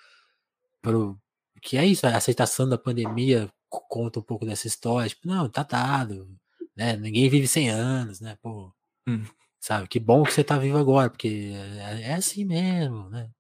[0.82, 1.18] pro.
[1.62, 5.09] Que é isso, a aceitação da pandemia conta um pouco dessa história.
[5.09, 6.28] Tipo, não, tá dado.
[6.76, 6.97] Né?
[6.97, 8.36] Ninguém vive 100 anos, né?
[8.43, 8.72] Pô,
[9.07, 9.24] Hum.
[9.61, 9.88] Sabe?
[9.88, 13.30] Que bom que você tá vivo agora, porque é, é assim mesmo, né?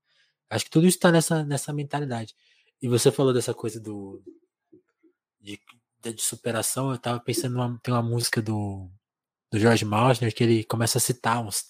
[0.50, 2.34] Acho que tudo isso tá nessa, nessa mentalidade.
[2.82, 4.22] E você falou dessa coisa do.
[5.40, 5.60] de,
[6.02, 6.90] de superação.
[6.92, 8.90] Eu tava pensando, numa, tem uma música do,
[9.50, 11.64] do George Martin que ele começa a citar uns.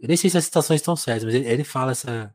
[0.00, 2.34] Eu nem sei se as citações estão certas, mas ele, ele fala essa.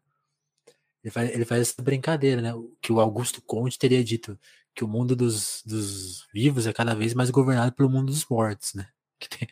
[1.04, 2.52] Ele faz, ele faz essa brincadeira, né?
[2.82, 4.38] Que o Augusto Conte teria dito
[4.76, 8.74] que o mundo dos, dos vivos é cada vez mais governado pelo mundo dos mortos,
[8.74, 8.88] né?
[9.18, 9.48] Que tem,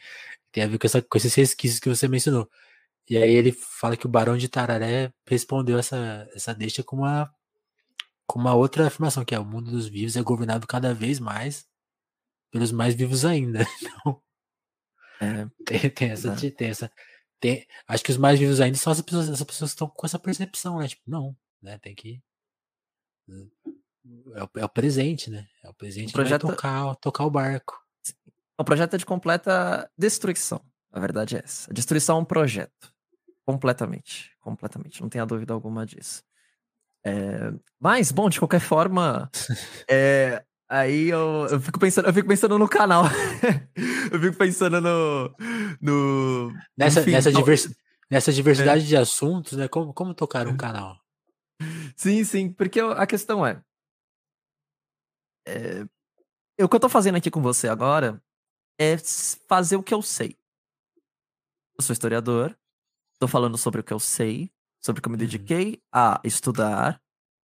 [0.53, 2.49] tem a ver com, essa, com esses resquícios que você mencionou.
[3.09, 7.33] E aí ele fala que o Barão de Tararé respondeu essa, essa deixa com uma,
[8.25, 11.67] com uma outra afirmação, que é o mundo dos vivos é governado cada vez mais
[12.51, 13.65] pelos mais vivos ainda.
[13.81, 14.21] Então,
[15.21, 16.51] é, tem, tem essa, é.
[16.51, 16.91] tem essa.
[17.39, 20.05] Tem, acho que os mais vivos ainda são as pessoas, essas pessoas que estão com
[20.05, 20.87] essa percepção, né?
[20.87, 21.77] Tipo, não, né?
[21.79, 22.21] Tem que.
[24.35, 25.47] É o, é o presente, né?
[25.63, 26.41] É o presente o projeto...
[26.41, 27.81] que vai tocar, tocar o barco.
[28.57, 30.61] O projeto é de completa destruição.
[30.91, 31.71] A verdade é essa.
[31.71, 32.93] A destruição é um projeto.
[33.45, 35.01] Completamente, completamente.
[35.01, 36.23] Não tenha dúvida alguma disso.
[37.05, 39.29] É, mas, bom, de qualquer forma,
[39.89, 43.05] é, aí eu, eu, fico pensando, eu fico pensando no canal.
[44.11, 45.35] eu fico pensando no.
[45.81, 47.75] no nessa, enfim, nessa, divers,
[48.09, 48.87] nessa diversidade é.
[48.87, 49.67] de assuntos, né?
[49.67, 50.97] Como, como tocar um canal?
[51.97, 53.61] Sim, sim, porque a questão é.
[55.45, 58.21] é o que eu tô fazendo aqui com você agora
[58.79, 58.97] é
[59.47, 60.37] fazer o que eu sei.
[61.77, 62.57] Eu sou historiador,
[63.19, 65.19] tô falando sobre o que eu sei, sobre o que eu me uhum.
[65.19, 67.01] dediquei a estudar,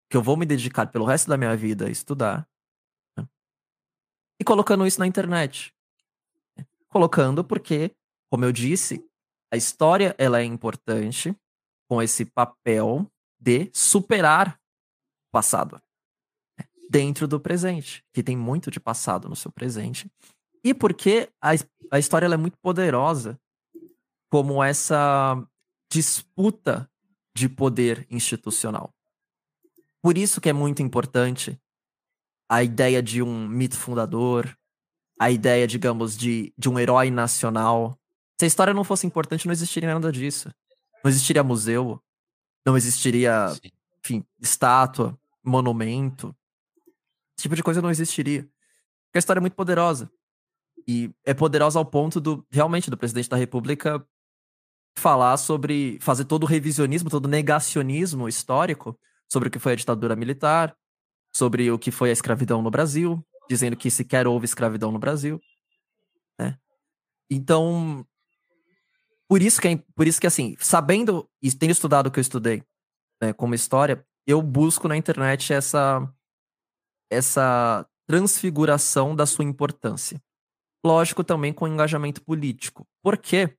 [0.09, 2.47] que eu vou me dedicar pelo resto da minha vida a estudar,
[3.17, 3.27] né?
[4.39, 5.73] e colocando isso na internet.
[6.89, 7.95] Colocando porque,
[8.29, 9.05] como eu disse,
[9.51, 11.35] a história ela é importante
[11.87, 13.09] com esse papel
[13.39, 14.59] de superar
[15.27, 15.81] o passado
[16.57, 16.65] né?
[16.89, 20.11] dentro do presente, que tem muito de passado no seu presente,
[20.63, 21.51] e porque a,
[21.91, 23.39] a história é muito poderosa
[24.29, 25.41] como essa
[25.91, 26.89] disputa
[27.35, 28.93] de poder institucional.
[30.01, 31.59] Por isso que é muito importante
[32.47, 34.57] a ideia de um mito fundador,
[35.19, 37.99] a ideia, digamos, de, de um herói nacional.
[38.39, 40.49] Se a história não fosse importante, não existiria nada disso.
[41.03, 42.01] Não existiria museu,
[42.65, 43.47] não existiria,
[44.03, 46.35] enfim, estátua, monumento.
[47.37, 48.43] Esse tipo de coisa não existiria.
[49.05, 50.09] Porque a história é muito poderosa.
[50.87, 54.05] E é poderosa ao ponto do realmente do presidente da República
[54.97, 58.99] falar sobre fazer todo o revisionismo, todo o negacionismo histórico
[59.31, 60.75] sobre o que foi a ditadura militar,
[61.35, 65.39] sobre o que foi a escravidão no Brasil, dizendo que sequer houve escravidão no Brasil,
[66.39, 66.57] né?
[67.29, 68.05] Então,
[69.27, 72.21] por isso que é, por isso que assim, sabendo e tendo estudado o que eu
[72.21, 72.63] estudei,
[73.21, 76.11] né, como história, eu busco na internet essa
[77.11, 80.21] essa transfiguração da sua importância.
[80.83, 82.87] Lógico também com engajamento político.
[83.01, 83.55] Por quê?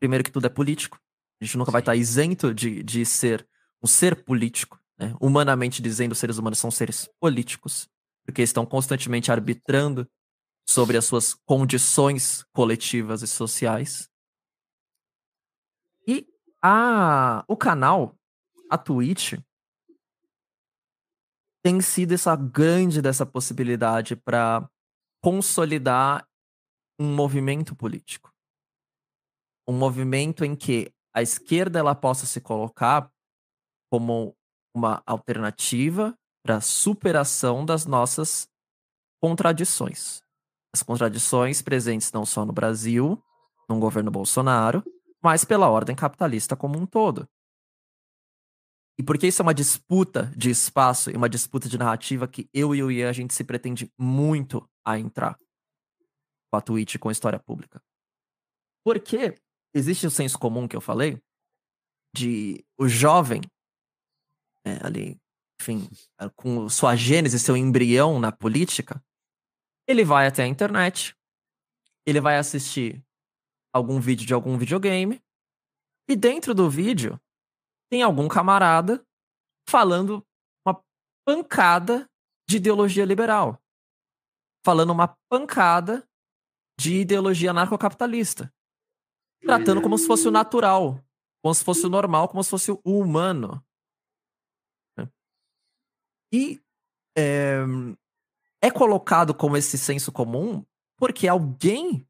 [0.00, 0.98] primeiro que tudo é político.
[1.40, 3.46] A gente nunca vai estar isento de, de ser
[3.82, 4.80] um ser político.
[4.98, 5.14] Né?
[5.20, 7.88] Humanamente dizendo, os seres humanos são seres políticos,
[8.24, 10.08] porque estão constantemente arbitrando
[10.66, 14.08] sobre as suas condições coletivas e sociais.
[16.06, 16.26] E
[16.62, 18.16] a, o canal,
[18.70, 19.34] a Twitch,
[21.62, 24.68] tem sido essa grande dessa possibilidade para
[25.22, 26.26] consolidar
[26.98, 28.30] um movimento político
[29.70, 33.10] um movimento em que a esquerda ela possa se colocar
[33.90, 34.34] como
[34.74, 36.14] uma alternativa
[36.44, 38.48] para a superação das nossas
[39.22, 40.22] contradições.
[40.74, 43.22] As contradições presentes não só no Brasil,
[43.68, 44.82] no governo Bolsonaro,
[45.22, 47.28] mas pela ordem capitalista como um todo.
[48.98, 52.74] E porque isso é uma disputa de espaço e uma disputa de narrativa que eu
[52.74, 55.38] e o Ian a gente se pretende muito a entrar
[56.50, 57.82] com a Twitch com a história pública.
[58.84, 59.34] Porque
[59.74, 61.20] existe o senso comum que eu falei
[62.14, 63.40] de o jovem
[64.64, 65.20] né, ali,
[65.60, 65.88] enfim,
[66.34, 69.02] com sua gênese, seu embrião na política,
[69.86, 71.16] ele vai até a internet,
[72.06, 73.04] ele vai assistir
[73.72, 75.22] algum vídeo de algum videogame,
[76.08, 77.20] e dentro do vídeo
[77.90, 79.04] tem algum camarada
[79.68, 80.26] falando
[80.66, 80.82] uma
[81.24, 82.08] pancada
[82.48, 83.59] de ideologia liberal,
[84.64, 86.06] falando uma pancada
[86.78, 88.52] de ideologia anarcocapitalista.
[89.42, 91.02] Tratando como se fosse o natural,
[91.42, 93.64] como se fosse o normal, como se fosse o humano.
[96.32, 96.60] E
[97.16, 97.60] é,
[98.62, 100.64] é colocado como esse senso comum
[100.96, 102.06] porque alguém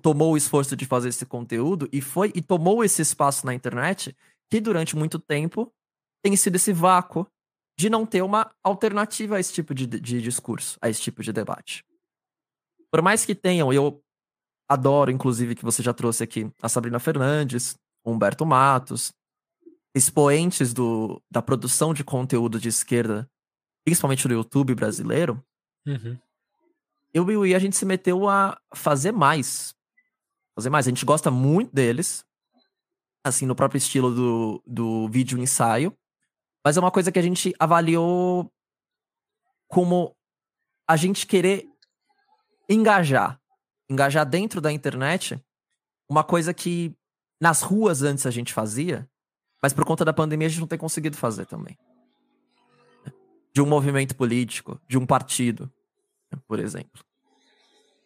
[0.00, 4.16] tomou o esforço de fazer esse conteúdo e foi e tomou esse espaço na internet
[4.48, 5.70] que durante muito tempo
[6.22, 7.26] tem sido esse vácuo
[7.76, 11.32] de não ter uma alternativa a esse tipo de, de discurso, a esse tipo de
[11.32, 11.84] debate.
[12.90, 14.02] Por mais que tenham, eu
[14.68, 19.12] Adoro, inclusive, que você já trouxe aqui a Sabrina Fernandes, Humberto Matos,
[19.94, 23.30] expoentes do, da produção de conteúdo de esquerda,
[23.84, 25.42] principalmente no YouTube brasileiro.
[25.86, 26.18] Uhum.
[27.14, 29.72] Eu e o I, a gente se meteu a fazer mais.
[30.56, 30.86] Fazer mais.
[30.86, 32.26] A gente gosta muito deles,
[33.24, 35.96] assim, no próprio estilo do, do vídeo ensaio.
[36.66, 38.52] Mas é uma coisa que a gente avaliou
[39.68, 40.16] como
[40.84, 41.64] a gente querer
[42.68, 43.40] engajar
[43.88, 45.40] engajar dentro da internet
[46.10, 46.92] uma coisa que
[47.40, 49.08] nas ruas antes a gente fazia,
[49.62, 51.78] mas por conta da pandemia a gente não tem conseguido fazer também.
[53.54, 55.72] De um movimento político, de um partido,
[56.48, 57.04] por exemplo.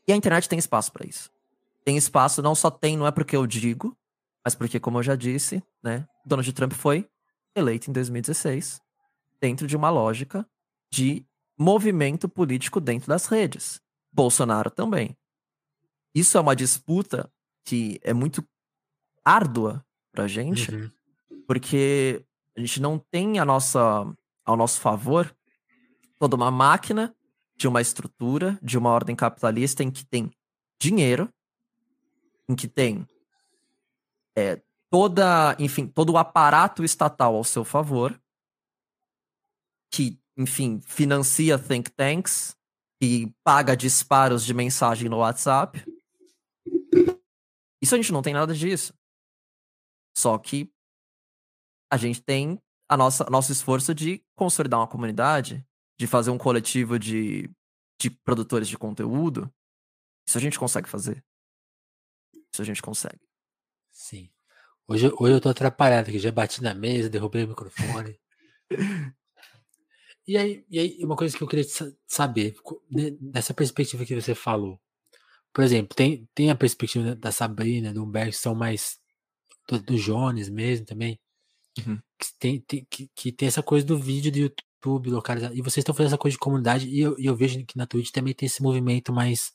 [0.07, 1.31] E a internet tem espaço para isso.
[1.83, 3.97] Tem espaço, não só tem, não é porque eu digo,
[4.45, 7.09] mas porque, como eu já disse, né, Donald Trump foi
[7.55, 8.81] eleito em 2016
[9.41, 10.47] dentro de uma lógica
[10.93, 11.25] de
[11.59, 13.81] movimento político dentro das redes.
[14.13, 15.17] Bolsonaro também
[16.15, 17.33] isso é uma disputa
[17.65, 18.45] que é muito
[19.25, 20.91] árdua pra gente, uhum.
[21.47, 22.25] porque
[22.57, 23.81] a gente não tem a nossa,
[24.45, 25.35] ao nosso favor
[26.19, 27.15] toda uma máquina
[27.57, 30.31] de uma estrutura, de uma ordem capitalista em que tem
[30.79, 31.33] dinheiro,
[32.49, 33.07] em que tem
[34.37, 34.61] é,
[34.91, 38.21] toda, enfim, todo o aparato estatal ao seu favor,
[39.93, 42.57] que, enfim, financia think tanks
[43.01, 45.83] e paga disparos de mensagem no WhatsApp.
[47.83, 48.93] Isso a gente não tem nada disso.
[50.17, 50.71] Só que
[51.91, 55.65] a gente tem a nossa nosso esforço de consolidar uma comunidade,
[55.99, 57.49] de fazer um coletivo de,
[57.99, 59.53] de produtores de conteúdo.
[60.29, 61.25] Isso a gente consegue fazer.
[62.53, 63.27] Isso a gente consegue.
[63.93, 64.31] Sim.
[64.91, 68.19] Hoje, hoje eu tô atrapalhado aqui, já bati na mesa, derrubei o microfone.
[70.27, 71.65] e, aí, e aí, uma coisa que eu queria
[72.09, 72.57] saber,
[73.21, 74.81] nessa perspectiva que você falou,
[75.55, 78.99] por exemplo, tem, tem a perspectiva da Sabrina, do Humberto, que são mais
[79.69, 81.21] do, do Jones mesmo também,
[81.87, 82.01] uhum.
[82.19, 85.83] que, tem, tem, que, que, tem essa coisa do vídeo do YouTube localizado, e vocês
[85.83, 88.35] estão fazendo essa coisa de comunidade, e eu, e eu vejo que na Twitch também
[88.35, 89.53] tem esse movimento mais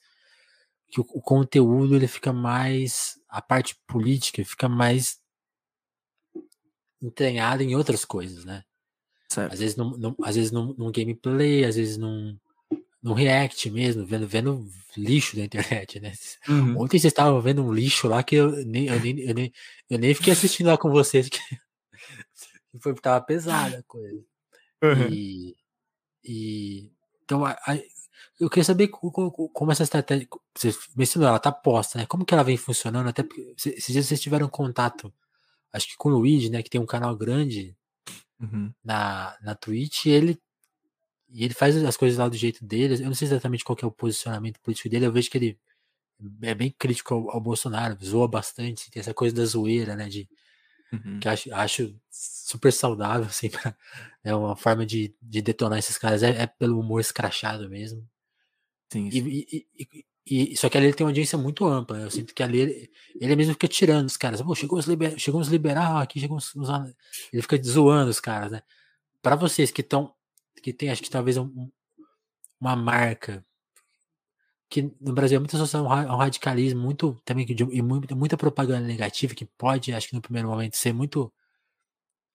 [0.89, 5.19] que o, conteúdo ele fica mais a parte política fica mais
[7.08, 8.64] entranhada em outras coisas, né?
[9.30, 9.53] Certo.
[9.53, 12.38] Às vezes, num, num, às vezes num, num, gameplay, às vezes num,
[13.01, 16.14] num react mesmo, vendo, vendo lixo da internet, né?
[16.47, 16.82] Uhum.
[16.82, 19.53] Ontem vocês estavam vendo um lixo lá que eu nem, eu nem, eu nem,
[19.89, 21.39] eu nem fiquei assistindo lá com vocês, que
[22.80, 24.24] foi, tava pesada a coisa.
[24.84, 25.10] Uhum.
[25.12, 25.56] E,
[26.24, 26.91] e
[27.24, 27.76] então a, a,
[28.39, 32.06] eu queria saber como, como, essa estratégia, você mencionou, ela tá posta, né?
[32.06, 33.08] Como que ela vem funcionando?
[33.08, 35.12] Até porque esses dias vocês tiveram contato
[35.76, 37.76] acho que com o Luigi, né, que tem um canal grande
[38.39, 38.73] uhum.
[38.84, 40.39] na, na Twitch, e ele,
[41.30, 42.95] e ele faz as coisas lá do jeito dele.
[42.95, 45.59] Eu não sei exatamente qual é o posicionamento político dele, eu vejo que ele
[46.41, 50.30] é bem crítico ao, ao Bolsonaro, zoa bastante, tem essa coisa da zoeira, né, de
[50.93, 51.19] uhum.
[51.19, 53.76] que acho, acho super saudável, assim, pra,
[54.23, 58.07] é uma forma de, de detonar esses caras, é, é pelo humor escrachado mesmo.
[58.91, 59.17] Sim, sim.
[59.17, 60.05] E, e, e,
[60.55, 61.99] só que ali ele tem uma audiência muito ampla.
[61.99, 64.41] Eu sinto que ali ele, ele mesmo fica tirando os caras.
[64.41, 66.69] Pô, chegou os, liber, chegou os liberal aqui, chegou os, os,
[67.32, 68.63] Ele fica zoando os caras, né?
[69.21, 70.13] Para vocês que estão.
[70.63, 71.69] Que tem, acho que talvez um,
[72.59, 73.45] uma marca.
[74.69, 79.36] Que no Brasil é muito associado ao radicalismo, muito também e muita, muita propaganda negativa
[79.36, 81.32] que pode, acho que no primeiro momento, ser muito.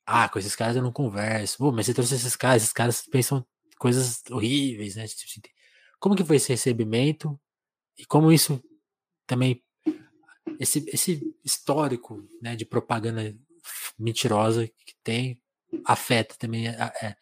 [0.07, 1.59] Ah, com esses caras eu não converso.
[1.59, 3.45] Pô, mas você trouxe esses caras, esses caras pensam
[3.78, 5.07] coisas horríveis, né?
[5.09, 5.41] Tipo assim,
[5.99, 7.38] como que foi esse recebimento?
[8.01, 8.62] E como isso
[9.26, 9.62] também
[10.59, 13.34] esse, esse histórico né, de propaganda
[13.98, 15.40] mentirosa que tem
[15.84, 17.16] afeta também a, a,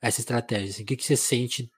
[0.00, 0.70] essa estratégia.
[0.70, 1.70] Assim, o que, que você sente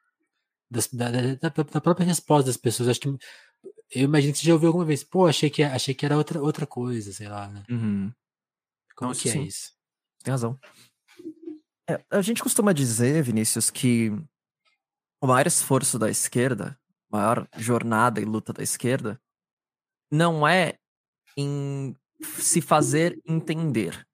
[0.70, 2.88] das, da, da, da, própria resposta das pessoas?
[2.88, 5.04] Acho que eu imagino que você já ouviu alguma vez.
[5.04, 7.48] Pô, achei que, achei que era outra, outra coisa, sei lá.
[7.48, 7.64] Né?
[7.68, 8.12] Uhum.
[8.96, 9.40] Como Não, que é sim.
[9.40, 9.72] é isso?
[10.22, 10.58] Tem razão.
[11.88, 14.10] É, a gente costuma dizer, Vinícius, que
[15.20, 16.78] o maior esforço da esquerda
[17.14, 19.20] maior jornada e luta da esquerda
[20.10, 20.78] não é
[21.36, 21.96] em
[22.38, 24.06] se fazer entender.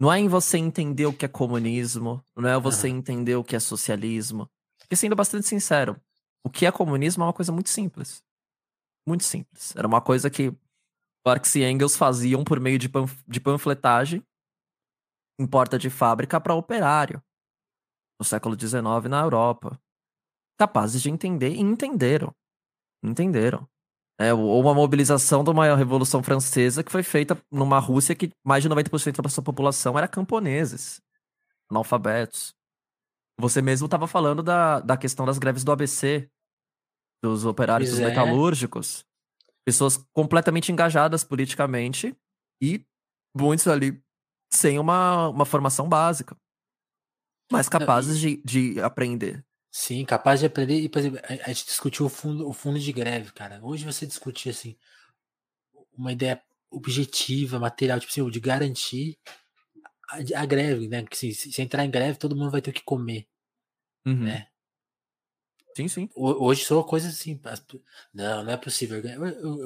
[0.00, 3.54] Não é em você entender o que é comunismo, não é você entender o que
[3.54, 4.50] é socialismo.
[4.78, 6.00] Porque sendo bastante sincero,
[6.44, 8.22] o que é comunismo é uma coisa muito simples.
[9.06, 9.74] Muito simples.
[9.76, 10.52] Era uma coisa que
[11.24, 14.22] Marx e Engels faziam por meio de, panf de panfletagem
[15.38, 17.22] em porta de fábrica para operário
[18.18, 19.80] no século XIX na Europa
[20.58, 22.34] capazes de entender e entenderam.
[23.02, 23.68] Entenderam.
[24.18, 28.62] É, ou uma mobilização de uma Revolução Francesa que foi feita numa Rússia que mais
[28.62, 31.02] de 90% da sua população era camponeses,
[31.68, 32.54] analfabetos.
[33.40, 36.30] Você mesmo estava falando da, da questão das greves do ABC,
[37.20, 38.08] dos operários dos é.
[38.08, 39.04] metalúrgicos.
[39.66, 42.16] Pessoas completamente engajadas politicamente
[42.62, 42.86] e
[43.36, 44.00] muitos ali
[44.52, 46.36] sem uma, uma formação básica,
[47.50, 49.44] mas capazes de, de aprender.
[49.76, 50.78] Sim, capaz de aprender.
[50.78, 53.58] E, por exemplo, a, gente discutiu o fundo, o fundo de greve, cara.
[53.60, 54.76] Hoje você discutir assim
[55.98, 59.18] uma ideia objetiva, material, tipo assim, de garantir
[60.08, 61.02] a, a greve, né?
[61.02, 63.26] Que se, se, entrar em greve, todo mundo vai ter o que comer,
[64.06, 64.22] uhum.
[64.22, 64.46] né?
[65.76, 66.08] Sim, sim.
[66.14, 67.40] Hoje são coisas assim.
[68.14, 69.02] Não, não é possível.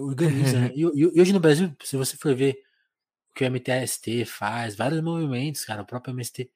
[0.06, 0.72] Organiza, né?
[0.74, 2.58] e, e, hoje no Brasil, se você for ver
[3.30, 6.50] o que o MTST faz, vários movimentos, cara, o próprio MST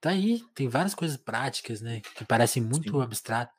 [0.00, 2.00] Tá aí, tem várias coisas práticas, né?
[2.16, 3.02] Que parecem muito Sim.
[3.02, 3.52] abstrato.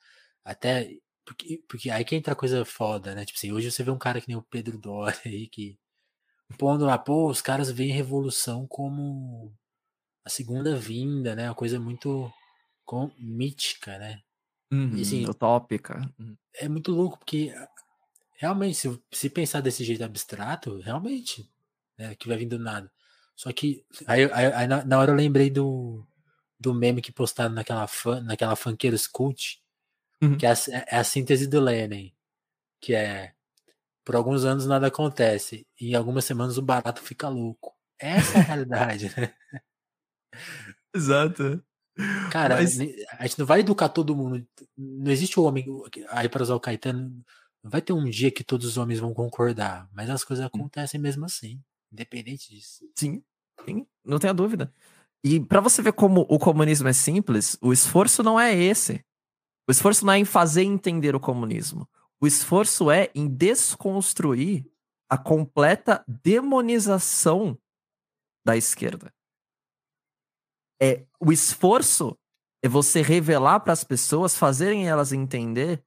[0.43, 0.97] Até.
[1.23, 3.25] Porque, porque aí que entra coisa foda, né?
[3.25, 5.77] Tipo assim, hoje você vê um cara que nem o Pedro Doria aí, que.
[6.57, 9.53] Pondo lá, pô, os caras veem revolução como
[10.25, 11.47] a segunda vinda, né?
[11.47, 12.31] Uma coisa muito
[12.83, 14.21] com, mítica, né?
[14.71, 16.01] Uhum, e, assim, utópica.
[16.19, 16.35] Uhum.
[16.55, 17.53] É muito louco, porque
[18.33, 21.49] realmente, se, se pensar desse jeito abstrato, realmente,
[21.97, 22.15] né?
[22.15, 22.91] Que vai vindo do nada.
[23.35, 26.05] Só que aí, aí, aí na, na, hora eu lembrei do,
[26.61, 29.59] do meme que postaram naquela, fan, naquela Funkeiros Cult,
[30.21, 30.37] uhum.
[30.37, 30.55] que é a,
[30.91, 32.13] é a síntese do Lenin,
[32.79, 33.33] que é
[34.05, 37.75] por alguns anos nada acontece, e em algumas semanas o barato fica louco.
[37.99, 39.33] Essa é a realidade, né?
[40.93, 41.63] Exato.
[42.31, 42.79] Cara, Mas...
[42.79, 44.45] a gente não vai educar todo mundo.
[44.77, 45.65] Não existe o homem,
[46.09, 47.09] aí para usar o Caetano,
[47.63, 50.99] não vai ter um dia que todos os homens vão concordar, mas as coisas acontecem
[50.99, 52.83] mesmo assim, independente disso.
[52.95, 53.23] Sim,
[53.65, 54.73] sim não tenha dúvida.
[55.23, 59.05] E para você ver como o comunismo é simples, o esforço não é esse.
[59.67, 61.87] O esforço não é em fazer entender o comunismo.
[62.19, 64.65] O esforço é em desconstruir
[65.09, 67.57] a completa demonização
[68.45, 69.13] da esquerda.
[70.81, 72.17] É, o esforço
[72.63, 75.83] é você revelar para as pessoas, fazerem elas entender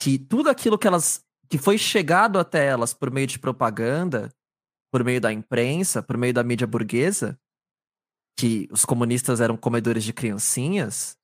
[0.00, 4.34] que tudo aquilo que elas que foi chegado até elas por meio de propaganda,
[4.90, 7.38] por meio da imprensa, por meio da mídia burguesa,
[8.36, 11.16] que os comunistas eram comedores de criancinhas,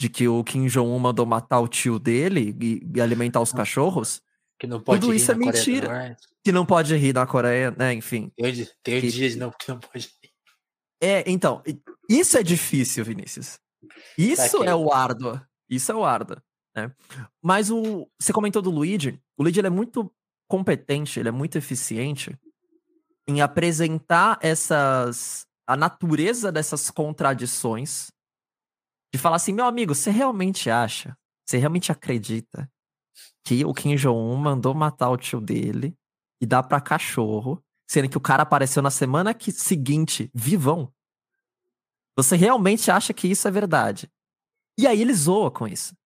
[0.00, 4.22] de que o Kim Jong-un mandou matar o tio dele e, e alimentar os cachorros.
[4.58, 6.16] Que não pode tudo isso é mentira.
[6.42, 7.92] Que não pode rir na Coreia, né?
[7.92, 8.30] Enfim.
[8.36, 10.30] Tem, tem que, dias não, que não pode rir.
[11.00, 11.62] É, então,
[12.08, 13.58] isso é difícil, Vinícius.
[14.16, 15.40] Isso é o árduo.
[15.68, 16.38] Isso é o árduo.
[16.74, 16.90] Né?
[17.42, 19.20] Mas o, você comentou do Luigi.
[19.36, 20.10] O Luigi ele é muito
[20.48, 22.38] competente, ele é muito eficiente
[23.28, 28.10] em apresentar essas a natureza dessas contradições
[29.12, 32.70] de falar assim, meu amigo, você realmente acha, você realmente acredita
[33.44, 35.96] que o Kim Jong-un mandou matar o tio dele
[36.40, 40.92] e dar para cachorro, sendo que o cara apareceu na semana que, seguinte, vivão?
[42.16, 44.10] Você realmente acha que isso é verdade?
[44.78, 45.96] E aí ele zoa com isso.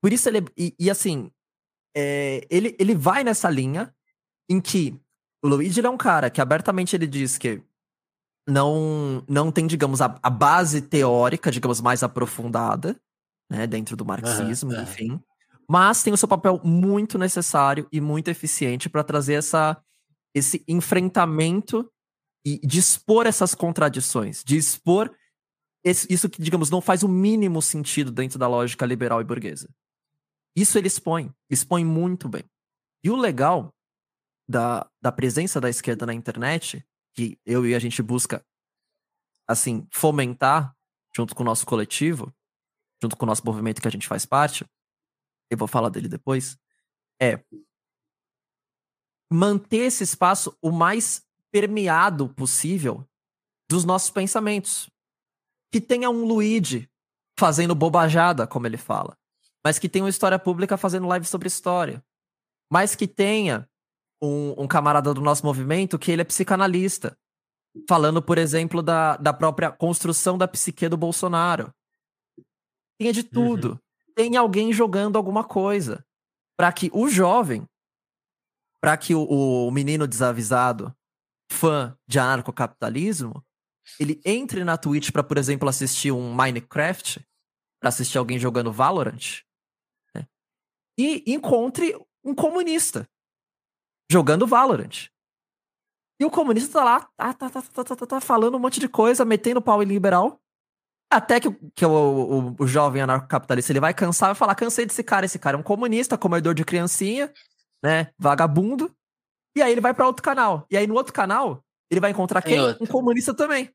[0.00, 0.44] Por isso ele.
[0.56, 1.30] E, e assim,
[1.94, 3.94] é, ele, ele vai nessa linha
[4.48, 4.98] em que
[5.42, 7.62] o Luigi é um cara que abertamente ele diz que
[8.48, 13.00] não, não tem, digamos, a, a base teórica, digamos, mais aprofundada,
[13.50, 15.20] né, dentro do marxismo, uhum, enfim.
[15.68, 19.80] Mas tem o seu papel muito necessário e muito eficiente para trazer essa,
[20.34, 21.90] esse enfrentamento
[22.44, 25.14] e de expor essas contradições, de expor
[25.84, 29.68] esse, isso que, digamos, não faz o mínimo sentido dentro da lógica liberal e burguesa.
[30.56, 32.44] Isso ele expõe, expõe muito bem.
[33.02, 33.72] E o legal
[34.48, 36.84] da, da presença da esquerda na internet,
[37.14, 38.44] que eu e a gente busca,
[39.46, 40.74] assim, fomentar
[41.14, 42.34] junto com o nosso coletivo,
[43.02, 44.64] junto com o nosso movimento que a gente faz parte,
[45.50, 46.56] eu vou falar dele depois,
[47.20, 47.44] é
[49.30, 53.08] manter esse espaço o mais permeado possível
[53.68, 54.88] dos nossos pensamentos.
[55.72, 56.90] Que tenha um Luigi
[57.38, 59.16] fazendo bobajada, como ele fala
[59.64, 62.02] mas que tenha uma história pública fazendo live sobre história.
[62.70, 63.68] Mas que tenha
[64.22, 67.16] um, um, camarada do nosso movimento que ele é psicanalista,
[67.88, 71.72] falando, por exemplo, da, da própria construção da psique do Bolsonaro.
[72.98, 73.70] Tenha de tudo.
[73.72, 74.14] Uhum.
[74.14, 76.04] Tem alguém jogando alguma coisa.
[76.56, 77.64] Para que o jovem,
[78.82, 80.94] para que o, o menino desavisado,
[81.50, 83.42] fã de anarcocapitalismo,
[83.98, 87.26] ele entre na Twitch para, por exemplo, assistir um Minecraft,
[87.80, 89.40] para assistir alguém jogando Valorant,
[90.98, 93.08] e encontre um comunista
[94.10, 95.08] jogando Valorant.
[96.20, 98.88] E o comunista tá lá, tá, tá, tá, tá, tá, tá falando um monte de
[98.88, 100.38] coisa, metendo pau em liberal.
[101.10, 104.84] Até que, que o, o, o jovem anarcocapitalista ele vai cansar e vai falar: cansei
[104.84, 107.32] desse cara, esse cara é um comunista, comedor de criancinha,
[107.82, 108.12] né?
[108.18, 108.94] Vagabundo.
[109.56, 110.66] E aí ele vai para outro canal.
[110.70, 112.60] E aí no outro canal, ele vai encontrar quem?
[112.80, 113.72] Um comunista também.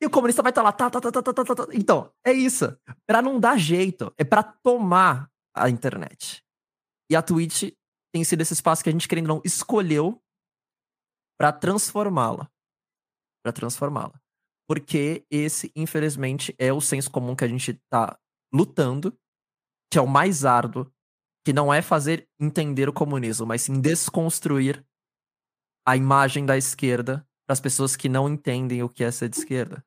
[0.00, 1.66] E o comunista vai estar tá lá, tá, tá, tá, tá, tá, tá, tá.
[1.72, 2.76] Então, é isso.
[3.06, 6.42] Pra não dar jeito, é para tomar a internet.
[7.08, 7.72] E a Twitch
[8.12, 10.22] tem sido esse espaço que a gente, querendo não, escolheu
[11.38, 12.50] para transformá-la.
[13.42, 14.20] Para transformá-la.
[14.68, 18.18] Porque esse, infelizmente, é o senso comum que a gente tá
[18.52, 19.18] lutando,
[19.90, 20.92] que é o mais árduo,
[21.44, 24.84] que não é fazer entender o comunismo, mas sim desconstruir
[25.86, 29.38] a imagem da esquerda para as pessoas que não entendem o que é ser de
[29.38, 29.84] esquerda.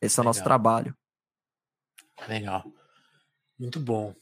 [0.00, 0.94] Esse é o nosso trabalho.
[2.28, 2.64] Legal.
[3.58, 4.14] Muito bom.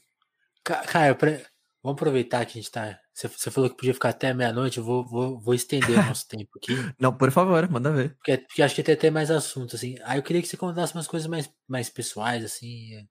[0.63, 1.41] Caio, pra...
[1.83, 2.99] vamos aproveitar que a gente tá.
[3.13, 6.49] Você falou que podia ficar até meia-noite, eu vou, vou, vou estender o nosso tempo
[6.57, 6.73] aqui.
[6.99, 8.15] Não, por favor, manda ver.
[8.15, 9.97] Porque, porque acho que tem até mais assunto, assim.
[10.03, 13.07] Aí eu queria que você contasse umas coisas mais, mais pessoais, assim,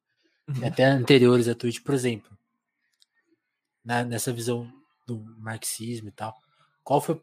[0.48, 0.66] uhum.
[0.66, 2.30] até anteriores à Twitch, por exemplo.
[3.84, 4.70] Na, nessa visão
[5.06, 6.34] do marxismo e tal.
[6.84, 7.20] Qual foi.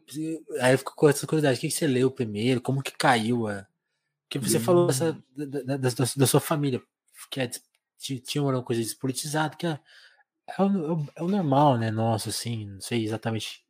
[0.60, 2.60] Aí ficou com essa curiosidade, o que, que você leu primeiro?
[2.60, 3.66] Como que caiu a.
[4.28, 4.62] Que você uhum.
[4.62, 6.82] falou dessa, da, da, da, da, sua família,
[7.30, 7.50] que é,
[7.98, 9.78] tinha uma coisa despolitizada, que é
[10.46, 11.90] é o, é o normal, né?
[11.90, 13.64] Nossa, assim, não sei exatamente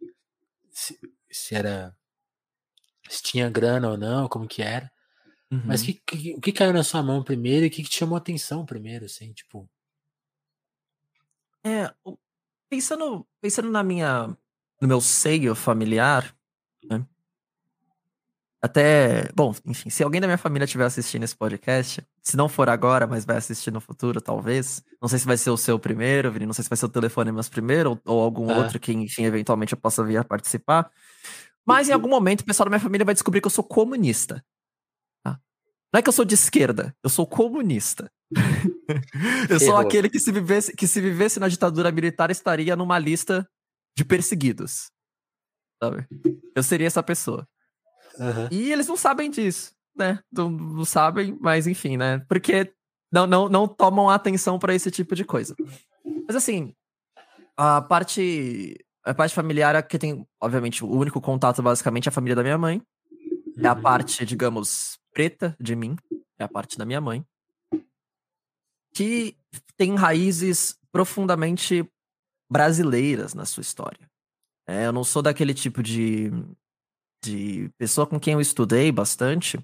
[0.70, 0.98] se,
[1.30, 1.96] se era
[3.08, 4.90] se tinha grana ou não, como que era.
[5.50, 5.62] Uhum.
[5.64, 7.98] Mas que, que, o que caiu na sua mão primeiro e o que, que te
[7.98, 9.68] chamou atenção primeiro, assim, tipo.
[11.64, 11.92] É,
[12.68, 14.36] pensando, pensando na minha,
[14.80, 16.34] no meu seio familiar,
[16.84, 17.04] né?
[18.60, 22.68] Até, bom, enfim, se alguém da minha família estiver assistindo esse podcast, se não for
[22.68, 24.82] agora, mas vai assistir no futuro, talvez.
[25.00, 26.88] Não sei se vai ser o seu primeiro, Vini, não sei se vai ser o
[26.88, 28.56] telefone mas primeiro, ou, ou algum Ah.
[28.58, 30.90] outro que, enfim, eventualmente eu possa vir a participar.
[31.64, 34.44] Mas em algum momento o pessoal da minha família vai descobrir que eu sou comunista.
[35.22, 35.38] tá?
[35.92, 38.10] Não é que eu sou de esquerda, eu sou comunista.
[39.48, 43.48] eu sou aquele que se, vivesse, que se vivesse na ditadura militar estaria numa lista
[43.96, 44.90] de perseguidos.
[45.80, 46.08] Sabe?
[46.56, 47.46] Eu seria essa pessoa.
[48.18, 48.48] Aham.
[48.50, 50.20] E eles não sabem disso, né?
[50.32, 52.18] Não, sabem, mas enfim, né?
[52.28, 52.72] Porque
[53.12, 55.54] não, não, não tomam atenção pra esse tipo de coisa.
[56.26, 56.74] Mas assim,
[57.56, 62.12] a parte, a parte familiar é que tem, obviamente, o único contato basicamente é a
[62.12, 62.82] família da minha mãe.
[63.58, 63.80] É a Uhum.
[63.82, 65.96] parte, digamos, preta de mim,
[66.38, 67.24] é a parte da minha mãe.
[68.94, 69.36] Que
[69.76, 71.88] tem raízes profundamente
[72.50, 74.10] brasileiras na sua história.
[74.66, 76.30] É, eu não sou daquele tipo de,
[77.22, 79.58] de pessoa com quem eu estudei bastante.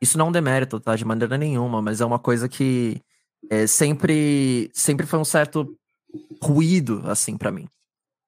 [0.00, 0.94] Isso não é um demérito, tá?
[0.94, 3.02] De maneira nenhuma, mas é uma coisa que
[3.50, 5.76] é, sempre, sempre foi um certo
[6.42, 7.68] ruído, assim, pra mim.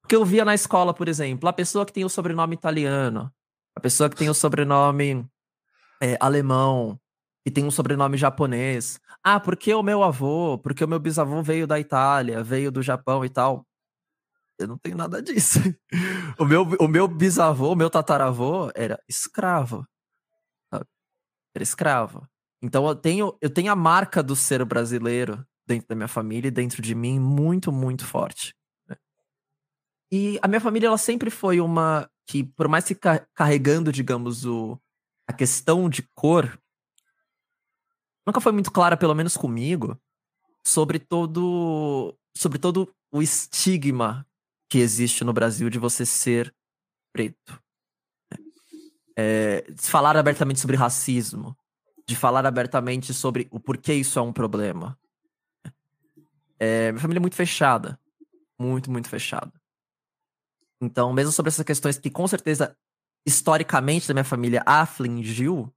[0.02, 3.32] Porque eu via na escola, por exemplo, a pessoa que tem o sobrenome italiano,
[3.76, 5.24] a pessoa que tem o sobrenome
[6.02, 6.98] é, alemão,
[7.44, 9.00] que tem um sobrenome japonês.
[9.22, 13.24] Ah, porque o meu avô, porque o meu bisavô veio da Itália, veio do Japão
[13.24, 13.66] e tal.
[14.58, 15.58] Eu não tenho nada disso.
[16.38, 19.86] O meu, o meu bisavô, o meu tataravô era escravo.
[21.54, 22.26] Era escravo.
[22.62, 26.50] Então eu tenho, eu tenho a marca do ser brasileiro dentro da minha família e
[26.50, 28.54] dentro de mim muito, muito forte.
[28.88, 28.96] né?
[30.12, 34.44] E a minha família, ela sempre foi uma que, por mais que ca- carregando, digamos,
[34.44, 34.78] o,
[35.28, 36.58] a questão de cor,
[38.26, 39.98] nunca foi muito clara, pelo menos comigo,
[40.66, 44.26] sobre todo, sobre todo o estigma
[44.70, 46.54] que existe no Brasil de você ser
[47.12, 47.60] preto.
[49.16, 51.56] É, de falar abertamente sobre racismo,
[52.06, 54.98] de falar abertamente sobre o porquê isso é um problema.
[56.58, 57.98] É, minha família é muito fechada.
[58.58, 59.52] Muito, muito fechada.
[60.80, 62.76] Então, mesmo sobre essas questões que com certeza,
[63.26, 65.72] historicamente, da minha família afligiu,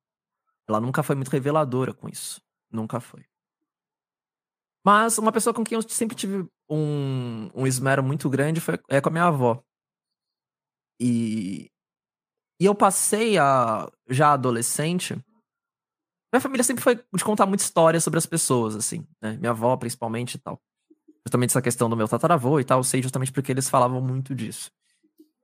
[0.67, 2.41] ela nunca foi muito reveladora com isso.
[2.71, 3.25] Nunca foi.
[4.85, 8.99] Mas uma pessoa com quem eu sempre tive um, um esmero muito grande foi é
[8.99, 9.63] com a minha avó.
[10.99, 11.71] E,
[12.63, 15.17] e eu passei a, já adolescente.
[16.31, 19.35] Minha família sempre foi de contar muita história sobre as pessoas, assim, né?
[19.37, 20.57] Minha avó, principalmente e tal.
[21.27, 24.33] Justamente essa questão do meu tataravô e tal, eu sei justamente porque eles falavam muito
[24.33, 24.71] disso.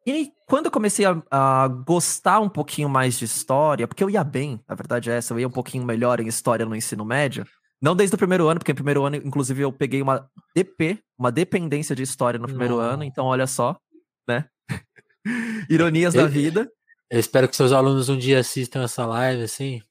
[0.06, 4.10] E aí, quando eu comecei a, a gostar um pouquinho mais de história, porque eu
[4.10, 7.04] ia bem, a verdade é essa, eu ia um pouquinho melhor em história no ensino
[7.04, 7.46] médio.
[7.82, 10.26] Não desde o primeiro ano, porque no primeiro ano, inclusive, eu peguei uma
[10.56, 12.82] DP, uma dependência de história no primeiro Não.
[12.82, 13.78] ano, então olha só,
[14.26, 14.46] né?
[15.70, 16.72] Ironias da vida.
[17.10, 19.82] Eu espero que seus alunos um dia assistam essa live, assim.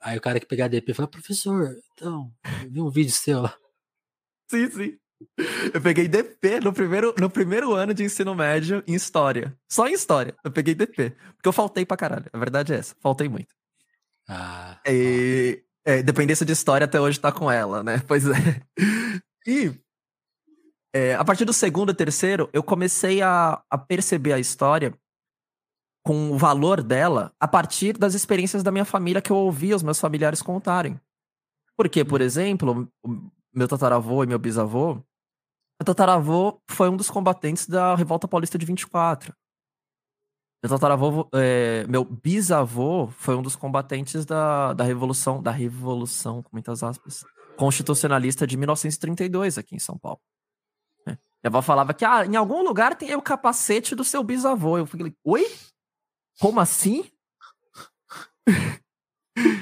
[0.00, 2.32] Aí o cara que pegar DP fala, professor, então,
[2.64, 3.56] eu vi um vídeo seu lá.
[4.50, 4.98] Sim, sim.
[5.72, 9.56] Eu peguei DP no primeiro, no primeiro ano de ensino médio em história.
[9.68, 10.34] Só em história.
[10.44, 11.10] Eu peguei DP.
[11.36, 12.26] Porque eu faltei pra caralho.
[12.32, 12.94] A verdade é essa.
[13.00, 13.54] Faltei muito.
[14.28, 18.02] Ah, E, é, dependência de história até hoje tá com ela, né?
[18.06, 18.62] Pois é.
[19.46, 19.72] E
[20.94, 24.92] é, a partir do segundo e terceiro, eu comecei a, a perceber a história
[26.04, 29.82] com o valor dela a partir das experiências da minha família que eu ouvia os
[29.82, 31.00] meus familiares contarem.
[31.76, 37.66] Porque, por exemplo, o meu tataravô e meu bisavô, meu tataravô foi um dos combatentes
[37.66, 39.34] da Revolta Paulista de 24.
[40.62, 46.50] Meu tataravô, é, meu bisavô foi um dos combatentes da, da Revolução, da Revolução, com
[46.52, 47.24] muitas aspas,
[47.56, 50.20] constitucionalista de 1932 aqui em São Paulo.
[51.04, 51.18] né?
[51.42, 54.78] Minha avó falava que ah, em algum lugar tem o capacete do seu bisavô.
[54.78, 55.46] Eu falei, oi?
[56.42, 57.04] Como assim?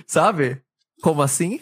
[0.08, 0.62] Sabe?
[1.02, 1.60] Como assim?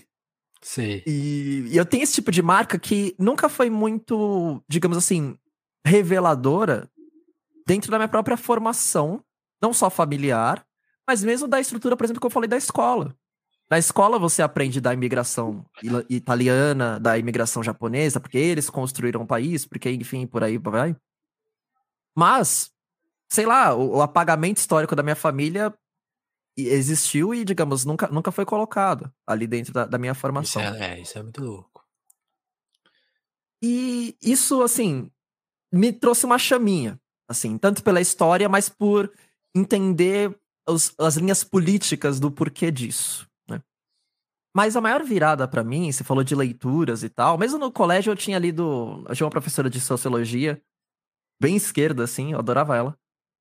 [0.63, 1.03] sei.
[1.05, 5.37] E, e eu tenho esse tipo de marca que nunca foi muito, digamos assim,
[5.85, 6.89] reveladora
[7.67, 9.21] dentro da minha própria formação,
[9.61, 10.65] não só familiar,
[11.05, 13.13] mas mesmo da estrutura, por exemplo, que eu falei da escola.
[13.69, 15.67] Na escola você aprende da imigração
[16.09, 20.95] italiana, da imigração japonesa, porque eles construíram o país, porque, enfim, por aí vai.
[22.17, 22.71] Mas,
[23.29, 25.73] sei lá, o, o apagamento histórico da minha família
[26.57, 30.63] existiu e, digamos, nunca, nunca foi colocado ali dentro da, da minha Isso formação.
[30.63, 31.85] é, é, isso é muito louco.
[33.63, 35.11] E isso, assim,
[35.73, 39.13] me trouxe uma chaminha, assim, tanto pela história, mas por
[39.55, 40.37] entender
[40.69, 43.29] os, as linhas políticas do porquê disso.
[43.49, 43.63] Né?
[44.55, 47.39] Mas a maior virada para mim, você falou de leituras e tal.
[47.39, 49.05] Mesmo no colégio eu tinha lido.
[49.09, 50.61] Eu tinha uma professora de sociologia,
[51.41, 52.99] bem esquerda, assim, eu adorava ela.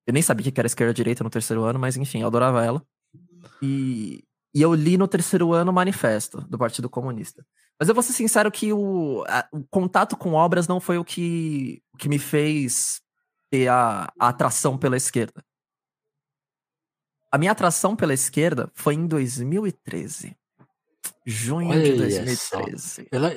[0.07, 2.81] Eu nem sabia que era esquerda-direita no terceiro ano, mas enfim, eu adorava ela.
[3.61, 4.23] E,
[4.55, 7.45] e eu li no terceiro ano o manifesto do Partido Comunista.
[7.77, 11.03] Mas eu vou ser sincero que o, a, o contato com obras não foi o
[11.03, 13.01] que, o que me fez
[13.51, 15.43] ter a, a atração pela esquerda.
[17.29, 20.38] A minha atração pela esquerda foi em 2013.
[21.25, 23.09] Junho Olha de 2013.
[23.11, 23.34] Ela,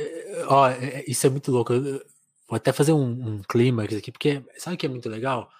[0.46, 1.72] ó, é, isso é muito louco.
[1.72, 2.00] Eu
[2.48, 5.50] vou até fazer um, um clímax aqui, porque sabe o que é muito legal?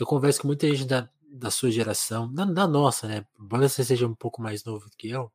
[0.00, 3.26] Eu converso com muita gente da, da sua geração, da, da nossa, né?
[3.38, 5.30] Embora você seja um pouco mais novo do que eu,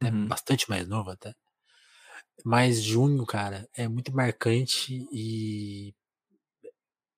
[0.00, 0.10] né?
[0.10, 0.28] uhum.
[0.28, 1.34] bastante mais novo até.
[2.44, 5.92] Mas junho, cara, é muito marcante e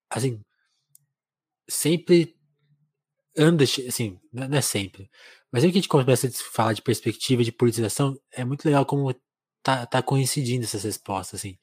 [0.08, 0.42] assim,
[1.68, 2.34] sempre
[3.36, 5.10] anda, assim, não é sempre,
[5.52, 8.86] mas aí que a gente começa a falar de perspectiva de politização, é muito legal
[8.86, 9.14] como
[9.62, 11.58] tá, tá coincidindo essas respostas, assim.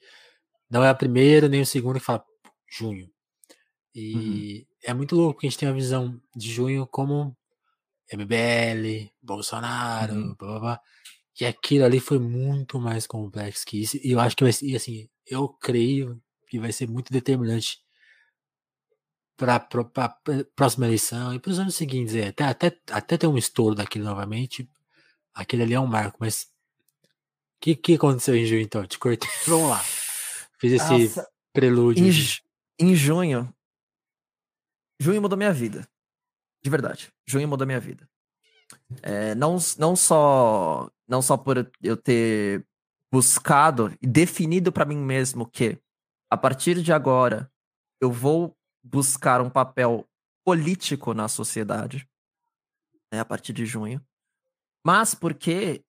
[0.70, 2.24] Não é a primeira nem o segundo que fala
[2.70, 3.10] junho.
[3.94, 4.77] E uhum.
[4.88, 7.36] É muito louco porque a gente tem uma visão de junho como
[8.10, 10.34] MBL, Bolsonaro, uhum.
[10.34, 10.80] blá, blá, blá.
[11.38, 13.98] E aquilo ali foi muito mais complexo que isso.
[14.02, 17.80] E eu acho que vai ser, assim, eu creio que vai ser muito determinante
[19.36, 20.16] para a
[20.56, 22.14] próxima eleição e para os anos seguintes.
[22.14, 24.66] É, até, até, até ter um estouro daquilo novamente.
[25.34, 26.44] Aquele ali é um marco, mas.
[27.56, 28.86] O que, que aconteceu em junho então?
[28.86, 29.28] Te cortei.
[29.46, 29.84] Vamos lá.
[30.58, 31.28] Fiz esse Nossa.
[31.52, 32.06] prelúdio.
[32.06, 33.54] Em, em junho.
[35.00, 35.88] Junho mudou minha vida.
[36.62, 37.12] De verdade.
[37.26, 38.08] Junho mudou minha vida.
[39.02, 42.66] É, não, não só não só por eu ter
[43.10, 45.78] buscado e definido para mim mesmo que
[46.30, 47.50] a partir de agora
[47.98, 48.54] eu vou
[48.84, 50.06] buscar um papel
[50.44, 52.06] político na sociedade,
[53.10, 54.04] né, a partir de junho,
[54.84, 55.82] mas porque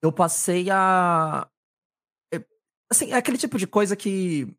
[0.00, 1.50] eu passei a
[2.32, 2.44] é,
[2.88, 4.56] assim, é aquele tipo de coisa que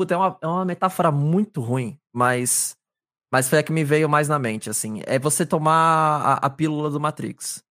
[0.00, 2.74] puta, é uma, é uma metáfora muito ruim, mas
[3.30, 5.02] mas foi a que me veio mais na mente, assim.
[5.06, 7.62] É você tomar a, a pílula do Matrix.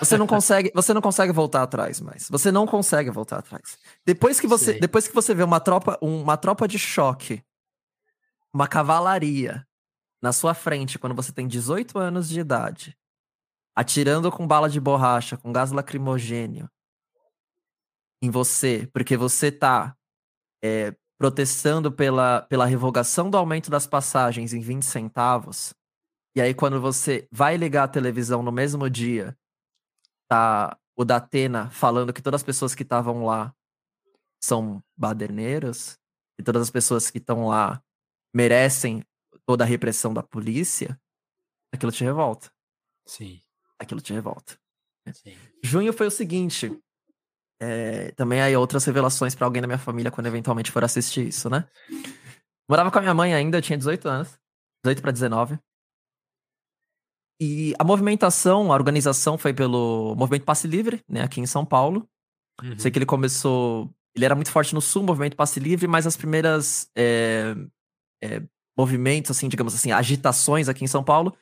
[0.00, 2.28] Você não consegue, você não consegue voltar atrás mais.
[2.28, 3.78] Você não consegue voltar atrás.
[4.04, 7.42] Depois que você, depois que você vê uma tropa, uma tropa de choque,
[8.52, 9.66] uma cavalaria
[10.20, 12.96] na sua frente quando você tem 18 anos de idade,
[13.74, 16.68] atirando com bala de borracha, com gás lacrimogênio
[18.20, 19.94] em você, porque você tá
[20.64, 25.74] é, protestando pela, pela revogação do aumento das passagens em 20 centavos,
[26.34, 29.36] e aí quando você vai ligar a televisão no mesmo dia,
[30.28, 33.54] tá o Datena falando que todas as pessoas que estavam lá
[34.42, 35.98] são baderneiros,
[36.38, 37.82] e todas as pessoas que estão lá
[38.34, 39.02] merecem
[39.46, 41.00] toda a repressão da polícia,
[41.72, 42.50] aquilo te revolta.
[43.06, 43.40] Sim.
[43.78, 44.58] Aquilo te revolta.
[45.12, 45.36] Sim.
[45.62, 46.70] Junho foi o seguinte,
[47.60, 51.48] é, também aí outras revelações para alguém da minha família quando eventualmente for assistir isso,
[51.48, 51.66] né?
[52.68, 54.38] Morava com a minha mãe ainda, eu tinha 18 anos.
[54.84, 55.58] 18 para 19.
[57.40, 62.08] E a movimentação, a organização foi pelo Movimento Passe Livre, né, aqui em São Paulo.
[62.62, 62.78] Uhum.
[62.78, 63.90] Sei que ele começou.
[64.14, 67.54] Ele era muito forte no sul, Movimento Passe Livre, mas as primeiras é,
[68.22, 68.42] é,
[68.76, 71.36] movimentos, assim, digamos assim, agitações aqui em São Paulo.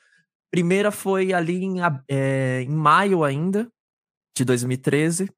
[0.51, 1.77] Primeira foi ali em,
[2.09, 3.71] é, em maio ainda,
[4.37, 5.29] de 2013,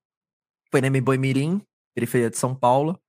[0.72, 1.62] foi na Boi Mirim,
[1.96, 3.00] periferia de São Paulo.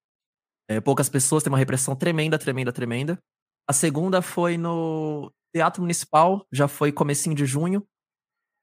[0.69, 3.19] É, poucas pessoas, tem uma repressão tremenda, tremenda, tremenda.
[3.67, 7.87] A segunda foi no Teatro Municipal, já foi comecinho de junho.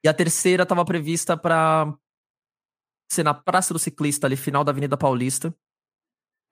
[0.03, 1.95] E a terceira estava prevista para
[3.11, 5.55] ser na Praça do Ciclista, ali, final da Avenida Paulista.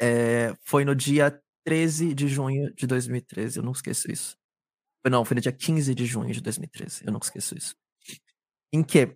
[0.01, 4.37] É, foi no dia 13 de junho de 2013, eu não esqueço isso.
[5.05, 7.75] Não, foi no dia 15 de junho de 2013, eu não esqueço isso.
[8.71, 9.15] Em que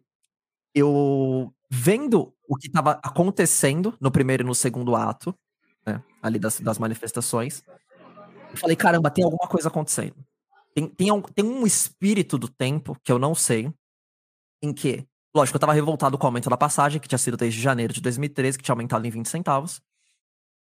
[0.76, 5.36] eu vendo o que estava acontecendo no primeiro e no segundo ato,
[5.86, 7.64] né, ali das, das manifestações,
[8.52, 10.16] eu falei, caramba, tem alguma coisa acontecendo.
[10.74, 13.72] Tem, tem, um, tem um espírito do tempo que eu não sei,
[14.62, 15.06] em que,
[15.36, 18.02] lógico, eu tava revoltado com o aumento da passagem, que tinha sido desde janeiro de
[18.02, 19.82] 2013, que tinha aumentado em 20 centavos.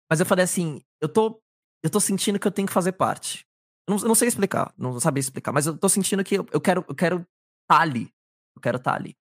[0.10, 1.42] Mas eu falei assim, eu tô,
[1.84, 3.46] eu tô sentindo que eu tenho que fazer parte.
[3.88, 6.46] Eu não, eu não sei explicar, não sabia explicar, mas eu tô sentindo que eu,
[6.52, 7.26] eu quero eu quero
[7.68, 8.12] tá ali.
[8.56, 9.16] Eu quero estar tá ali.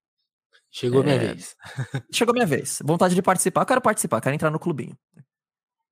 [0.70, 1.04] Chegou é...
[1.04, 1.56] minha vez.
[2.12, 2.80] Chegou minha vez.
[2.84, 3.62] Vontade de participar.
[3.62, 4.96] Eu quero participar, quero entrar no clubinho.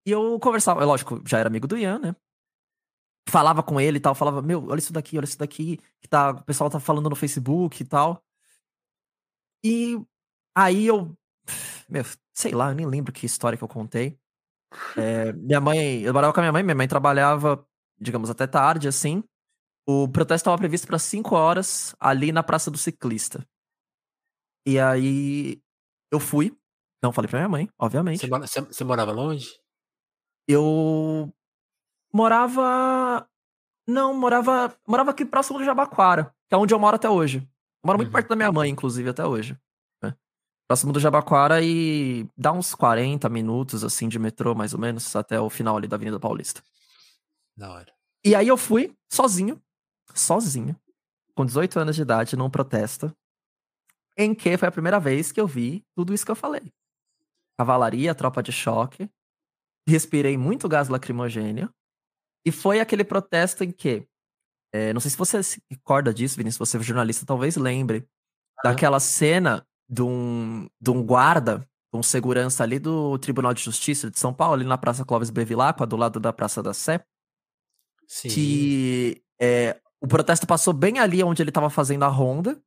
[0.06, 2.16] E eu conversava, lógico, já era amigo do Ian, né?
[3.28, 6.30] Falava com ele e tal, falava, meu, olha isso daqui, olha isso daqui, que tá,
[6.30, 8.24] o pessoal tá falando no Facebook e tal.
[9.62, 10.00] E
[10.54, 11.14] aí eu,
[11.88, 14.18] meu, sei lá, eu nem lembro que história que eu contei.
[14.96, 17.66] É, minha mãe, eu morava com a minha mãe, minha mãe trabalhava,
[18.00, 19.22] digamos, até tarde, assim.
[19.86, 23.46] o protesto estava previsto para 5 horas ali na Praça do Ciclista.
[24.68, 25.62] E aí
[26.12, 26.54] eu fui.
[27.02, 28.20] Não falei pra minha mãe, obviamente.
[28.20, 29.48] Você, mora, você, você morava longe?
[30.46, 31.32] Eu
[32.12, 33.26] morava.
[33.86, 34.76] Não, morava.
[34.86, 37.38] Morava aqui próximo do Jabaquara, que é onde eu moro até hoje.
[37.38, 38.12] Eu moro muito Uhum.
[38.12, 39.58] perto da minha mãe, inclusive, até hoje.
[40.02, 40.14] né?
[40.68, 45.40] Próximo do Jabaquara e dá uns 40 minutos, assim, de metrô, mais ou menos, até
[45.40, 46.62] o final ali da Avenida Paulista.
[47.56, 47.92] Da hora.
[48.24, 49.62] E aí eu fui, sozinho,
[50.14, 50.76] sozinho,
[51.34, 53.14] com 18 anos de idade, num protesto,
[54.18, 56.72] em que foi a primeira vez que eu vi tudo isso que eu falei.
[57.56, 59.08] Cavalaria, tropa de choque,
[59.86, 61.72] respirei muito gás lacrimogêneo,
[62.44, 64.06] e foi aquele protesto em que,
[64.72, 68.06] eh, não sei se você se recorda disso, Vinícius, se você é jornalista, talvez lembre,
[68.62, 74.18] daquela cena de um, de um guarda, um segurança ali do Tribunal de Justiça de
[74.18, 77.04] São Paulo, ali na Praça Clóvis Bevilacqua, do lado da Praça da Sé,
[78.06, 78.28] Sim.
[78.28, 82.60] que é, o protesto passou bem ali onde ele tava fazendo a ronda.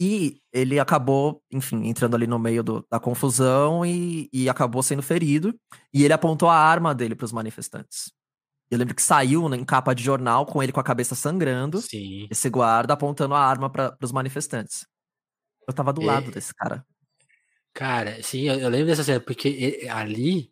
[0.00, 5.02] E ele acabou, enfim, entrando ali no meio do- da confusão e, e acabou sendo
[5.02, 5.54] ferido.
[5.92, 8.12] E ele apontou a arma dele para os manifestantes.
[8.70, 11.80] Eu lembro que saiu né, em capa de jornal com ele com a cabeça sangrando,
[11.82, 12.26] Sim.
[12.30, 14.86] esse guarda apontando a arma para os manifestantes.
[15.68, 16.06] Eu tava do É.
[16.06, 16.84] lado desse cara.
[17.72, 19.48] Cara, sim, eu, eu lembro dessa cena, porque
[19.84, 20.50] e- ali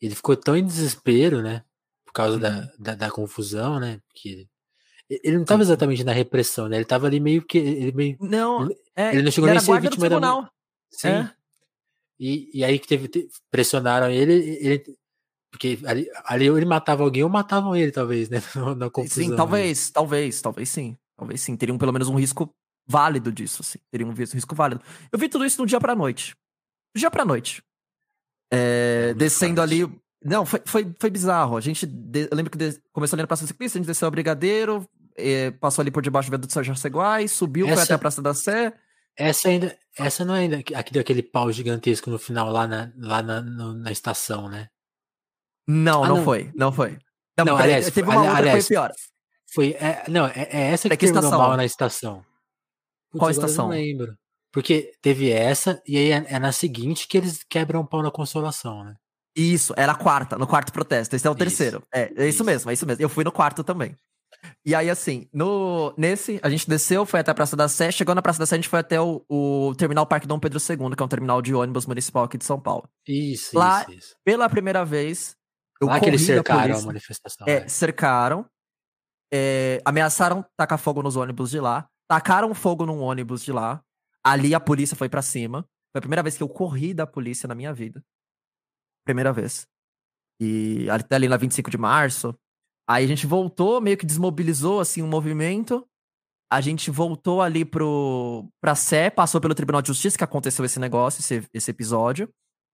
[0.00, 1.64] ele ficou tão em desespero, né?
[2.06, 2.40] Por causa Uhum.
[2.40, 4.00] da, da, da confusão, né?
[4.08, 4.46] Porque
[5.10, 6.76] ele, não estava exatamente na repressão, né?
[6.76, 7.58] Ele tava ali meio que.
[7.58, 10.50] Ele, meio, Não, ele, é, ele não chegou nem a ser vítima da.
[10.90, 11.08] Sim.
[11.08, 11.30] É.
[12.20, 13.08] E, e aí que teve.
[13.08, 14.84] te- Pressionaram ele, ele.
[15.50, 18.38] Porque ali, ali ele matava alguém ou matavam ele, talvez, né?
[18.76, 19.22] Na confusão.
[19.24, 19.36] Sim, ali.
[19.36, 20.96] talvez, talvez, talvez sim.
[21.16, 21.56] Talvez sim.
[21.56, 22.52] Teriam pelo menos um risco
[22.86, 23.78] válido disso, assim.
[23.90, 24.82] Teriam um risco válido.
[25.10, 26.34] Eu vi tudo isso do dia pra noite.
[26.94, 27.62] Do dia pra noite.
[28.52, 29.74] É, É descendo forte.
[29.84, 29.92] ali.
[30.24, 31.56] Não, foi, foi, foi bizarro.
[31.56, 31.86] A gente.
[31.86, 34.88] de- Eu lembro que des- começou ali na Praça Ciclista, a gente desceu a Brigadeiro,
[35.60, 38.34] passou ali por debaixo do viaduto São Jaceguai, subiu, foi Essa- até a Praça da
[38.34, 38.72] Sé.
[39.16, 39.76] Essa ainda.
[39.98, 43.74] Essa não é ainda aqui daquele pau gigantesco no final, lá na, lá na, no-
[43.74, 44.68] na estação, né?
[45.66, 46.24] Não, Ah, não, não.
[46.24, 46.98] foi, não foi.
[47.36, 48.92] Não, Não, aliás, teve uma outra aliás, que foi pior.
[49.54, 49.70] Foi.
[49.80, 51.38] É, não, é, é essa que, É que terminou estação?
[51.48, 52.16] mal na estação.
[53.10, 53.64] Putz, Qual estação?
[53.68, 54.14] não lembro.
[54.52, 58.10] Porque teve essa, e aí é, é na seguinte que eles quebram o pau na
[58.10, 58.94] consolação, né?
[59.36, 61.14] Isso, era a quarta, no quarto protesto.
[61.14, 61.82] Esse é o Isso, terceiro.
[61.94, 62.44] É, é isso, isso.
[62.44, 63.02] mesmo, é isso mesmo.
[63.02, 63.94] Eu fui no quarto também.
[64.64, 67.90] E aí, assim, no, nesse, a gente desceu, foi até a Praça da Sé.
[67.90, 70.58] Chegou na Praça da Sé, a gente foi até o, o Terminal Parque Dom Pedro
[70.58, 72.88] II, que é um terminal de ônibus municipal aqui de São Paulo.
[73.06, 74.16] Isso, Lá, isso, isso.
[74.24, 75.36] Pela primeira vez,
[75.80, 76.86] eu Lá que eles cercaram a polícia.
[76.86, 77.46] manifestação.
[77.46, 77.68] É, é.
[77.68, 78.46] cercaram,
[79.32, 83.82] é, ameaçaram tacar fogo nos ônibus de lá, tacaram fogo num ônibus de lá.
[84.24, 85.62] Ali a polícia foi pra cima.
[85.92, 88.04] Foi a primeira vez que eu corri da polícia na minha vida.
[89.06, 89.66] Primeira vez.
[90.40, 92.34] E até ali na 25 de março.
[92.88, 95.86] Aí a gente voltou, meio que desmobilizou assim o movimento.
[96.50, 100.80] A gente voltou ali pro, pra Sé, passou pelo Tribunal de Justiça, que aconteceu esse
[100.80, 102.28] negócio, esse, esse episódio.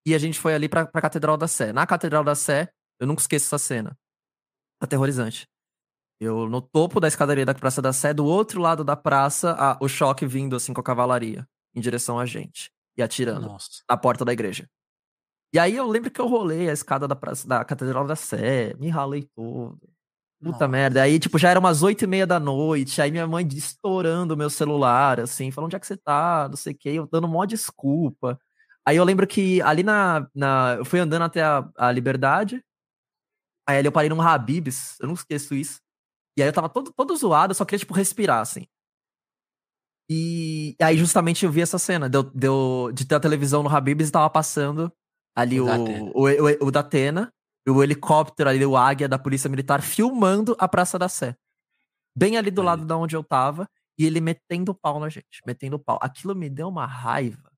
[0.07, 1.73] E a gente foi ali pra, pra Catedral da Sé.
[1.73, 2.69] Na Catedral da Sé,
[3.01, 3.97] eu nunca esqueço essa cena.
[4.81, 5.49] Aterrorizante.
[6.21, 9.77] Eu, no topo da escadaria da Praça da Sé, do outro lado da praça, a-
[9.81, 12.71] o choque vindo assim com a cavalaria, em direção a gente.
[12.97, 13.83] E atirando Nossa.
[13.91, 14.69] na porta da igreja.
[15.53, 18.75] E aí eu lembro que eu rolei a escada da, praça, da Catedral da Sé,
[18.79, 19.81] me ralei todo.
[20.45, 20.69] Puta Nossa.
[20.69, 21.03] merda.
[21.03, 23.01] Aí, tipo, já era umas oito e meia da noite.
[23.01, 26.57] Aí minha mãe estourando o meu celular, assim, falando onde é que você tá, não
[26.57, 28.39] sei o quê, eu dando mó desculpa.
[28.87, 30.29] Aí eu lembro que ali na.
[30.35, 32.63] na eu fui andando até a, a Liberdade.
[33.67, 35.81] Aí ali eu parei num Habibs, eu não esqueço isso.
[36.37, 38.67] E aí eu tava todo, todo zoado, eu só queria, tipo, respirar, assim.
[40.11, 44.11] E aí justamente eu vi essa cena deu, deu, de ter a televisão no Habibs
[44.11, 44.93] e tava passando
[45.35, 45.69] ali O o,
[46.13, 47.33] o, o, o Datena,
[47.71, 51.37] o helicóptero ali, o Águia da Polícia Militar, filmando a Praça da Sé.
[52.17, 52.67] Bem ali do Aí.
[52.67, 53.69] lado da onde eu tava,
[53.99, 55.99] e ele metendo pau na gente, metendo pau.
[56.03, 57.51] Aquilo me deu uma raiva.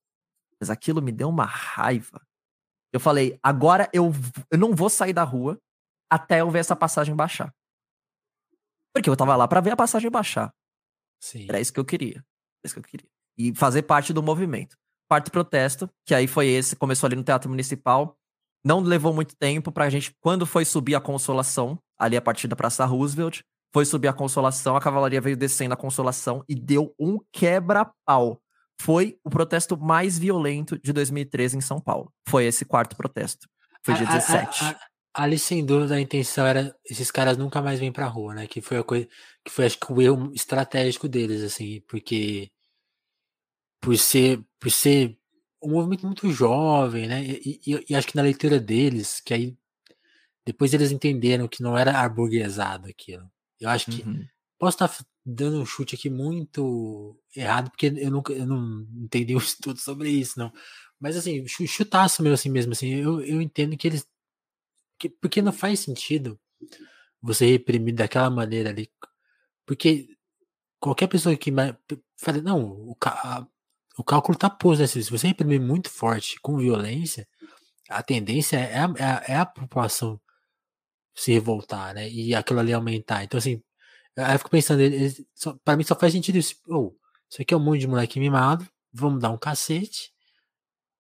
[0.61, 2.21] Mas aquilo me deu uma raiva.
[2.93, 4.11] Eu falei, agora eu,
[4.51, 5.61] eu não vou sair da rua
[6.11, 7.55] até eu ver essa passagem baixar.
[8.95, 10.55] Porque eu tava lá pra ver a passagem baixar.
[11.21, 11.47] Sim.
[11.49, 12.17] Era isso que eu queria.
[12.17, 13.09] Era isso que eu queria.
[13.37, 14.77] E fazer parte do movimento.
[15.09, 18.19] Parte protesto, que aí foi esse, começou ali no Teatro Municipal.
[18.65, 22.57] Não levou muito tempo pra gente, quando foi subir a consolação, ali a partir da
[22.57, 23.41] Praça Roosevelt,
[23.73, 28.41] foi subir a consolação, a cavalaria veio descendo a consolação e deu um quebra-pau.
[28.81, 32.13] Foi o protesto mais violento de 2013 em São Paulo.
[32.29, 33.47] Foi esse quarto protesto.
[33.85, 34.65] Foi dia A- a- 17.
[34.65, 38.35] a- a- ali, sem dúvida, a intenção era esses caras nunca mais vêm pra rua,
[38.35, 38.47] né?
[38.47, 39.07] Que foi a coisa.
[39.45, 42.51] Que foi, acho que, o erro estratégico deles, assim, porque.
[43.83, 44.41] Por ser.
[44.61, 45.17] Por ser
[45.67, 47.25] um movimento muito jovem, né?
[47.25, 49.57] E, e- e acho que na leitura deles, que aí.
[50.47, 53.31] Depois eles entenderam que não era aburguesado aquilo.
[53.61, 54.03] Eu acho que.
[54.03, 54.27] Uhum.
[54.59, 59.39] Posso estar dando um chute aqui muito errado, porque eu nunca eu não entendi um
[59.41, 60.53] estudo sobre isso, não.
[61.01, 64.07] Mas assim, chutaço meu assim mesmo, assim, eu, eu entendo que eles.
[64.99, 66.39] Que, porque não faz sentido
[67.23, 68.91] você reprimir daquela maneira ali.
[69.67, 70.09] Porque
[70.81, 71.53] qualquer pessoa que
[72.19, 73.47] fala, não, o, a,
[73.99, 74.87] o cálculo tá posto, né?
[74.87, 77.27] Se você reprimir muito forte com violência,
[77.89, 80.21] a tendência é a, é a, é a população
[81.15, 82.09] se revoltar, né?
[82.11, 83.25] E aquilo ali aumentar.
[83.25, 83.63] Então, assim,
[84.17, 84.83] aí eu fico pensando,
[85.65, 86.57] para mim só faz sentido isso.
[86.69, 86.95] Oh,
[87.31, 90.13] isso aqui é um monte de moleque mimado, vamos dar um cacete,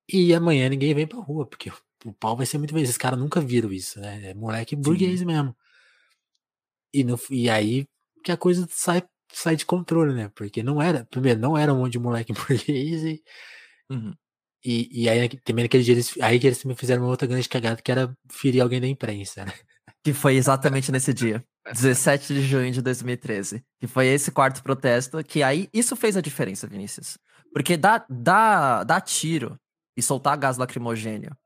[0.09, 1.71] e amanhã ninguém vem pra rua, porque
[2.05, 2.91] o pau vai ser muito vezes.
[2.91, 4.31] Esses caras nunca viram isso, né?
[4.31, 5.27] É moleque burguês Sim.
[5.27, 5.57] mesmo.
[6.93, 7.87] E, no, e aí
[8.25, 9.03] que a coisa sai,
[9.33, 10.31] sai de controle, né?
[10.35, 13.23] Porque não era, primeiro, não era um monte de moleque burguês e.
[13.91, 14.15] Uhum.
[14.65, 17.49] E, e aí também naquele dia eles, aí que eles me fizeram uma outra grande
[17.49, 19.53] cagada que era ferir alguém da imprensa, né?
[20.03, 21.45] Que foi exatamente nesse dia.
[21.73, 23.63] 17 de junho de 2013.
[23.81, 25.23] Que foi esse quarto protesto.
[25.25, 27.19] Que aí isso fez a diferença, Vinícius.
[27.53, 29.59] Porque dá, dá, dá tiro
[29.97, 31.37] e soltar gás lacrimogênio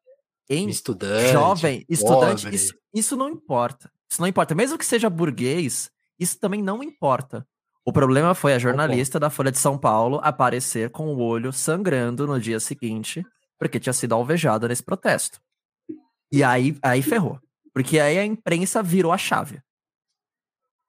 [0.50, 3.90] em estudante, jovem, estudante, isso, isso não importa.
[4.10, 4.54] Isso não importa.
[4.54, 5.88] Mesmo que seja burguês,
[6.18, 7.46] isso também não importa.
[7.84, 12.26] O problema foi a jornalista da Folha de São Paulo aparecer com o olho sangrando
[12.26, 13.24] no dia seguinte,
[13.58, 15.40] porque tinha sido alvejada nesse protesto.
[16.32, 17.40] E aí, aí ferrou.
[17.72, 19.60] Porque aí a imprensa virou a chave.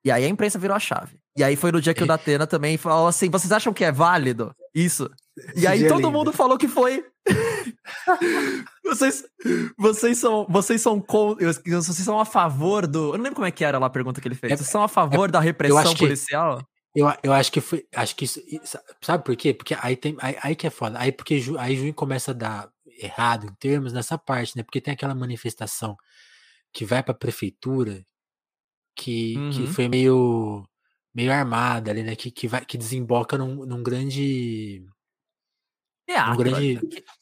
[0.03, 1.19] E aí a imprensa virou a chave.
[1.37, 3.91] E aí foi no dia que o Datena também falou assim: vocês acham que é
[3.91, 5.09] válido isso?
[5.55, 7.05] E aí todo mundo falou que foi.
[8.83, 9.23] vocês,
[9.77, 11.03] vocês são, vocês são
[11.65, 13.13] vocês são a favor do.
[13.13, 14.51] Eu não lembro como é que era lá a pergunta que ele fez.
[14.51, 16.61] É, vocês são a favor é, da repressão policial?
[16.93, 18.41] Eu, eu acho que foi, acho que isso,
[19.01, 19.53] sabe por quê?
[19.53, 20.99] Porque aí tem, aí, aí que é foda.
[20.99, 22.69] Aí porque ju, aí junho começa a dar
[23.01, 24.63] errado em termos nessa parte, né?
[24.63, 25.95] Porque tem aquela manifestação
[26.73, 28.05] que vai para a prefeitura
[28.95, 29.51] que, uhum.
[29.51, 30.67] que foi meio
[31.13, 32.15] meio armada ali, né?
[32.15, 34.85] Que, que, vai, que desemboca num, num grande.
[36.05, 36.33] Teatro.
[36.33, 36.79] Um grande...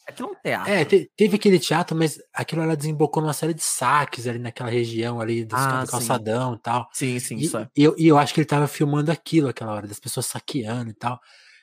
[0.07, 0.73] Aquilo é um teatro.
[0.73, 4.69] É, te, teve aquele teatro, mas aquilo ela desembocou numa série de saques ali naquela
[4.69, 6.89] região ali do, ah, do calçadão e tal.
[6.93, 7.67] Sim, sim, e, isso é.
[7.75, 10.89] E eu, e eu acho que ele tava filmando aquilo aquela hora, das pessoas saqueando
[10.89, 11.19] e tal.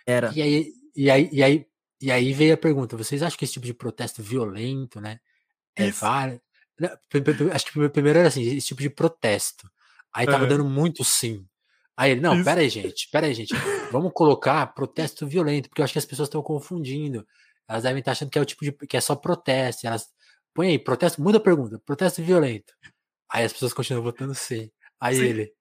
[0.06, 0.32] Era.
[0.34, 1.66] E aí, e aí, e aí,
[2.00, 5.18] e aí veio a pergunta: vocês acham que esse tipo de protesto violento, né?
[5.74, 6.40] É válido?
[7.52, 9.68] Acho que primeiro era assim, esse tipo de protesto.
[10.12, 11.44] Aí tava dando muito sim.
[11.96, 12.44] Aí ele, não, Isso.
[12.44, 13.54] pera aí, gente, pera aí, gente.
[13.90, 17.26] Vamos colocar protesto violento, porque eu acho que as pessoas estão confundindo.
[17.68, 18.72] Elas devem estar achando que é o tipo de.
[18.72, 19.86] que é só protesto.
[19.86, 20.08] Elas.
[20.54, 22.72] Põe aí, protesto, muda a pergunta, protesto violento.
[23.30, 24.70] Aí as pessoas continuam votando sim.
[25.00, 25.24] Aí sim.
[25.24, 25.52] ele.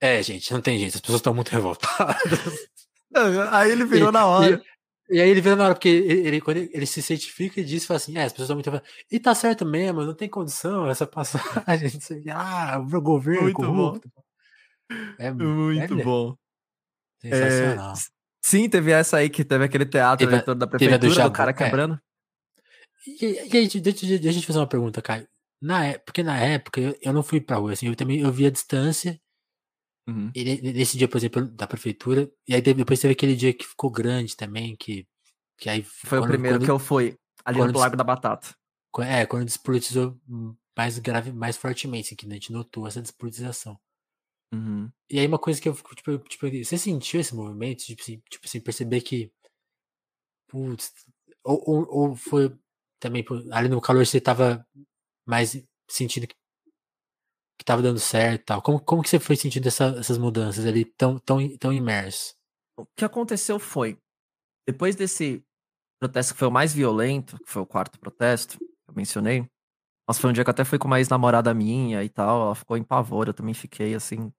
[0.00, 2.68] É, gente, não tem jeito, as pessoas estão muito revoltadas.
[3.50, 4.62] aí ele virou e, na hora.
[5.08, 7.60] E, e, aí ele virou na hora, porque ele, ele quando ele, ele, se certifica
[7.60, 8.94] e diz, fala assim, é, as pessoas estão muito revoltadas.
[9.10, 11.98] E tá certo mesmo, não tem condição essa passagem.
[12.30, 14.10] ah, o governo muito corrupto.
[14.14, 14.22] Bom.
[15.18, 16.36] É muito é bom.
[17.28, 17.92] Sensacional.
[17.92, 17.96] É,
[18.44, 21.54] sim, teve essa aí que teve aquele teatro teve, da prefeitura do, do, cara é.
[21.54, 21.94] quebrando.
[21.94, 22.06] É.
[23.06, 25.26] E, e aí, deixa, deixa, a gente fazer uma pergunta, Caio.
[25.60, 28.46] Na, porque na época eu, eu não fui pra rua, assim, eu também eu vi
[28.46, 29.18] a distância.
[30.08, 30.30] Uhum.
[30.34, 32.30] E nesse dia, por exemplo, da prefeitura.
[32.46, 35.06] E aí depois teve aquele dia que ficou grande também, que,
[35.58, 35.82] que aí.
[35.82, 38.54] Foi quando, o primeiro quando, que eu fui, ali no Lago da Batata.
[39.00, 40.18] É, quando despolitizou
[40.76, 43.78] mais grave, mais fortemente, assim, que a gente notou essa despolitização.
[44.52, 44.90] Uhum.
[45.10, 48.22] E aí uma coisa que eu fico, tipo, tipo, você sentiu esse movimento, tipo assim,
[48.30, 49.32] tipo assim perceber que,
[50.48, 50.92] putz,
[51.44, 52.56] ou, ou, ou foi
[53.00, 54.66] também, ali no calor você tava
[55.26, 56.34] mais sentindo que,
[57.58, 58.62] que tava dando certo e tal.
[58.62, 62.34] Como, como que você foi sentindo essa, essas mudanças ali tão, tão, tão imerso?
[62.76, 63.98] O que aconteceu foi,
[64.66, 65.44] depois desse
[65.98, 69.48] protesto que foi o mais violento, que foi o quarto protesto, que eu mencionei,
[70.08, 72.46] nossa, foi um dia que até fui com uma ex-namorada minha e tal.
[72.46, 74.32] Ela ficou em pavor, eu também fiquei assim.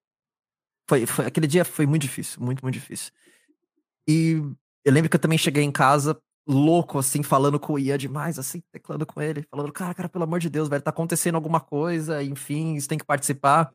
[0.89, 3.11] Foi, foi, aquele dia foi muito difícil, muito, muito difícil.
[4.07, 4.41] E
[4.85, 8.39] eu lembro que eu também cheguei em casa louco, assim, falando com o Ian demais,
[8.39, 11.59] assim, teclando com ele, falando, cara, cara, pelo amor de Deus, velho, tá acontecendo alguma
[11.59, 13.73] coisa, enfim, você tem que participar.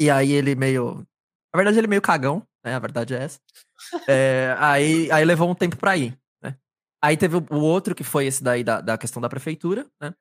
[0.00, 1.06] E aí ele meio.
[1.52, 2.74] Na verdade, ele meio cagão, né?
[2.74, 3.38] A verdade é essa.
[4.08, 6.56] É, aí, aí levou um tempo pra ir, né?
[7.00, 10.12] Aí teve o, o outro, que foi esse daí da, da questão da prefeitura, né?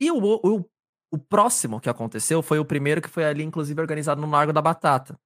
[0.00, 0.64] E o, o,
[1.10, 4.62] o próximo que aconteceu foi o primeiro que foi ali, inclusive, organizado no Largo da
[4.62, 5.18] Batata,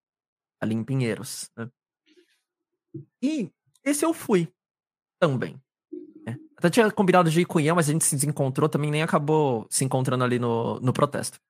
[0.61, 1.51] ali em Pinheiros.
[1.57, 1.71] Né?
[3.23, 3.53] E
[3.85, 4.53] esse eu fui
[5.19, 5.61] também.
[6.25, 6.39] Né?
[6.57, 9.67] Até tinha combinado de ir com Ian, mas a gente se desencontrou também, nem acabou
[9.71, 11.41] se encontrando ali no, no protesto.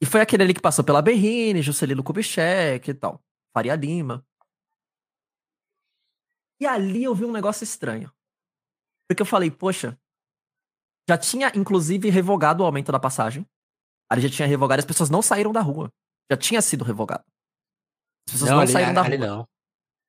[0.00, 3.22] E foi aquele ali que passou pela Berrine, Juscelino Kubitschek e tal.
[3.52, 4.26] Faria Lima.
[6.60, 8.12] E ali eu vi um negócio estranho.
[9.08, 9.98] Porque eu falei, poxa,
[11.08, 13.46] já tinha, inclusive, revogado o aumento da passagem.
[14.08, 15.92] Ali já tinha revogado, as pessoas não saíram da rua.
[16.30, 17.24] Já tinha sido revogado.
[18.28, 19.18] As pessoas não, não ali, saíram da rua.
[19.18, 19.48] não.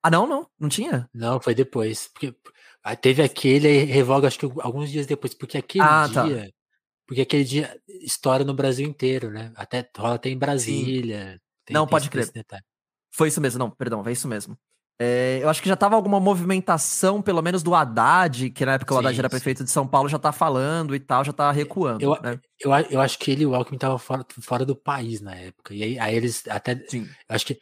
[0.03, 0.49] Ah, não, não?
[0.59, 1.09] Não tinha?
[1.13, 2.07] Não, foi depois.
[2.07, 2.35] Porque
[3.01, 6.25] teve aquele e revoga, acho que alguns dias depois, porque aquele ah, tá.
[6.25, 6.45] dia.
[6.45, 6.51] Tá.
[7.07, 9.51] Porque aquele dia estoura no Brasil inteiro, né?
[9.55, 11.39] Até rola até em Brasília.
[11.65, 12.29] Tem, não, tem pode crer.
[13.11, 14.57] Foi isso mesmo, não, perdão, é isso mesmo.
[14.99, 18.95] É, eu acho que já tava alguma movimentação, pelo menos do Haddad, que na época
[18.95, 19.19] o Haddad sim.
[19.19, 22.03] era prefeito de São Paulo, já tá falando e tal, já tá recuando.
[22.03, 22.39] Eu, né?
[22.59, 25.75] eu, eu acho que ele e o Alckmin estavam fora, fora do país na época.
[25.75, 26.83] E aí, aí eles até.
[26.87, 27.07] Sim.
[27.29, 27.59] Acho que.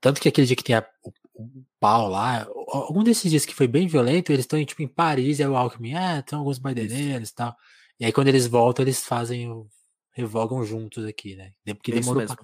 [0.00, 3.54] Tanto que aquele dia que tem a, o, o, pau lá, algum desses dias que
[3.54, 6.58] foi bem violento, eles estão tipo, em Paris, e aí o Alckmin, ah, tem alguns
[6.58, 7.56] badeneiros e tal.
[8.00, 9.68] E aí quando eles voltam, eles fazem o.
[10.12, 11.52] revogam juntos aqui, né?
[11.66, 12.36] Porque demorou pra,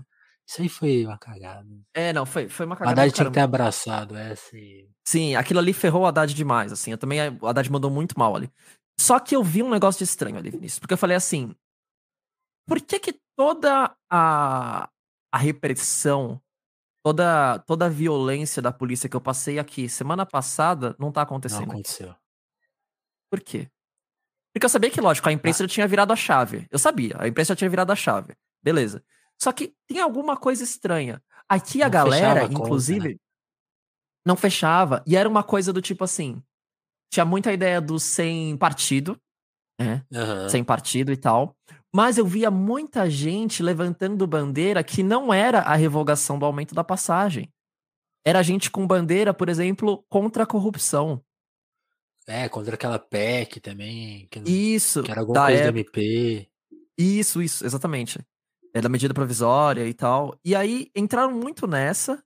[0.51, 1.69] isso aí foi uma cagada.
[1.95, 2.91] É, não, foi, foi uma cagada.
[2.91, 4.57] O Haddad tinha que ter abraçado essa.
[4.57, 4.89] E...
[5.07, 6.91] Sim, aquilo ali ferrou o Haddad demais, assim.
[6.91, 8.51] Eu também, o Haddad mandou muito mal ali.
[8.99, 10.81] Só que eu vi um negócio de estranho ali, Vinícius.
[10.81, 11.55] Porque eu falei assim,
[12.67, 14.91] por que que toda a,
[15.33, 16.43] a repressão,
[17.05, 21.67] toda, toda a violência da polícia que eu passei aqui semana passada não tá acontecendo?
[21.67, 22.13] Não aconteceu.
[23.31, 23.71] Por quê?
[24.53, 25.69] Porque eu sabia que, lógico, a imprensa ah.
[25.69, 26.67] já tinha virado a chave.
[26.73, 28.35] Eu sabia, a imprensa já tinha virado a chave.
[28.61, 29.01] Beleza.
[29.43, 31.23] Só que tem alguma coisa estranha.
[31.49, 33.21] Aqui a não galera, a inclusive, conta, né?
[34.25, 35.03] não fechava.
[35.07, 36.43] E era uma coisa do tipo assim:
[37.11, 39.19] tinha muita ideia do sem partido,
[39.81, 40.05] né?
[40.13, 40.49] Uhum.
[40.49, 41.57] Sem partido e tal.
[41.93, 46.85] Mas eu via muita gente levantando bandeira que não era a revogação do aumento da
[46.85, 47.51] passagem.
[48.25, 51.25] Era gente com bandeira, por exemplo, contra a corrupção.
[52.29, 54.29] É, contra aquela PEC também.
[54.31, 55.03] Que, isso.
[55.03, 55.73] Que era alguma coisa época.
[55.73, 56.49] do MP.
[56.97, 58.21] Isso, isso, exatamente
[58.75, 60.39] é, da medida provisória e tal.
[60.45, 62.23] E aí entraram muito nessa.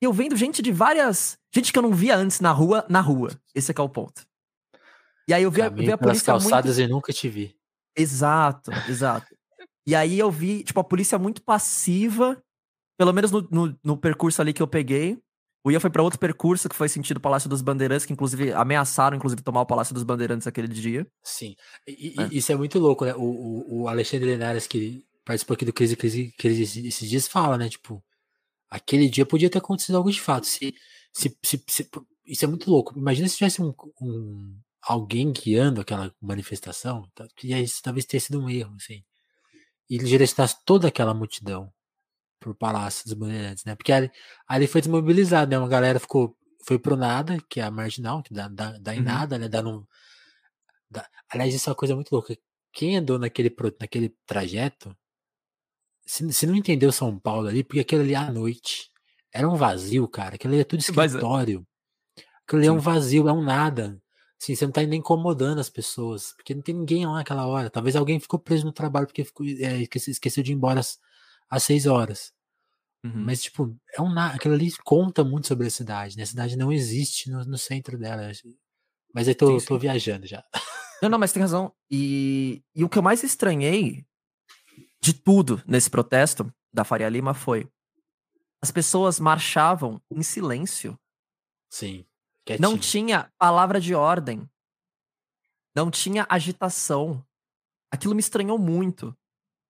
[0.00, 1.38] E eu vendo gente de várias.
[1.54, 3.30] Gente que eu não via antes na rua, na rua.
[3.54, 4.26] Esse é que é o ponto.
[5.28, 6.24] E aí eu vi, vi a polícia.
[6.24, 6.88] calçadas muito...
[6.88, 7.54] e nunca te vi.
[7.96, 9.26] Exato, exato.
[9.86, 12.40] e aí eu vi, tipo, a polícia muito passiva,
[12.96, 15.20] pelo menos no, no, no percurso ali que eu peguei.
[15.64, 19.16] O Ian foi para outro percurso que foi sentido Palácio dos Bandeirantes, que inclusive ameaçaram,
[19.16, 21.06] inclusive, tomar o Palácio dos Bandeirantes aquele dia.
[21.22, 21.56] Sim.
[21.86, 22.28] E, é.
[22.30, 23.14] Isso é muito louco, né?
[23.14, 27.58] O, o, o Alexandre Lenares, que participou aqui do Crise Crise, Crise esses dias, fala,
[27.58, 27.68] né?
[27.68, 28.02] Tipo,
[28.70, 30.46] aquele dia podia ter acontecido algo de fato.
[30.46, 30.74] Se,
[31.12, 31.90] se, se, se
[32.24, 32.98] isso é muito louco.
[32.98, 37.06] Imagina se tivesse um, um, alguém guiando aquela manifestação,
[37.36, 39.04] que isso talvez tenha sido um erro, assim.
[39.90, 41.70] E ele direcionasse toda aquela multidão
[42.40, 43.76] pro Palácio dos Bandeirantes, né?
[43.76, 44.10] Porque ali,
[44.46, 45.58] ali foi desmobilizado, né?
[45.58, 46.34] Uma galera ficou,
[46.64, 49.04] foi pro nada, que é a marginal, que dá, dá, dá em uhum.
[49.04, 49.46] nada, né?
[49.46, 49.84] Dá num,
[50.90, 52.34] dá, aliás, isso é uma coisa muito louca.
[52.72, 54.96] Quem andou naquele, naquele trajeto
[56.08, 58.90] você não entendeu São Paulo ali, porque aquilo ali à noite
[59.32, 60.36] era um vazio, cara.
[60.36, 61.66] Aquilo ali é tudo é escritório.
[62.46, 64.00] Aquilo ali é um vazio, é um nada.
[64.40, 67.68] Assim, você não tá nem incomodando as pessoas, porque não tem ninguém lá naquela hora.
[67.68, 70.98] Talvez alguém ficou preso no trabalho porque ficou, é, esqueceu de ir embora às,
[71.50, 72.32] às seis horas.
[73.04, 73.24] Uhum.
[73.26, 76.22] Mas, tipo, é um aquilo ali conta muito sobre a cidade, né?
[76.22, 78.30] A cidade não existe no, no centro dela.
[79.12, 79.66] Mas eu tô, sim, sim.
[79.66, 80.42] tô viajando já.
[81.00, 81.72] Não, não, mas tem razão.
[81.88, 84.04] E, e o que eu mais estranhei
[85.00, 87.70] de tudo nesse protesto da Faria Lima foi
[88.60, 90.98] as pessoas marchavam em silêncio.
[91.70, 92.04] Sim.
[92.44, 92.68] Quietinho.
[92.68, 94.48] Não tinha palavra de ordem.
[95.74, 97.24] Não tinha agitação.
[97.90, 99.16] Aquilo me estranhou muito.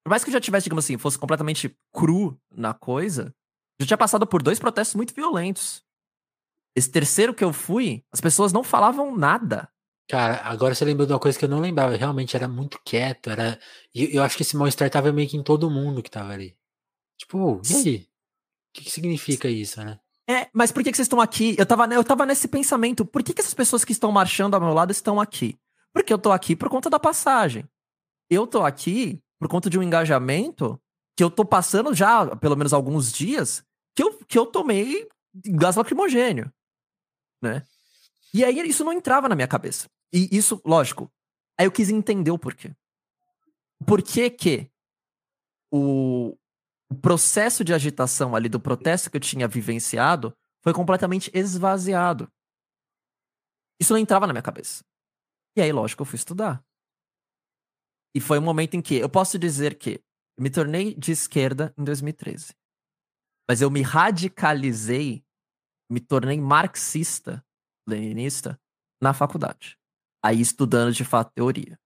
[0.05, 3.35] Por mais que eu já tivesse, digamos assim, fosse completamente cru na coisa,
[3.79, 5.85] eu já tinha passado por dois protestos muito violentos.
[6.75, 9.71] Esse terceiro que eu fui, as pessoas não falavam nada.
[10.09, 11.95] Cara, agora você lembrou de uma coisa que eu não lembrava.
[11.95, 13.29] Realmente era muito quieto.
[13.29, 13.61] Era...
[13.95, 16.57] E eu acho que esse mal-estar tava meio que em todo mundo que tava ali.
[17.19, 17.97] Tipo, e aí?
[17.97, 20.01] O que, que significa isso, né?
[20.29, 21.55] É, mas por que, que vocês estão aqui?
[21.59, 23.05] Eu tava, eu tava nesse pensamento.
[23.05, 25.59] Por que, que essas pessoas que estão marchando ao meu lado estão aqui?
[25.93, 27.69] Porque eu tô aqui por conta da passagem.
[28.31, 30.81] Eu tô aqui por conta de um engajamento
[31.17, 33.65] que eu tô passando já, pelo menos alguns dias,
[33.95, 36.53] que eu, que eu tomei gás lacrimogênio,
[37.43, 37.65] né?
[38.33, 39.89] E aí isso não entrava na minha cabeça.
[40.13, 41.11] E isso, lógico,
[41.59, 42.75] aí eu quis entender o porquê.
[43.87, 44.71] Por que que
[45.71, 46.37] o,
[47.03, 52.31] processo de agitação ali do protesto que eu tinha vivenciado foi completamente esvaziado.
[53.81, 54.83] Isso não entrava na minha cabeça.
[55.57, 56.65] E aí, lógico, eu fui estudar.
[58.15, 60.03] E foi um momento em que eu posso dizer que
[60.37, 62.55] eu me tornei de esquerda em 2013.
[63.49, 65.25] Mas eu me radicalizei,
[65.91, 67.45] me tornei marxista,
[67.87, 68.59] leninista,
[69.01, 69.78] na faculdade
[70.29, 71.79] aí estudando de fato teoria.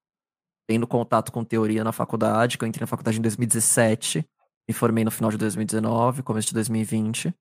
[0.68, 4.28] Tendo contato com teoria na faculdade, que eu entrei na faculdade em 2017,
[4.68, 7.32] me formei no final de 2019, começo de 2020.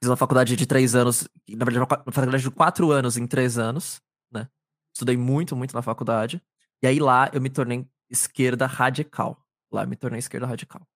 [0.00, 3.56] Fiz uma faculdade de três anos, na verdade, uma faculdade de quatro anos em três
[3.56, 4.00] anos,
[4.30, 4.48] né?
[4.94, 6.42] Estudei muito, muito na faculdade.
[6.82, 9.42] E aí lá eu me tornei esquerda radical.
[9.72, 10.86] Lá eu me tornei esquerda radical.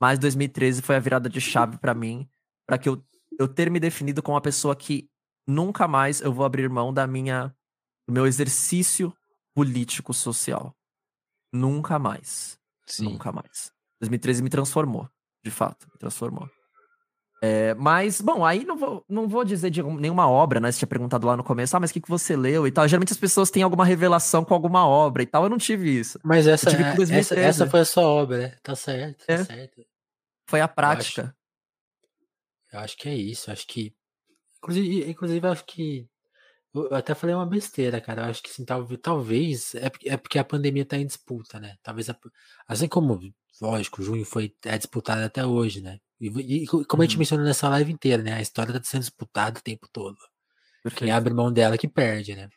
[0.00, 2.28] mas 2013 foi a virada de chave para mim,
[2.66, 3.04] para que eu,
[3.38, 5.08] eu ter me definido como uma pessoa que
[5.46, 7.54] nunca mais eu vou abrir mão da minha
[8.06, 9.12] do meu exercício
[9.54, 10.74] político social.
[11.52, 12.58] Nunca mais.
[12.86, 13.04] Sim.
[13.04, 13.72] Nunca mais.
[14.00, 15.08] 2013 me transformou,
[15.44, 16.48] de fato, me transformou.
[17.44, 20.70] É, mas, bom, aí não vou, não vou dizer de nenhuma obra, né?
[20.70, 22.86] Você tinha perguntado lá no começo, ah, mas o que, que você leu e tal.
[22.86, 25.42] Geralmente as pessoas têm alguma revelação com alguma obra e tal.
[25.42, 26.20] Eu não tive isso.
[26.22, 28.56] Mas essa, é, essa, essa, foi a sua obra, né?
[28.62, 29.44] Tá certo, tá é.
[29.44, 29.82] certo.
[30.46, 31.22] Foi a prática.
[31.22, 31.34] Eu acho,
[32.74, 33.50] eu acho, que é isso.
[33.50, 33.92] Acho que.
[34.58, 36.08] Inclusive, inclusive, acho que.
[36.74, 38.22] Eu até falei uma besteira, cara.
[38.22, 41.76] Eu acho que assim, talvez, talvez é, é porque a pandemia tá em disputa, né?
[41.82, 42.18] Talvez a,
[42.66, 43.20] assim como,
[43.60, 45.98] lógico, junho foi é disputado até hoje, né?
[46.20, 46.28] E,
[46.62, 47.18] e como a gente uhum.
[47.18, 48.34] mencionou nessa live inteira, né?
[48.34, 50.16] A história tá sendo disputada o tempo todo.
[50.82, 50.98] Perfeito.
[50.98, 52.48] Quem abre mão dela que perde, né?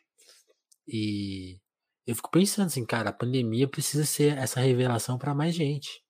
[0.86, 1.58] E
[2.06, 6.02] eu fico pensando assim, cara, a pandemia precisa ser essa revelação para mais gente.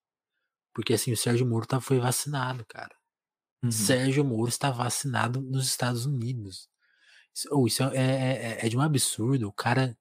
[0.74, 2.94] Porque assim, o Sérgio Moro tá, foi vacinado, cara.
[3.64, 3.70] Uhum.
[3.70, 6.68] Sérgio Moro está vacinado nos Estados Unidos.
[7.36, 9.48] Isso, isso é, é, é, é, de um absurdo.
[9.48, 9.96] O cara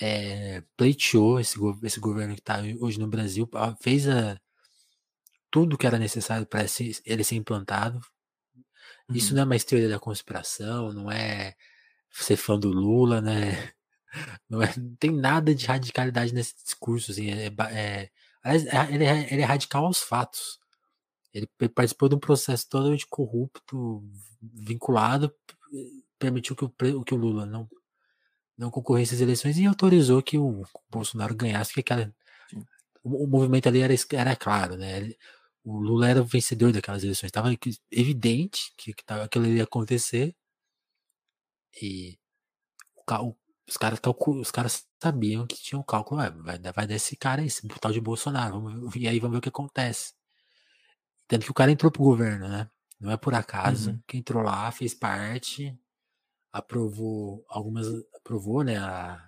[0.00, 3.48] é, pleiteou esse, esse governo que tá hoje no Brasil,
[3.80, 4.40] fez a,
[5.50, 6.64] tudo que era necessário para
[7.04, 8.00] ele ser implantado.
[9.08, 9.16] Uhum.
[9.16, 11.56] Isso não é mais teoria da conspiração, não é
[12.12, 13.72] ser fã do Lula, né?
[14.48, 17.12] Não, é, não tem nada de radicalidade nesse discurso.
[17.12, 18.10] Assim, é, é,
[18.44, 18.54] é,
[18.92, 20.58] ele, é, ele é radical aos fatos.
[21.32, 24.02] Ele participou de um processo totalmente corrupto,
[24.42, 25.32] vinculado,
[26.20, 27.68] permitiu que o, que o Lula não,
[28.56, 32.14] não concorresse às eleições e autorizou que o Bolsonaro ganhasse, que aquela,
[33.02, 35.10] o, o, movimento ali era, era claro, né?
[35.64, 37.28] o Lula era o vencedor daquelas eleições.
[37.28, 37.50] Estava
[37.90, 40.34] evidente que, que tava, aquilo ia acontecer.
[41.80, 42.18] E
[42.96, 43.34] o,
[43.68, 46.20] os, caras os caras sabiam que tinha um cálculo.
[46.20, 48.60] Ah, vai, vai dar esse cara aí, esse tal de Bolsonaro.
[48.60, 50.14] Vamos, e aí vamos ver o que acontece.
[51.28, 52.68] Tanto que o cara entrou pro governo, né?
[52.98, 53.90] Não é por acaso.
[53.90, 54.02] Uhum.
[54.06, 55.78] Que entrou lá, fez parte,
[56.52, 57.86] aprovou algumas.
[58.14, 58.76] Aprovou, né?
[58.76, 59.22] A,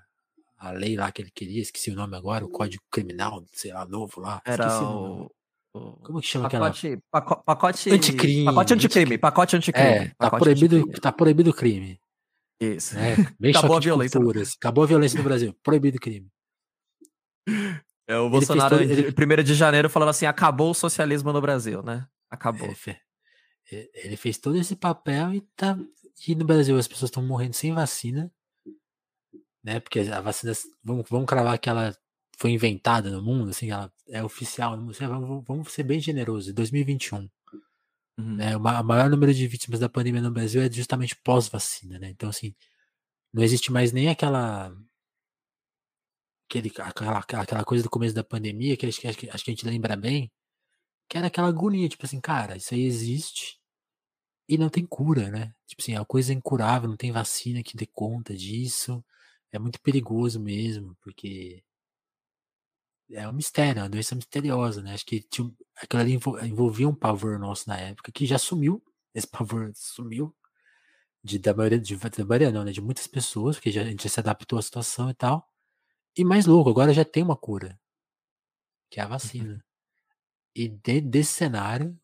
[0.58, 3.84] a lei lá que ele queria, esqueci o nome agora, o Código Criminal, sei lá,
[3.84, 4.40] novo lá.
[4.44, 5.30] Era o,
[5.72, 7.02] como que chama pacote, aquela?
[7.10, 8.44] Pacote, pacote anticrime.
[8.44, 9.18] Pacote anticrime.
[9.18, 9.88] Pacote anticrime.
[9.88, 11.00] É, tá pacote proibido, anticrime.
[11.00, 11.98] tá proibido o crime.
[12.60, 12.96] Isso.
[12.96, 13.16] É,
[13.50, 14.20] Acabou a violência.
[14.20, 14.54] Culturas.
[14.56, 15.56] Acabou a violência no Brasil.
[15.62, 16.28] Proibido o crime.
[18.06, 19.12] É, o Bolsonaro, todo, ele...
[19.12, 22.06] primeiro de janeiro, falando assim: acabou o socialismo no Brasil, né?
[22.30, 22.68] Acabou.
[23.70, 25.76] Ele, ele fez todo esse papel e tá.
[26.26, 28.32] E no Brasil as pessoas estão morrendo sem vacina.
[29.62, 29.80] Né?
[29.80, 30.52] Porque a vacina.
[30.82, 31.96] Vamos, vamos cravar que ela
[32.36, 34.76] foi inventada no mundo, assim, ela é oficial.
[34.76, 34.98] Vamos,
[35.46, 37.28] vamos ser bem generosos, 2021.
[38.18, 38.36] Uhum.
[38.36, 42.10] Né, o maior número de vítimas da pandemia no Brasil é justamente pós-vacina, né?
[42.10, 42.54] Então, assim,
[43.32, 44.74] não existe mais nem aquela.
[46.48, 49.64] Aquele, aquela, aquela coisa do começo da pandemia, que acho, que acho que a gente
[49.66, 50.30] lembra bem,
[51.08, 53.61] que era aquela agonia, tipo assim, cara, isso aí existe
[54.52, 55.54] e não tem cura, né?
[55.66, 59.02] Tipo assim, a coisa é incurável, não tem vacina que dê conta disso,
[59.50, 61.64] é muito perigoso mesmo, porque
[63.10, 64.92] é um mistério, é uma doença misteriosa, né?
[64.92, 68.82] Acho que tinha, aquilo ali envolvia um pavor nosso na época, que já sumiu,
[69.14, 70.36] esse pavor sumiu,
[71.24, 72.72] de, da maioria, de, da maioria não, né?
[72.72, 75.48] De muitas pessoas, porque já, a gente já se adaptou à situação e tal.
[76.14, 77.80] E mais louco, agora já tem uma cura,
[78.90, 79.54] que é a vacina.
[79.54, 79.60] Uhum.
[80.54, 81.98] E de, desse cenário,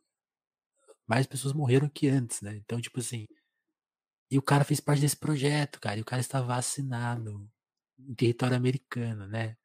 [1.09, 2.57] mais pessoas morreram que antes, né?
[2.57, 3.27] Então, tipo assim.
[4.31, 5.99] E o cara fez parte desse projeto, cara.
[5.99, 7.49] E o cara está vacinado
[7.99, 9.57] em território americano, né?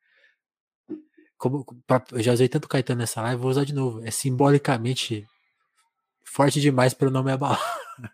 [1.43, 4.01] como pra, eu já usei tanto Caetano nessa live, vou usar de novo.
[4.05, 5.27] É simbolicamente
[6.23, 7.59] forte demais para o nome abalar.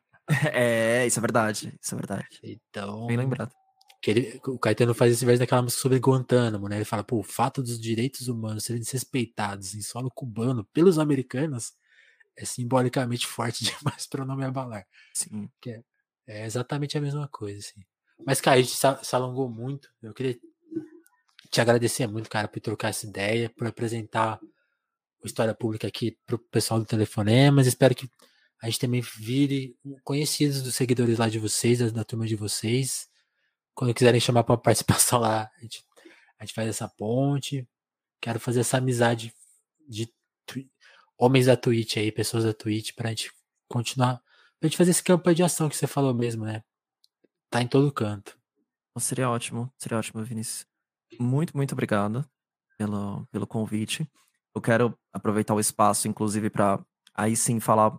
[0.54, 1.74] É, isso é verdade.
[1.82, 2.28] Isso é verdade.
[2.44, 3.08] Então.
[3.08, 3.52] Bem lembrado.
[4.00, 6.76] Que ele, o Caetano faz esse verso daquela música sobre Guantánamo, né?
[6.76, 11.74] Ele fala, pô, o fato dos direitos humanos serem desrespeitados em solo cubano pelos americanos
[12.40, 14.88] é simbolicamente forte demais para o nome abalar.
[15.14, 15.50] Sim.
[15.62, 15.84] Que é,
[16.26, 17.84] é, exatamente a mesma coisa, assim.
[18.26, 19.90] Mas, cara, a gente se alongou muito.
[20.02, 20.40] Eu queria
[21.52, 24.40] te agradecer muito, cara, por trocar essa ideia, por apresentar
[25.22, 27.68] o História Pública aqui pro pessoal do Telefonemas.
[27.68, 28.10] Espero que
[28.62, 33.10] a gente também vire conhecidos dos seguidores lá de vocês, da, da turma de vocês.
[33.74, 35.84] Quando quiserem chamar para participação lá, a gente,
[36.38, 37.68] a gente faz essa ponte.
[38.22, 39.34] Quero fazer essa amizade
[39.88, 40.10] de
[41.20, 43.32] homens da Twitch aí, pessoas da Twitch, pra gente
[43.68, 44.22] continuar.
[44.60, 46.64] Pra gente fazer esse campo de ação que você falou mesmo, né?
[47.50, 48.38] Tá em todo canto.
[48.98, 50.70] Seria ótimo, seria ótimo, Vinícius
[51.18, 52.26] muito, muito obrigado
[52.78, 54.10] pelo, pelo convite.
[54.54, 56.80] Eu quero aproveitar o espaço, inclusive, para
[57.16, 57.98] aí sim falar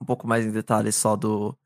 [0.00, 1.56] um pouco mais em detalhes só do,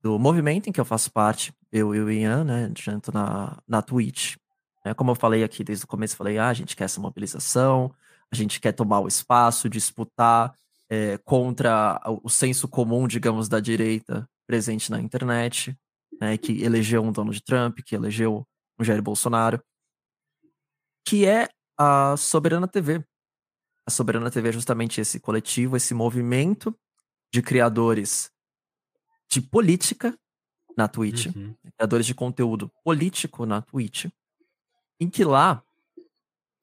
[0.00, 3.82] do movimento em que eu faço parte, eu e o Ian, né, tanto na, na
[3.82, 4.36] Twitch.
[4.84, 7.92] É, como eu falei aqui desde o começo, falei, ah, a gente quer essa mobilização,
[8.32, 10.54] a gente quer tomar o espaço, disputar
[10.88, 15.78] é, contra o senso comum, digamos, da direita presente na internet,
[16.20, 18.46] né, que elegeu um Donald Trump, que elegeu
[18.78, 19.62] um Jair Bolsonaro,
[21.06, 21.48] que é
[21.78, 23.04] a Soberana TV.
[23.86, 26.74] A Soberana TV é justamente esse coletivo, esse movimento
[27.32, 28.30] de criadores
[29.30, 30.18] de política
[30.76, 31.54] na Twitch, uhum.
[31.76, 34.06] criadores de conteúdo político na Twitch,
[35.00, 35.62] em que lá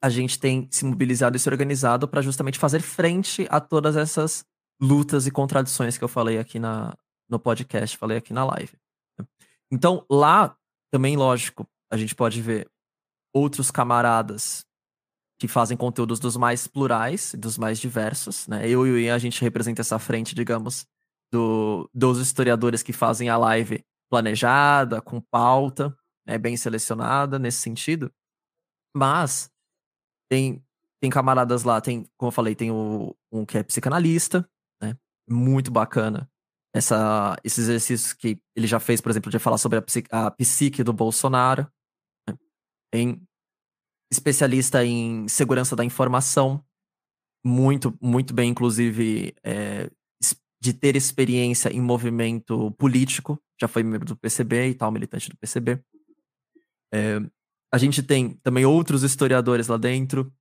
[0.06, 4.46] a gente tem se mobilizado e se organizado para justamente fazer frente a todas essas
[4.80, 6.96] lutas e contradições que eu falei aqui na,
[7.28, 8.78] no podcast, falei aqui na live.
[9.72, 10.56] Então, lá
[10.94, 12.70] também, lógico, a gente pode ver
[13.34, 14.64] outros camaradas
[15.40, 18.70] que fazem conteúdos dos mais plurais, dos mais diversos, né?
[18.70, 20.86] Eu e o Ian, a gente representa essa frente, digamos,
[21.34, 28.14] do, dos historiadores que fazem a live planejada, com pauta, né, bem selecionada nesse sentido.
[28.96, 29.50] Mas
[30.30, 30.64] tem,
[31.00, 34.48] tem camaradas lá, tem, como eu falei, tem o, um que é psicanalista,
[34.82, 34.98] né?
[35.30, 36.30] Muito bacana.
[36.74, 40.30] Essa, esses exercícios que ele já fez, por exemplo, de falar sobre a, psique, a
[40.30, 41.68] psique do Bolsonaro.
[42.28, 42.38] Né?
[42.92, 43.22] Tem
[44.12, 46.64] especialista em segurança da informação,
[47.44, 49.90] muito, muito bem, inclusive, é,
[50.66, 55.38] de ter experiência em movimento político, já foi membro do PCB e tal, militante do
[55.38, 55.80] PCB.
[56.92, 57.20] É,
[57.76, 60.32] a gente tem também outros historiadores lá dentro,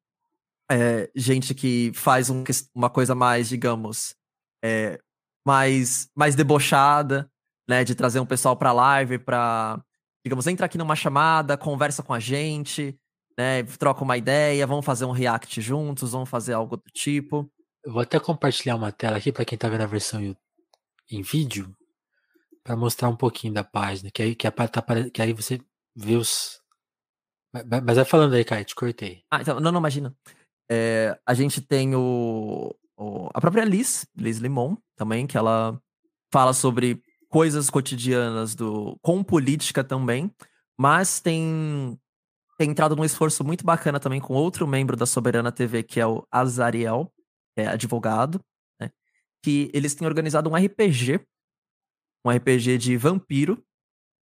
[0.70, 4.14] é, gente que faz um, uma coisa mais, digamos,
[4.62, 5.00] é,
[5.44, 7.28] mais, mais debochada,
[7.68, 9.82] né, de trazer um pessoal para live, para,
[10.24, 12.96] digamos, entra aqui numa chamada, conversa com a gente,
[13.36, 17.50] né, troca uma ideia, vamos fazer um react juntos, vamos fazer algo do tipo.
[17.84, 20.36] Eu vou até compartilhar uma tela aqui para quem está vendo a versão
[21.10, 21.74] em vídeo,
[22.62, 25.60] para mostrar um pouquinho da página, que aí, que, a, tá, que aí você
[25.96, 26.62] vê os.
[27.84, 29.22] Mas vai falando aí, Caio, te cortei.
[29.30, 30.14] Ah, então, não, não, imagina.
[30.68, 35.80] É, a gente tem o, o, a própria Liz, Liz Limon, também, que ela
[36.32, 40.32] fala sobre coisas cotidianas do com política também,
[40.78, 41.98] mas tem,
[42.58, 46.06] tem entrado num esforço muito bacana também com outro membro da Soberana TV, que é
[46.06, 47.12] o Azariel,
[47.56, 48.40] é, advogado,
[48.80, 48.90] né,
[49.42, 51.20] que eles têm organizado um RPG,
[52.24, 53.64] um RPG de vampiro,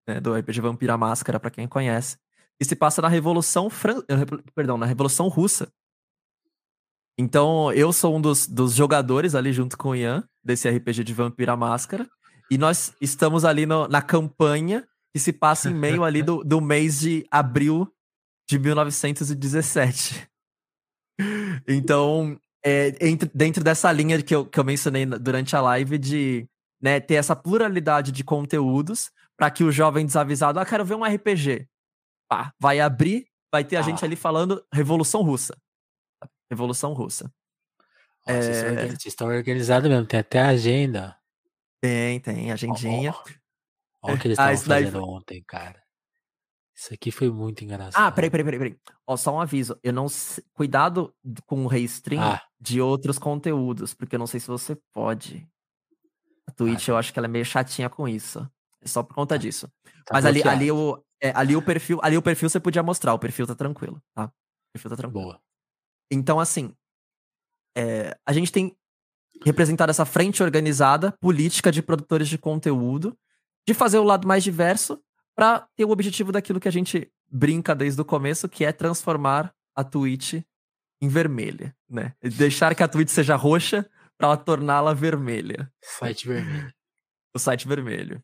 [0.07, 2.17] né, do RPG Vampira Máscara, para quem conhece,
[2.59, 4.01] e se passa na Revolução Fran...
[4.07, 4.25] Eh,
[4.55, 5.71] perdão, na Revolução Russa.
[7.17, 11.13] Então, eu sou um dos, dos jogadores ali junto com o Ian, desse RPG de
[11.13, 12.07] Vampira Máscara,
[12.49, 16.59] e nós estamos ali no, na campanha que se passa em meio ali do, do
[16.59, 17.87] mês de abril
[18.49, 20.27] de 1917.
[21.67, 26.47] Então, é, entre, dentro dessa linha que eu, que eu mencionei durante a live de
[26.81, 31.03] né, ter essa pluralidade de conteúdos para que o jovem desavisado, ah, quero ver um
[31.03, 31.67] RPG.
[32.27, 34.05] Pá, vai abrir, vai ter a gente ah.
[34.05, 35.57] ali falando Revolução Russa.
[36.49, 37.31] Revolução Russa.
[38.25, 38.87] é...
[38.87, 41.17] Vocês estão organizados mesmo, tem até agenda.
[41.81, 43.13] Tem, tem, agendinha.
[44.01, 45.01] Olha o que eles estavam ah, fazendo daí...
[45.01, 45.83] ontem, cara.
[46.75, 48.01] Isso aqui foi muito engraçado.
[48.01, 48.79] Ah, peraí, peraí, peraí, peraí.
[49.05, 49.77] Ó, só um aviso.
[49.83, 50.07] Eu não
[50.53, 51.13] Cuidado
[51.45, 52.41] com o restream ah.
[52.59, 55.47] de outros conteúdos, porque eu não sei se você pode.
[56.47, 58.49] A Twitch, ah, eu acho que ela é meio chatinha com isso.
[58.81, 59.37] É só por conta tá.
[59.37, 59.71] disso.
[60.05, 63.13] Tá Mas ali, ali, o, é, ali o perfil, ali o perfil você podia mostrar,
[63.13, 64.25] o perfil tá tranquilo, tá?
[64.25, 65.23] O perfil tá tranquilo.
[65.23, 65.41] Boa.
[66.11, 66.75] Então, assim,
[67.77, 68.75] é, a gente tem
[69.45, 73.17] representado essa frente organizada, política de produtores de conteúdo,
[73.65, 75.01] de fazer o lado mais diverso
[75.33, 79.55] para ter o objetivo daquilo que a gente brinca desde o começo, que é transformar
[79.73, 80.43] a Twitch
[81.01, 82.13] em vermelha, né?
[82.21, 85.71] Deixar que a Twitch seja roxa para torná-la vermelha.
[85.81, 86.73] Site vermelho.
[87.33, 88.21] O site vermelho.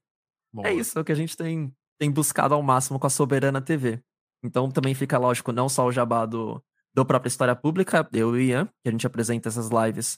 [0.53, 0.67] Boa.
[0.67, 3.61] É isso é o que a gente tem, tem buscado ao máximo com a Soberana
[3.61, 4.01] TV.
[4.43, 6.63] Então também fica lógico, não só o jabá do,
[6.93, 10.17] do própria História Pública, eu e Ian, que a gente apresenta essas lives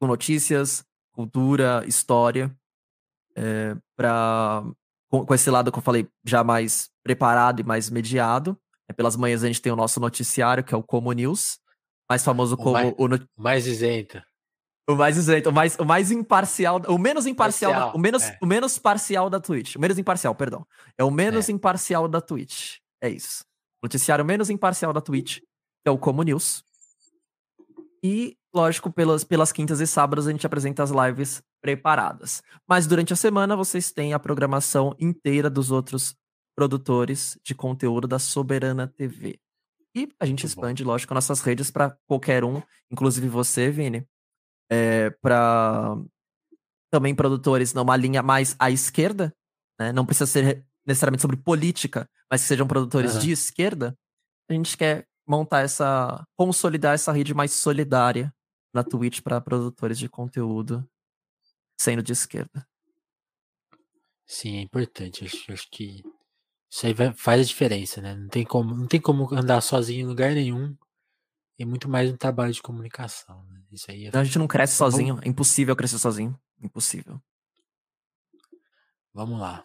[0.00, 2.56] com notícias, cultura, história,
[3.36, 4.62] é, para
[5.10, 8.56] com, com, esse lado que eu falei já mais preparado e mais mediado.
[8.88, 11.58] É, pelas manhãs a gente tem o nosso noticiário, que é o Como News,
[12.08, 13.26] mais famoso como mais, o, not...
[13.36, 14.22] mais isento.
[14.86, 18.22] O mais isento, o mais, o mais imparcial, o menos imparcial, parcial, da, o, menos,
[18.22, 18.38] é.
[18.40, 19.76] o menos parcial da Twitch.
[19.76, 20.66] O menos imparcial, perdão.
[20.98, 21.52] É o menos é.
[21.52, 22.76] imparcial da Twitch.
[23.00, 23.44] É isso.
[23.82, 25.40] Noticiário menos imparcial da Twitch
[25.86, 26.62] é o Como News.
[28.02, 32.42] E, lógico, pelas, pelas quintas e sábados a gente apresenta as lives preparadas.
[32.68, 36.14] Mas durante a semana vocês têm a programação inteira dos outros
[36.54, 39.40] produtores de conteúdo da Soberana TV.
[39.96, 40.90] E a gente Muito expande, bom.
[40.90, 44.06] lógico, nossas redes para qualquer um, inclusive você, Vini,
[44.74, 45.96] é, para
[46.90, 49.34] também produtores numa linha mais à esquerda,
[49.78, 49.92] né?
[49.92, 53.20] não precisa ser necessariamente sobre política, mas que sejam produtores uhum.
[53.20, 53.96] de esquerda.
[54.48, 56.26] A gente quer montar essa.
[56.36, 58.32] consolidar essa rede mais solidária
[58.72, 60.86] na Twitch para produtores de conteúdo
[61.80, 62.66] sendo de esquerda.
[64.26, 65.24] Sim, é importante.
[65.24, 66.02] Acho, acho que
[66.70, 68.14] isso aí vai, faz a diferença, né?
[68.14, 70.76] Não tem, como, não tem como andar sozinho em lugar nenhum.
[71.58, 73.44] E muito mais um trabalho de comunicação.
[73.44, 73.62] Né?
[73.70, 74.10] Isso aí é...
[74.12, 75.20] A gente não cresce sozinho.
[75.22, 76.38] É impossível crescer sozinho.
[76.60, 77.20] Impossível.
[79.12, 79.64] Vamos lá.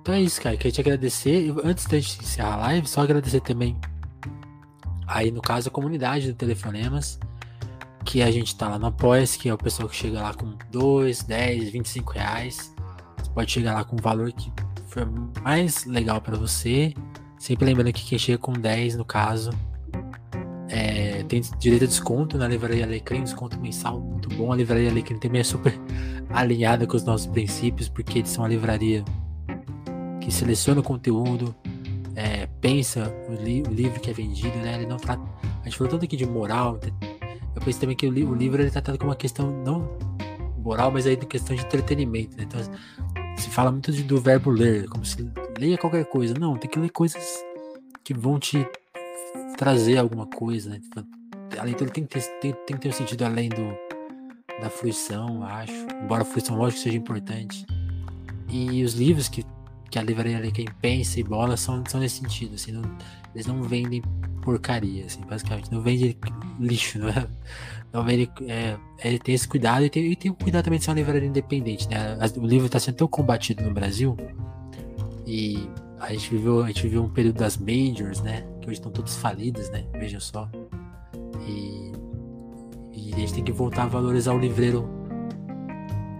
[0.00, 0.56] Então é isso, cara.
[0.56, 1.52] Queria te agradecer.
[1.64, 3.76] Antes de encerrar a live, só agradecer também
[5.06, 7.18] aí, no caso, a comunidade do Telefonemas.
[8.04, 10.56] Que a gente tá lá no apoia que é o pessoal que chega lá com
[10.70, 12.74] 2, 10, 25 reais.
[13.16, 14.52] Você pode chegar lá com o valor que
[14.92, 15.08] for
[15.42, 16.92] mais legal para você.
[17.38, 19.50] Sempre lembrando que quem chega com 10, no caso,
[20.68, 24.52] é, tem direito a desconto na Livraria Alecrim, desconto mensal muito bom.
[24.52, 25.74] A Livraria Alecrim também é super
[26.30, 29.04] alinhada com os nossos princípios, porque eles são uma livraria
[30.20, 31.54] que seleciona o conteúdo,
[32.14, 34.76] é, pensa o, li o, livro que é vendido, né?
[34.76, 35.22] Ele não trata.
[35.62, 36.78] A gente falou tanto aqui de moral.
[37.54, 39.90] Eu penso também que o, li o livro ele é tratado como uma questão não
[40.58, 42.36] moral, mas aí de questão de entretenimento.
[42.36, 42.44] Né?
[42.44, 42.60] Então
[43.42, 45.28] se fala muito de, do verbo ler, como se
[45.58, 46.34] leia qualquer coisa.
[46.34, 47.22] Não, tem que ler coisas
[48.04, 48.66] que vão te
[49.56, 50.70] trazer alguma coisa.
[50.70, 50.80] Né?
[50.80, 51.06] Tipo,
[51.58, 53.76] a leitura tem que ter, tem, tem que ter um sentido além do,
[54.60, 55.72] da fruição, acho.
[56.02, 57.66] Embora a fruição, lógico, seja importante.
[58.48, 59.44] E os livros que
[59.92, 62.82] que a livraria ali, quem pensa e bola são, são nesse sentido, assim, não,
[63.34, 64.00] eles não vendem
[64.40, 66.16] porcaria, assim, basicamente, não vende
[66.58, 67.28] lixo, não é?
[67.92, 70.84] Não vende, é, ele tem esse cuidado e tem, e tem o cuidado também de
[70.84, 72.16] ser uma livraria independente, né?
[72.36, 74.16] O livro está sendo tão combatido no Brasil
[75.26, 75.68] e
[76.00, 78.46] a gente viveu, a gente viveu um período das majors, né?
[78.60, 79.84] Que hoje estão todas falidas, né?
[79.98, 80.50] Vejam só.
[81.46, 81.92] E,
[82.92, 84.88] e a gente tem que voltar a valorizar o livreiro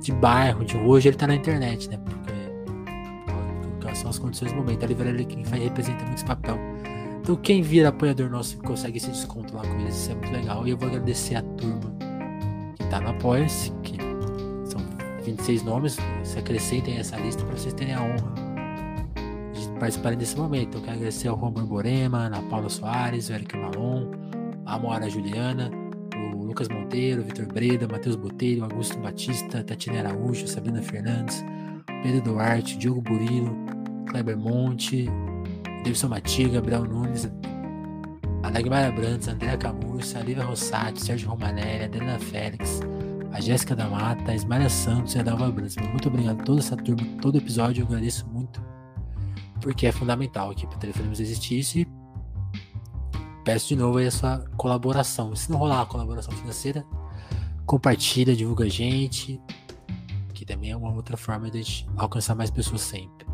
[0.03, 1.99] de bairro, de hoje ele tá na internet, né?
[3.95, 4.85] são as condições do momento.
[4.85, 6.59] A livraria quem faz, representa muito esse papel.
[7.23, 10.67] Então, quem vira apoiador nosso consegue esse desconto lá com eles, isso é muito legal.
[10.67, 11.95] E eu vou agradecer a turma
[12.77, 13.97] que tá no Apoia-se, que
[14.65, 14.81] são
[15.25, 15.99] 26 nomes.
[16.25, 18.35] Se acrescentem essa lista para vocês terem a honra
[19.53, 20.79] de participarem desse momento.
[20.79, 24.11] Eu quero agradecer ao Juan Borborema, Ana Paula Soares, o Eric Malon,
[24.67, 25.71] a Moara Juliana,
[26.17, 31.45] o Lucas Monteiro, o Vitor Breda, Matheus Botelho, Augusto Batista, Tatiana Araújo, Sabrina Fernandes,
[32.03, 33.57] Pedro Duarte, Diogo Burilo,
[34.11, 35.09] Kleber Monte,
[35.83, 37.29] Davidson Matiga, Gabriel Nunes,
[38.43, 42.81] Adagmara Brandes, Andréa Camurça, Lívia Rossati, Sérgio Romanelli, Adriana Félix,
[43.33, 45.77] a Jéssica da Mata, a Ismaria Santos e a Dalva Brandes.
[45.77, 48.63] Muito obrigado a toda essa turma, todo episódio, eu agradeço muito,
[49.61, 51.87] porque é fundamental aqui para o existir e
[53.45, 55.35] peço de novo aí a sua colaboração.
[55.35, 56.85] Se não rolar a colaboração financeira,
[57.67, 59.41] compartilha, divulga a gente,
[60.35, 63.32] que também é uma outra forma de a gente alcançar mais pessoas sempre.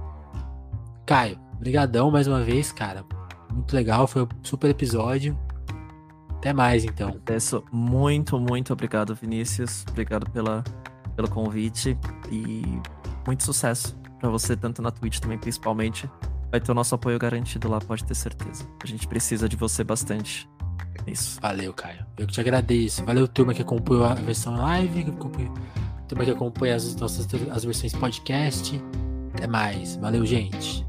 [1.09, 3.03] Caio, brigadão mais uma vez, cara.
[3.51, 5.39] Muito legal, foi um super episódio.
[6.37, 7.19] Até mais, então.
[7.25, 9.87] Peço muito, muito obrigado, Vinícius.
[9.89, 10.63] Obrigado pela,
[11.17, 11.97] pelo convite
[12.31, 12.63] e
[13.27, 16.07] muito sucesso para você, tanto na Twitch também, principalmente.
[16.51, 18.67] Vai ter o nosso apoio garantido lá, pode ter certeza.
[18.85, 20.47] A gente precisa de você bastante.
[21.07, 21.41] É isso.
[21.41, 22.05] Valeu, Caio.
[22.19, 23.03] Eu que te agradeço.
[23.07, 25.55] Valeu, turma que acompanhou a versão live, que acompanha,
[26.07, 28.79] turma que acompanha as nossas as versões podcast.
[29.33, 29.97] Até mais.
[29.97, 30.88] Valeu, gente.